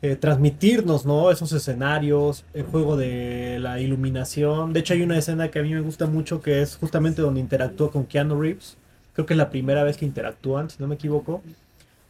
eh, 0.00 0.14
transmitirnos, 0.16 1.04
¿no? 1.06 1.30
Esos 1.30 1.52
escenarios, 1.52 2.44
el 2.54 2.62
juego 2.64 2.96
de 2.96 3.58
la 3.60 3.80
iluminación. 3.80 4.72
De 4.72 4.80
hecho 4.80 4.94
hay 4.94 5.02
una 5.02 5.18
escena 5.18 5.50
que 5.50 5.58
a 5.58 5.62
mí 5.62 5.74
me 5.74 5.80
gusta 5.80 6.06
mucho 6.06 6.40
que 6.40 6.62
es 6.62 6.76
justamente 6.76 7.20
donde 7.22 7.40
interactúa 7.40 7.90
con 7.90 8.04
Keanu 8.06 8.40
Reeves. 8.40 8.76
Creo 9.12 9.26
que 9.26 9.34
es 9.34 9.38
la 9.38 9.50
primera 9.50 9.82
vez 9.82 9.96
que 9.96 10.04
interactúan, 10.04 10.70
si 10.70 10.76
no 10.80 10.86
me 10.86 10.94
equivoco. 10.94 11.42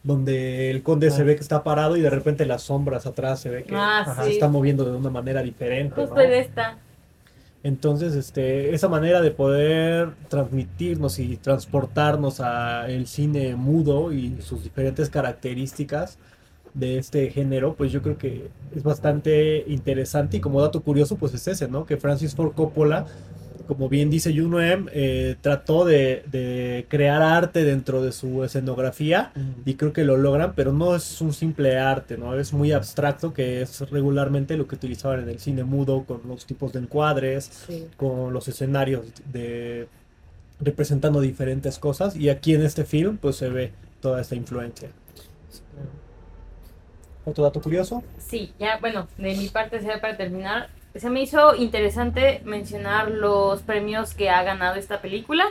Donde 0.03 0.69
el 0.71 0.81
conde 0.83 1.09
se 1.11 1.23
Ah. 1.23 1.25
ve 1.25 1.35
que 1.35 1.41
está 1.41 1.63
parado 1.63 1.97
y 1.97 2.01
de 2.01 2.09
repente 2.09 2.45
las 2.45 2.61
sombras 2.63 3.05
atrás 3.05 3.39
se 3.41 3.49
ve 3.49 3.63
que 3.63 3.75
Ah, 3.75 4.01
ajá, 4.01 4.21
sí. 4.23 4.29
se 4.29 4.33
está 4.35 4.47
moviendo 4.47 4.85
de 4.85 4.91
una 4.95 5.09
manera 5.09 5.41
diferente. 5.41 5.95
Justo 5.95 6.15
¿no? 6.15 6.21
esta. 6.21 6.77
Entonces, 7.63 8.15
este, 8.15 8.73
esa 8.73 8.87
manera 8.87 9.19
de 9.19 9.31
poder 9.31 10.11
transmitirnos 10.29 11.19
y 11.19 11.35
transportarnos 11.35 12.39
a 12.39 12.87
el 12.89 13.07
cine 13.07 13.55
mudo 13.57 14.13
y 14.13 14.37
sus 14.41 14.63
diferentes 14.63 15.09
características 15.09 16.17
de 16.73 16.97
este 16.97 17.29
género, 17.29 17.75
pues 17.75 17.91
yo 17.91 18.01
creo 18.01 18.17
que 18.17 18.49
es 18.75 18.83
bastante 18.83 19.63
interesante 19.67 20.37
y 20.37 20.39
como 20.39 20.61
dato 20.61 20.81
curioso, 20.81 21.15
pues 21.15 21.33
es 21.33 21.47
ese, 21.47 21.67
¿no? 21.67 21.85
Que 21.85 21.97
Francis 21.97 22.35
Ford 22.35 22.53
Coppola, 22.53 23.05
como 23.67 23.87
bien 23.89 24.09
dice 24.09 24.35
Juno 24.35 24.61
M, 24.61 24.89
eh, 24.93 25.35
trató 25.41 25.85
de, 25.85 26.23
de 26.31 26.85
crear 26.89 27.21
arte 27.21 27.63
dentro 27.63 28.01
de 28.01 28.11
su 28.11 28.43
escenografía 28.43 29.31
y 29.65 29.75
creo 29.75 29.93
que 29.93 30.03
lo 30.03 30.17
logran, 30.17 30.53
pero 30.55 30.73
no 30.73 30.95
es 30.95 31.21
un 31.21 31.33
simple 31.33 31.77
arte, 31.77 32.17
¿no? 32.17 32.37
Es 32.39 32.51
muy 32.51 32.71
abstracto, 32.71 33.33
que 33.33 33.61
es 33.61 33.81
regularmente 33.91 34.57
lo 34.57 34.67
que 34.67 34.75
utilizaban 34.75 35.21
en 35.21 35.29
el 35.29 35.39
cine 35.39 35.63
mudo 35.63 36.03
con 36.03 36.21
los 36.27 36.45
tipos 36.45 36.73
de 36.73 36.79
encuadres, 36.79 37.65
con 37.95 38.33
los 38.33 38.47
escenarios 38.47 39.05
de 39.31 39.87
representando 40.59 41.21
diferentes 41.21 41.79
cosas 41.79 42.15
y 42.15 42.29
aquí 42.29 42.53
en 42.53 42.63
este 42.63 42.83
film 42.83 43.17
pues 43.17 43.37
se 43.37 43.49
ve 43.49 43.71
toda 44.01 44.21
esta 44.21 44.35
influencia. 44.35 44.89
Otro 47.29 47.43
dato 47.43 47.61
curioso, 47.61 48.03
Sí, 48.17 48.53
ya, 48.59 48.77
bueno, 48.77 49.07
de 49.17 49.35
mi 49.35 49.49
parte 49.49 49.79
será 49.79 50.01
para 50.01 50.17
terminar. 50.17 50.69
Se 50.95 51.09
me 51.09 51.21
hizo 51.21 51.55
interesante 51.55 52.41
mencionar 52.43 53.11
los 53.11 53.61
premios 53.61 54.15
que 54.15 54.29
ha 54.31 54.41
ganado 54.41 54.75
esta 54.75 55.01
película, 55.01 55.45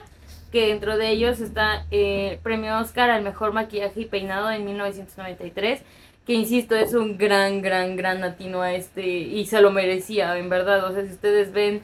que 0.51 0.67
dentro 0.69 0.97
de 0.97 1.11
ellos 1.11 1.41
está 1.41 1.87
eh, 1.91 2.31
el 2.33 2.39
premio 2.39 2.79
Oscar 2.79 3.11
al 3.11 3.23
mejor 3.23 3.53
maquillaje 3.53 4.01
y 4.01 4.05
peinado 4.07 4.51
en 4.51 4.65
1993, 4.65 5.83
que 6.27 6.35
insisto, 6.35 6.75
es 6.75 6.95
un 6.95 7.17
gran, 7.17 7.63
gran, 7.63 7.97
gran 7.97 8.25
atino 8.25 8.61
a 8.61 8.75
este, 8.75 9.07
y 9.07 9.47
se 9.47 9.61
lo 9.61 9.71
merecía, 9.71 10.37
en 10.37 10.49
verdad. 10.49 10.85
O 10.85 10.93
sea, 10.93 11.05
si 11.07 11.13
ustedes 11.13 11.53
ven 11.53 11.83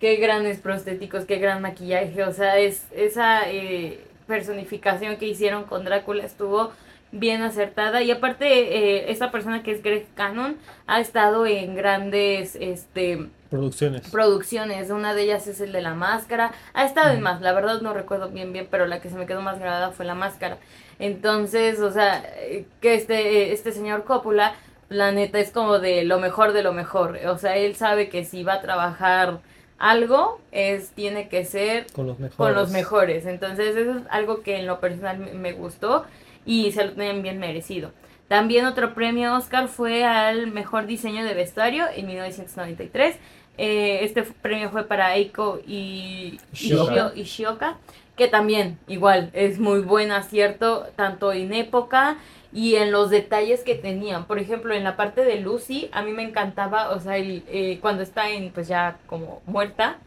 qué 0.00 0.16
grandes 0.16 0.58
prostéticos, 0.60 1.24
qué 1.24 1.38
gran 1.38 1.60
maquillaje, 1.60 2.22
o 2.22 2.32
sea, 2.32 2.58
es 2.58 2.86
esa 2.92 3.50
eh, 3.50 4.04
personificación 4.26 5.16
que 5.16 5.26
hicieron 5.26 5.64
con 5.64 5.84
Drácula 5.84 6.24
estuvo 6.24 6.72
bien 7.12 7.42
acertada. 7.42 8.02
Y 8.02 8.10
aparte 8.10 8.46
eh, 8.48 9.10
esta 9.10 9.30
persona 9.30 9.62
que 9.62 9.70
es 9.72 9.82
Greg 9.82 10.06
Cannon 10.14 10.56
ha 10.86 11.00
estado 11.00 11.46
en 11.46 11.74
grandes 11.76 12.56
este 12.58 13.28
producciones. 13.50 14.08
producciones. 14.10 14.90
Una 14.90 15.14
de 15.14 15.22
ellas 15.24 15.46
es 15.46 15.60
el 15.60 15.72
de 15.72 15.82
la 15.82 15.94
máscara. 15.94 16.52
Ha 16.74 16.84
estado 16.86 17.12
en 17.12 17.20
más 17.20 17.40
la 17.42 17.52
verdad 17.52 17.80
no 17.82 17.92
recuerdo 17.92 18.30
bien 18.30 18.52
bien 18.52 18.66
pero 18.70 18.86
la 18.86 19.00
que 19.00 19.10
se 19.10 19.16
me 19.16 19.26
quedó 19.26 19.42
más 19.42 19.58
grabada 19.58 19.90
fue 19.92 20.04
la 20.06 20.14
máscara. 20.14 20.56
Entonces 20.98 21.80
o 21.80 21.90
sea 21.92 22.24
eh, 22.38 22.64
que 22.80 22.94
este 22.94 23.14
eh, 23.48 23.52
este 23.52 23.72
señor 23.72 24.04
Coppola 24.04 24.54
la 24.88 25.10
neta 25.12 25.38
es 25.38 25.50
como 25.50 25.78
de 25.78 26.04
lo 26.04 26.18
mejor 26.18 26.52
de 26.52 26.62
lo 26.62 26.72
mejor. 26.72 27.18
O 27.26 27.36
sea 27.38 27.56
él 27.56 27.76
sabe 27.76 28.08
que 28.08 28.24
si 28.24 28.42
va 28.42 28.54
a 28.54 28.60
trabajar 28.62 29.40
algo 29.78 30.40
es 30.52 30.90
tiene 30.90 31.28
que 31.28 31.44
ser 31.44 31.86
con 31.92 32.06
los 32.06 32.18
mejores. 32.18 32.36
con 32.36 32.54
los 32.54 32.70
mejores. 32.70 33.26
Entonces, 33.26 33.74
eso 33.74 33.90
es 33.98 34.02
algo 34.10 34.42
que 34.42 34.58
en 34.60 34.66
lo 34.68 34.78
personal 34.78 35.18
me- 35.18 35.32
me 35.32 35.52
gustó 35.52 36.04
y 36.46 36.72
se 36.72 36.84
lo 36.84 36.92
tenían 36.92 37.22
bien 37.22 37.38
merecido. 37.38 37.92
También 38.28 38.64
otro 38.66 38.94
premio 38.94 39.36
Oscar 39.36 39.68
fue 39.68 40.04
al 40.04 40.46
mejor 40.48 40.86
diseño 40.86 41.24
de 41.24 41.34
vestuario 41.34 41.84
en 41.94 42.06
1993. 42.06 43.16
Eh, 43.58 43.98
este 44.02 44.22
premio 44.22 44.70
fue 44.70 44.84
para 44.84 45.14
Eiko 45.16 45.60
y 45.66 46.38
Ishioka. 46.52 46.92
Ishio- 46.92 47.12
Ishioka, 47.16 47.76
que 48.16 48.28
también 48.28 48.78
igual 48.88 49.30
es 49.34 49.58
muy 49.58 49.80
buen 49.80 50.10
acierto 50.12 50.86
tanto 50.96 51.32
en 51.32 51.52
época 51.52 52.16
y 52.54 52.76
en 52.76 52.90
los 52.92 53.10
detalles 53.10 53.60
que 53.62 53.74
tenían. 53.74 54.24
Por 54.26 54.38
ejemplo, 54.38 54.74
en 54.74 54.84
la 54.84 54.96
parte 54.96 55.24
de 55.24 55.38
Lucy, 55.40 55.90
a 55.92 56.00
mí 56.02 56.12
me 56.12 56.22
encantaba, 56.22 56.90
o 56.90 57.00
sea, 57.00 57.18
el, 57.18 57.42
eh, 57.48 57.78
cuando 57.82 58.02
está 58.02 58.30
en, 58.30 58.50
pues 58.52 58.68
ya 58.68 58.96
como 59.06 59.42
muerta, 59.46 59.98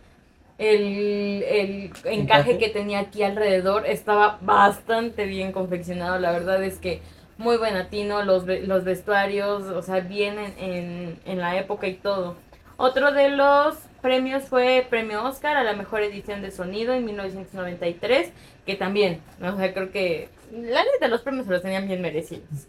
el, 0.57 1.43
el 1.43 1.91
encaje, 2.05 2.13
Encaje. 2.13 2.57
que 2.57 2.69
tenía 2.69 2.99
aquí 2.99 3.23
alrededor 3.23 3.85
estaba 3.85 4.37
bastante 4.41 5.25
bien 5.25 5.51
confeccionado. 5.51 6.19
La 6.19 6.31
verdad 6.31 6.63
es 6.63 6.77
que 6.77 7.01
muy 7.37 7.57
buen 7.57 7.75
atino, 7.75 8.23
los, 8.23 8.45
los 8.45 8.83
vestuarios, 8.85 9.63
o 9.63 9.81
sea, 9.81 9.99
bien 9.99 10.39
en, 10.39 10.53
en, 10.57 11.19
en 11.25 11.39
la 11.39 11.57
época 11.57 11.87
y 11.87 11.95
todo. 11.95 12.37
Otro 12.77 13.11
de 13.11 13.29
los 13.29 13.75
premios 14.01 14.43
fue 14.43 14.85
premio 14.89 15.23
Oscar 15.23 15.57
a 15.57 15.63
la 15.63 15.73
mejor 15.73 16.01
edición 16.01 16.41
de 16.41 16.51
sonido 16.51 16.93
en 16.93 17.05
1993, 17.05 18.31
que 18.65 18.75
también, 18.75 19.21
o 19.41 19.55
sea, 19.57 19.73
creo 19.73 19.91
que 19.91 20.29
la 20.51 20.83
neta 20.83 21.07
los 21.09 21.21
premios 21.21 21.45
se 21.47 21.51
los 21.53 21.61
tenían 21.61 21.87
bien 21.87 22.01
merecidos. 22.01 22.67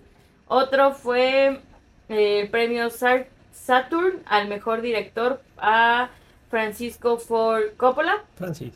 Otro 0.49 0.93
fue 0.93 1.61
eh, 2.09 2.41
el 2.41 2.49
premio 2.49 2.89
Sar- 2.91 3.27
Saturn 3.53 4.23
al 4.27 4.49
mejor 4.49 4.81
director 4.81 5.41
a 5.59 6.11
Francisco 6.51 7.19
Ford 7.19 7.77
Coppola. 7.77 8.23
Francis. 8.37 8.73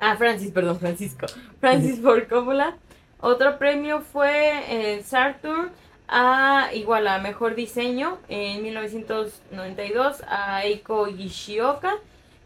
Ah, 0.00 0.16
Francis, 0.16 0.50
perdón, 0.50 0.78
Francisco. 0.80 1.26
Francis 1.60 2.00
Ford 2.00 2.26
Coppola. 2.28 2.76
Otro 3.20 3.58
premio 3.58 4.00
fue 4.00 4.96
el 4.96 5.04
Saturn 5.04 5.70
a 6.08 6.70
igual 6.74 7.06
a 7.06 7.18
mejor 7.18 7.54
diseño 7.54 8.18
en 8.28 8.62
1992 8.62 10.22
a 10.26 10.64
Eiko 10.64 11.06
Ishioka. 11.08 11.94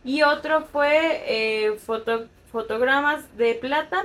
Y 0.04 0.22
otro 0.22 0.66
fue 0.66 1.22
eh, 1.26 1.72
foto- 1.78 2.26
fotogramas 2.52 3.24
de 3.36 3.54
plata 3.54 4.04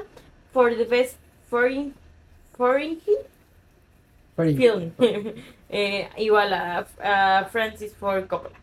for 0.53 0.75
the 0.75 0.85
best 0.85 1.17
foreign, 1.49 1.93
foreign 2.57 2.99
film. 4.35 4.91
Eh, 5.73 6.09
igual 6.17 6.51
a, 6.53 6.85
a 7.01 7.45
Francis 7.45 7.93
Ford 7.95 8.27
Coppola. 8.27 8.57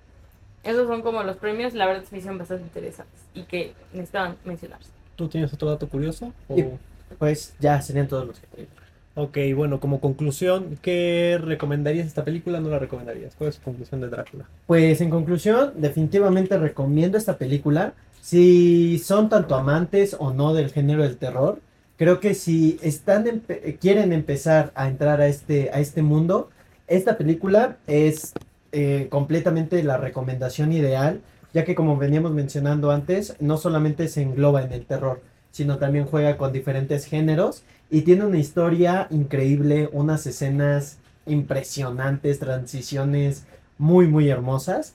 Esos 0.69 0.87
son 0.87 1.01
como 1.03 1.23
los 1.23 1.37
premios, 1.39 1.73
la 1.73 1.87
verdad 1.87 2.05
me 2.11 2.19
hicieron 2.19 2.37
bastante 2.39 2.65
interesantes 2.65 3.21
y 3.35 3.43
que 3.45 3.73
necesitaban 3.93 4.37
mencionarse. 4.45 4.91
¿Tú 5.17 5.27
tienes 5.29 5.53
otro 5.55 5.69
dato 5.71 5.89
curioso? 5.89 6.33
O- 6.49 6.79
Pues 7.19 7.55
ya 7.59 7.81
serían 7.81 8.07
todos 8.07 8.27
los 8.27 8.39
que 8.39 8.47
tengo. 8.55 8.69
Ok, 9.15 9.39
bueno, 9.57 9.81
como 9.81 9.99
conclusión, 10.01 10.79
¿qué 10.83 11.41
recomendarías 11.43 12.07
esta 12.07 12.23
película? 12.23 12.61
¿No 12.61 12.69
la 12.69 12.79
recomendarías? 12.79 13.35
¿Cuál 13.35 13.49
es 13.51 13.57
tu 13.57 13.63
conclusión 13.65 14.01
de 14.03 14.09
Drácula? 14.09 14.45
Pues 14.67 15.01
en 15.01 15.09
conclusión, 15.11 15.73
definitivamente 15.77 16.57
recomiendo 16.59 17.17
esta 17.17 17.39
película. 17.39 17.95
Si 18.21 18.99
son 18.99 19.29
tanto 19.31 19.55
amantes 19.55 20.15
o 20.19 20.35
no 20.35 20.53
del 20.53 20.71
género 20.71 21.03
del 21.03 21.17
terror, 21.17 21.61
creo 21.97 22.21
que 22.21 22.35
si 22.35 22.79
están 22.83 23.25
empe- 23.25 23.79
quieren 23.79 24.13
empezar 24.13 24.71
a 24.75 24.87
entrar 24.87 25.21
a 25.23 25.27
este, 25.29 25.71
a 25.73 25.81
este 25.81 26.03
mundo, 26.03 26.51
esta 26.87 27.17
película 27.17 27.79
es 27.87 28.35
eh, 28.73 29.09
completamente 29.11 29.83
la 29.83 29.97
recomendación 29.97 30.73
ideal, 30.73 31.21
ya 31.55 31.65
que 31.65 31.75
como 31.75 31.97
veníamos 31.97 32.33
mencionando 32.33 32.91
antes, 32.91 33.37
no 33.41 33.57
solamente 33.57 34.09
se 34.09 34.23
engloba 34.23 34.63
en 34.63 34.73
el 34.73 34.85
terror, 34.85 35.23
sino 35.51 35.79
también 35.79 36.05
juega 36.05 36.37
con 36.37 36.53
diferentes 36.53 37.07
géneros 37.07 37.63
y 37.91 38.03
tiene 38.03 38.27
una 38.27 38.39
historia 38.39 39.07
increíble, 39.11 39.89
unas 39.93 40.27
escenas 40.27 40.99
impresionantes, 41.27 42.39
transiciones 42.39 43.47
muy, 43.79 44.07
muy 44.07 44.29
hermosas 44.29 44.95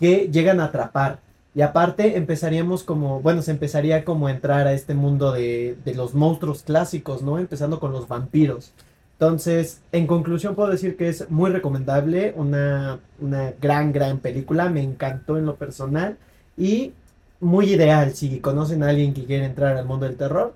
que 0.00 0.28
llegan 0.32 0.60
a 0.60 0.64
atrapar. 0.64 1.20
Y 1.54 1.60
aparte 1.60 2.16
empezaríamos 2.16 2.82
como, 2.82 3.20
bueno, 3.20 3.42
se 3.42 3.50
empezaría 3.50 4.04
como 4.04 4.26
a 4.26 4.32
entrar 4.32 4.66
a 4.66 4.72
este 4.72 4.94
mundo 4.94 5.32
de, 5.32 5.76
de 5.84 5.94
los 5.94 6.14
monstruos 6.14 6.62
clásicos, 6.62 7.22
¿no? 7.22 7.38
Empezando 7.38 7.78
con 7.78 7.92
los 7.92 8.08
vampiros. 8.08 8.72
Entonces, 9.22 9.80
en 9.92 10.08
conclusión 10.08 10.56
puedo 10.56 10.68
decir 10.68 10.96
que 10.96 11.08
es 11.08 11.30
muy 11.30 11.52
recomendable, 11.52 12.32
una, 12.34 12.98
una 13.20 13.52
gran, 13.60 13.92
gran 13.92 14.18
película, 14.18 14.68
me 14.68 14.82
encantó 14.82 15.38
en 15.38 15.46
lo 15.46 15.54
personal 15.54 16.16
y 16.56 16.90
muy 17.38 17.72
ideal 17.72 18.14
si 18.14 18.40
conocen 18.40 18.82
a 18.82 18.88
alguien 18.88 19.14
que 19.14 19.24
quiere 19.24 19.44
entrar 19.44 19.76
al 19.76 19.86
mundo 19.86 20.06
del 20.06 20.16
terror, 20.16 20.54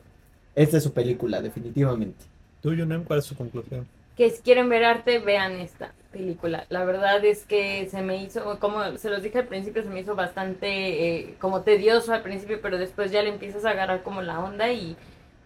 esta 0.56 0.78
es 0.78 0.82
su 0.82 0.93
película, 0.93 1.40
definitivamente. 1.40 2.24
¿Tú, 2.60 2.74
Yunem, 2.74 3.05
cuál 3.05 3.20
es 3.20 3.26
tu 3.26 3.36
conclusión? 3.36 3.86
Que 4.16 4.30
si 4.30 4.43
quieren 4.43 4.68
ver 4.68 4.82
arte, 4.82 5.20
vean 5.20 5.52
esta 5.52 5.93
película. 6.10 6.66
La 6.68 6.84
verdad 6.84 7.24
es 7.24 7.44
que 7.44 7.86
se 7.88 8.02
me 8.02 8.20
hizo, 8.20 8.59
como 8.59 8.98
se 8.98 9.10
los 9.10 9.22
dije 9.22 9.38
al 9.38 9.47
principio, 9.47 9.84
se 9.84 9.90
me 9.90 10.01
hizo 10.01 10.16
bastante 10.16 11.18
eh, 11.18 11.36
como 11.38 11.60
tedioso 11.60 12.12
al 12.12 12.22
principio, 12.22 12.59
pero 12.60 12.78
después 12.78 13.12
ya 13.12 13.22
le 13.22 13.28
empiezas 13.28 13.64
a 13.64 13.70
agarrar 13.70 14.02
como 14.02 14.22
la 14.22 14.40
onda 14.40 14.72
y 14.72 14.97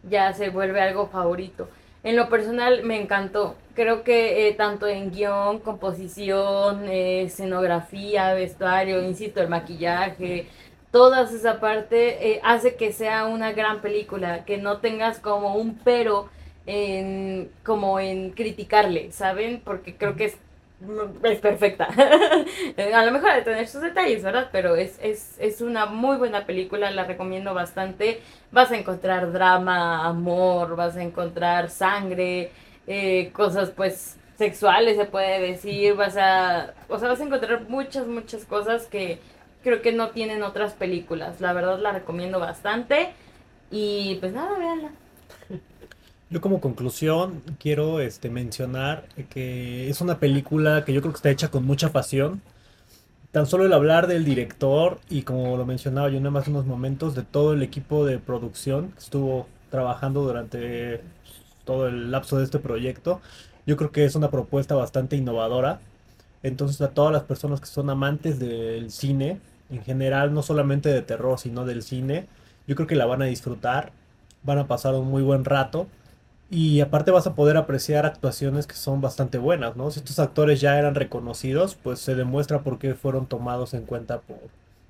ya 0.09 0.33
se 0.33 0.49
vuelve 0.49 0.81
algo 0.81 1.09
favorito. 1.09 1.69
En 2.03 2.17
lo 2.17 2.29
personal 2.29 2.83
me 2.83 3.01
encantó. 3.01 3.57
Creo 3.75 4.03
que 4.05 4.49
eh, 4.49 4.55
tanto 4.55 4.87
en 4.87 5.11
guion, 5.11 5.59
composición, 5.61 6.89
eh, 6.89 7.23
escenografía, 7.23 8.33
vestuario, 8.35 9.03
insisto, 9.03 9.41
el 9.41 9.49
maquillaje, 9.49 10.47
toda 10.91 11.23
esa 11.23 11.61
parte 11.61 12.33
eh, 12.33 12.41
hace 12.43 12.77
que 12.77 12.93
sea 12.93 13.27
una 13.27 13.53
gran 13.53 13.81
película, 13.81 14.45
que 14.45 14.59
no 14.59 14.79
tengas 14.79 15.19
como 15.19 15.55
un 15.57 15.79
pero 15.85 16.29
en 16.67 17.51
como 17.65 18.01
en 18.01 18.31
criticarle, 18.31 19.13
¿saben? 19.13 19.61
Porque 19.65 19.97
creo 19.97 20.17
que 20.17 20.27
es 20.27 20.37
es 21.23 21.41
perfecta. 21.41 21.89
a 22.95 23.05
lo 23.05 23.13
mejor 23.13 23.35
de 23.35 23.43
tener 23.43 23.69
sus 23.69 23.83
detalles, 23.83 24.23
¿verdad? 24.23 24.49
Pero 24.53 24.77
es, 24.77 24.99
es, 25.03 25.37
es 25.39 25.61
una 25.61 25.87
muy 25.87 26.17
buena 26.17 26.47
película, 26.47 26.91
la 26.91 27.05
recomiendo 27.05 27.55
bastante. 27.55 28.21
Vas 28.51 28.71
a 28.71 28.77
encontrar 28.79 29.33
drama, 29.33 30.07
amor, 30.07 30.77
vas 30.77 30.97
a 30.97 31.03
encontrar 31.03 31.71
sangre, 31.71 32.51
eh, 32.87 33.31
cosas 33.33 33.71
pues 33.71 34.17
sexuales 34.37 34.97
se 34.97 35.05
puede 35.05 35.39
decir, 35.41 35.95
vas 35.95 36.17
a, 36.17 36.73
o 36.89 36.99
sea, 36.99 37.09
vas 37.09 37.21
a 37.21 37.25
encontrar 37.25 37.69
muchas, 37.69 38.07
muchas 38.07 38.47
cosas 38.47 38.87
que 38.87 39.19
creo 39.63 39.83
que 39.83 39.93
no 39.93 40.11
tienen 40.11 40.43
otras 40.43 40.73
películas. 40.73 41.41
La 41.41 41.53
verdad 41.53 41.79
la 41.79 41.93
recomiendo 41.93 42.41
bastante. 42.41 43.13
Y 43.71 44.17
pues 44.21 44.33
nada, 44.33 44.59
véanla. 44.59 44.91
Yo 46.31 46.41
como 46.41 46.61
conclusión 46.61 47.43
quiero 47.59 48.01
este, 48.01 48.31
mencionar 48.31 49.09
que 49.31 49.91
es 49.91 50.01
una 50.01 50.21
película 50.21 50.85
que 50.85 50.93
yo 50.93 51.01
creo 51.01 51.13
que 51.13 51.17
está 51.17 51.31
hecha 51.31 51.51
con 51.51 51.65
mucha 51.67 51.91
pasión. 51.93 52.41
Tan 53.33 53.47
solo 53.47 53.65
el 53.67 53.73
hablar 53.73 54.07
del 54.07 54.25
director 54.25 55.01
y 55.09 55.23
como 55.23 55.57
lo 55.57 55.67
mencionaba 55.67 56.09
yo 56.09 56.19
nada 56.21 56.31
más 56.31 56.49
unos 56.49 56.67
momentos 56.67 57.15
de 57.17 57.23
todo 57.25 57.53
el 57.53 57.63
equipo 57.63 58.05
de 58.07 58.19
producción 58.19 58.93
que 58.93 59.01
estuvo 59.01 59.49
trabajando 59.71 60.23
durante 60.23 61.01
todo 61.65 61.89
el 61.89 62.11
lapso 62.13 62.39
de 62.39 62.45
este 62.45 62.59
proyecto, 62.61 63.21
yo 63.67 63.77
creo 63.77 63.93
que 63.93 64.05
es 64.05 64.15
una 64.15 64.31
propuesta 64.31 64.75
bastante 64.77 65.17
innovadora. 65.17 65.81
Entonces 66.43 66.81
a 66.81 66.91
todas 66.91 67.13
las 67.13 67.25
personas 67.25 67.61
que 67.61 67.67
son 67.67 67.91
amantes 67.91 68.39
del 68.39 68.91
cine, 68.93 69.41
en 69.71 69.83
general, 69.85 70.33
no 70.35 70.43
solamente 70.43 70.91
de 70.91 71.03
terror, 71.03 71.39
sino 71.39 71.65
del 71.65 71.83
cine, 71.83 72.27
yo 72.67 72.77
creo 72.77 72.87
que 72.89 72.97
la 72.97 73.07
van 73.07 73.23
a 73.23 73.27
disfrutar, 73.27 73.93
van 74.45 74.59
a 74.59 74.67
pasar 74.69 74.95
un 74.95 75.09
muy 75.09 75.23
buen 75.23 75.45
rato. 75.45 75.89
Y 76.53 76.81
aparte 76.81 77.13
vas 77.13 77.29
a 77.29 77.35
poder 77.37 77.57
apreciar 77.57 78.07
actuaciones 78.07 78.67
que 78.67 78.75
son 78.75 79.01
bastante 79.01 79.39
buenas, 79.39 79.77
¿no? 79.77 79.91
Si 79.93 80.01
estos 80.01 80.19
actores 80.19 80.61
ya 80.61 80.79
eran 80.79 80.97
reconocidos, 80.97 81.77
pues 81.81 82.01
se 82.01 82.17
demuestra 82.17 82.63
por 82.63 82.79
qué 82.79 82.95
fueron 82.95 83.27
tomados 83.27 83.73
en 83.73 83.83
cuenta 83.87 84.19
por, 84.21 84.39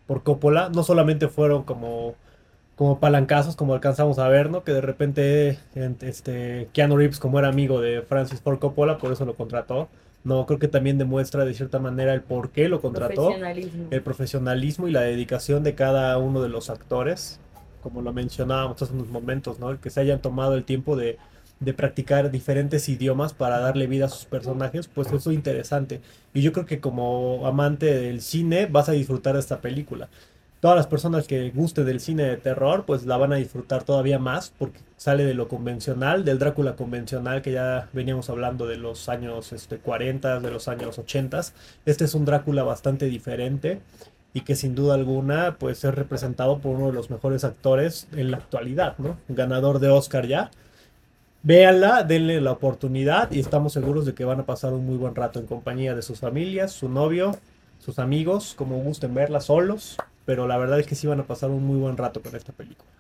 por 0.07 0.23
Coppola. 0.23 0.71
No 0.75 0.83
solamente 0.83 1.29
fueron 1.29 1.65
como, 1.65 2.15
como 2.77 2.99
palancazos, 2.99 3.57
como 3.57 3.75
alcanzamos 3.75 4.19
a 4.19 4.29
ver, 4.29 4.49
¿no? 4.49 4.65
Que 4.65 4.73
de 4.73 4.81
repente 4.81 5.59
en- 5.75 5.99
este, 6.01 6.69
Keanu 6.73 6.97
Reeves, 6.97 7.19
como 7.21 7.39
era 7.39 7.49
amigo 7.49 7.79
de 7.83 8.01
Francis 8.01 8.41
Ford 8.41 8.59
Coppola, 8.59 8.97
por 8.97 9.13
eso 9.13 9.27
lo 9.27 9.35
contrató. 9.35 9.89
No, 10.25 10.47
creo 10.47 10.59
que 10.59 10.69
también 10.69 10.97
demuestra 10.97 11.45
de 11.45 11.53
cierta 11.53 11.79
manera 11.79 12.15
el 12.15 12.23
por 12.23 12.51
qué 12.51 12.69
lo 12.71 12.81
contrató 12.81 13.27
Profesionalismo. 13.27 13.85
el 13.91 14.03
profesionalismo 14.03 14.89
y 14.89 14.93
la 14.93 15.01
dedicación 15.03 15.63
de 15.63 15.75
cada 15.75 16.17
uno 16.17 16.41
de 16.43 16.49
los 16.49 16.71
actores, 16.71 17.39
como 17.83 18.01
lo 18.03 18.13
mencionábamos 18.15 18.81
hace 18.81 18.93
unos 18.95 19.09
momentos, 19.09 19.59
¿no? 19.59 19.71
El 19.71 19.79
que 19.79 19.91
se 19.91 20.01
hayan 20.01 20.21
tomado 20.21 20.55
el 20.57 20.65
tiempo 20.65 20.95
de, 20.97 21.19
de 21.61 21.75
practicar 21.75 22.31
diferentes 22.31 22.89
idiomas 22.89 23.35
para 23.35 23.59
darle 23.61 23.87
vida 23.87 24.07
a 24.07 24.09
sus 24.09 24.25
personajes, 24.25 24.89
pues 24.89 25.09
eso 25.09 25.31
es 25.31 25.37
interesante. 25.37 26.01
Y 26.33 26.41
yo 26.43 26.53
creo 26.53 26.67
que 26.67 26.81
como 26.81 27.47
amante 27.47 27.87
del 27.87 28.23
cine 28.23 28.67
vas 28.67 28.89
a 28.89 28.93
disfrutar 28.93 29.35
de 29.35 29.41
esta 29.41 29.61
película. 29.61 30.09
Todas 30.61 30.77
las 30.77 30.87
personas 30.87 31.27
que 31.27 31.51
gusten 31.51 31.87
del 31.87 32.01
cine 32.01 32.25
de 32.25 32.37
terror, 32.37 32.85
pues 32.87 33.07
la 33.07 33.17
van 33.17 33.33
a 33.33 33.37
disfrutar 33.37 33.83
todavía 33.83 34.19
más 34.19 34.53
porque 34.59 34.81
sale 34.97 35.25
de 35.25 35.33
lo 35.33 35.49
convencional, 35.49 36.25
del 36.25 36.39
Drácula 36.39 36.77
convencional 36.77 37.41
que 37.41 37.53
ya 37.53 37.89
veníamos 37.95 38.29
hablando 38.29 38.67
de 38.67 38.77
los 38.77 39.09
años 39.09 39.53
este, 39.55 39.79
40, 39.79 40.41
de 40.41 40.51
los 40.51 40.69
años 40.69 40.99
80. 40.99 41.41
Este 41.87 42.05
es 42.05 42.15
un 42.15 42.27
Drácula 42.27 42.63
bastante 42.63 43.07
diferente 43.07 43.81
y 44.35 44.43
que 44.43 44.55
sin 44.55 44.75
duda 44.75 44.95
alguna 44.95 45.57
pues 45.59 45.83
es 45.85 45.95
representado 45.95 46.59
por 46.59 46.77
uno 46.77 46.89
de 46.89 46.93
los 46.93 47.11
mejores 47.11 47.45
actores 47.45 48.07
en 48.13 48.31
la 48.31 48.37
actualidad, 48.37 48.99
¿no? 48.99 49.17
Ganador 49.29 49.79
de 49.79 49.89
Oscar 49.89 50.27
ya. 50.27 50.51
Véanla, 51.43 52.03
denle 52.03 52.39
la 52.43 52.53
oportunidad 52.53 53.31
y 53.33 53.41
estamos 53.41 53.73
seguros 53.73 54.05
de 54.05 54.13
que 54.13 54.27
van 54.27 54.41
a 54.41 54.45
pasar 54.45 54.75
un 54.75 54.85
muy 54.85 54.99
buen 54.99 55.15
rato 55.15 55.39
en 55.39 55.47
compañía 55.47 55.95
de 55.95 56.03
sus 56.03 56.21
familias, 56.21 56.71
su 56.71 56.91
novio, 56.91 57.35
sus 57.79 57.99
amigos, 57.99 58.53
como 58.55 58.77
gusten 58.81 59.15
verla 59.15 59.41
solos, 59.41 59.97
pero 60.27 60.47
la 60.47 60.59
verdad 60.59 60.79
es 60.79 60.87
que 60.87 60.95
sí 60.95 61.07
van 61.07 61.21
a 61.21 61.27
pasar 61.27 61.49
un 61.49 61.65
muy 61.65 61.79
buen 61.79 61.97
rato 61.97 62.21
con 62.21 62.37
esta 62.37 62.53
película. 62.53 62.91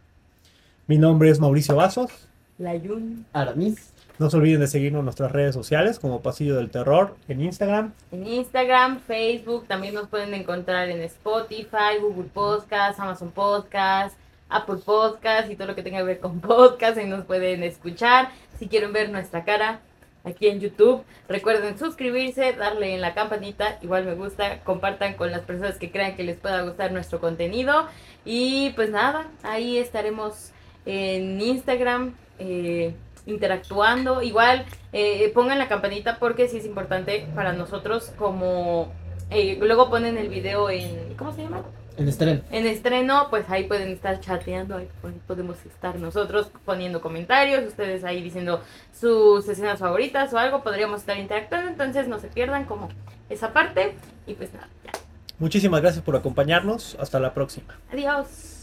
Mi 0.87 0.97
nombre 0.97 1.29
es 1.29 1.39
Mauricio 1.39 1.77
Vasos 1.77 2.11
La 2.57 2.75
Yun. 2.77 3.27
Aramis. 3.35 3.93
No 4.19 4.31
se 4.31 4.39
olviden 4.39 4.61
de 4.61 4.69
seguirnos 4.69 5.01
en 5.01 5.05
nuestras 5.05 5.33
redes 5.33 5.55
sociales 5.55 5.99
como 5.99 6.23
Pasillo 6.23 6.57
del 6.57 6.71
Terror 6.71 7.17
en 7.29 7.43
Instagram. 7.43 7.93
En 8.11 8.27
Instagram, 8.27 9.01
Facebook, 9.01 9.67
también 9.67 9.93
nos 9.93 10.09
pueden 10.09 10.33
encontrar 10.33 10.89
en 10.89 11.03
Spotify, 11.03 11.99
Google 12.01 12.31
Podcast, 12.33 12.99
Amazon 13.01 13.33
Podcast, 13.33 14.17
Apple 14.51 14.79
Podcast 14.85 15.51
y 15.51 15.57
todo 15.57 15.69
lo 15.69 15.75
que 15.75 15.83
tenga 15.83 15.99
que 15.99 16.05
ver 16.05 16.21
con 16.21 16.41
podcast. 16.41 16.99
Ahí 16.99 17.07
nos 17.07 17.25
pueden 17.25 17.63
escuchar. 17.63 18.31
Si 18.59 18.69
quieren 18.69 18.93
ver 18.93 19.11
nuestra 19.11 19.45
cara 19.45 19.81
aquí 20.25 20.49
en 20.49 20.61
YouTube, 20.61 21.03
recuerden 21.29 21.79
suscribirse, 21.79 22.53
darle 22.53 22.95
en 22.95 23.01
la 23.01 23.15
campanita, 23.15 23.79
igual 23.81 24.05
me 24.05 24.15
gusta, 24.15 24.61
compartan 24.61 25.15
con 25.15 25.31
las 25.31 25.41
personas 25.41 25.79
que 25.79 25.91
crean 25.91 26.15
que 26.15 26.25
les 26.25 26.37
pueda 26.37 26.63
gustar 26.63 26.93
nuestro 26.93 27.21
contenido. 27.21 27.87
Y 28.25 28.71
pues 28.71 28.91
nada, 28.91 29.29
ahí 29.43 29.79
estaremos 29.79 30.53
en 30.85 31.41
Instagram. 31.41 32.15
eh, 32.39 32.95
interactuando. 33.27 34.23
Igual 34.23 34.65
eh, 34.93 35.31
pongan 35.35 35.59
la 35.59 35.69
campanita 35.69 36.19
porque 36.19 36.49
sí 36.49 36.59
es 36.59 36.67
importante 36.67 37.27
para 37.35 37.53
nosotros 37.53 38.13
como 38.17 38.93
eh, 39.31 39.59
luego 39.61 39.91
ponen 39.91 40.19
el 40.19 40.29
video 40.29 40.71
en 40.71 41.15
¿cómo 41.17 41.33
se 41.33 41.43
llama? 41.43 41.63
En 42.01 42.09
estreno. 42.09 42.41
En 42.51 42.67
estreno, 42.67 43.27
pues 43.31 43.49
ahí 43.51 43.65
pueden 43.65 43.91
estar 43.91 44.19
chateando, 44.21 44.77
ahí 44.77 44.89
po- 45.03 45.11
podemos 45.27 45.57
estar 45.67 45.97
nosotros 45.99 46.51
poniendo 46.65 47.01
comentarios, 47.01 47.65
ustedes 47.67 48.03
ahí 48.05 48.23
diciendo 48.23 48.63
sus 48.99 49.47
escenas 49.49 49.79
favoritas 49.79 50.33
o 50.33 50.39
algo, 50.39 50.63
podríamos 50.63 51.01
estar 51.01 51.17
interactuando, 51.19 51.69
entonces 51.71 52.09
no 52.09 52.19
se 52.19 52.29
pierdan 52.29 52.65
como 52.65 52.89
esa 53.29 53.53
parte 53.53 53.95
y 54.27 54.35
pues 54.35 54.53
nada, 54.55 54.69
ya. 54.85 54.93
Muchísimas 55.39 55.81
gracias 55.81 56.05
por 56.05 56.17
acompañarnos. 56.17 56.97
Hasta 57.01 57.21
la 57.21 57.33
próxima. 57.35 57.79
Adiós. 57.93 58.60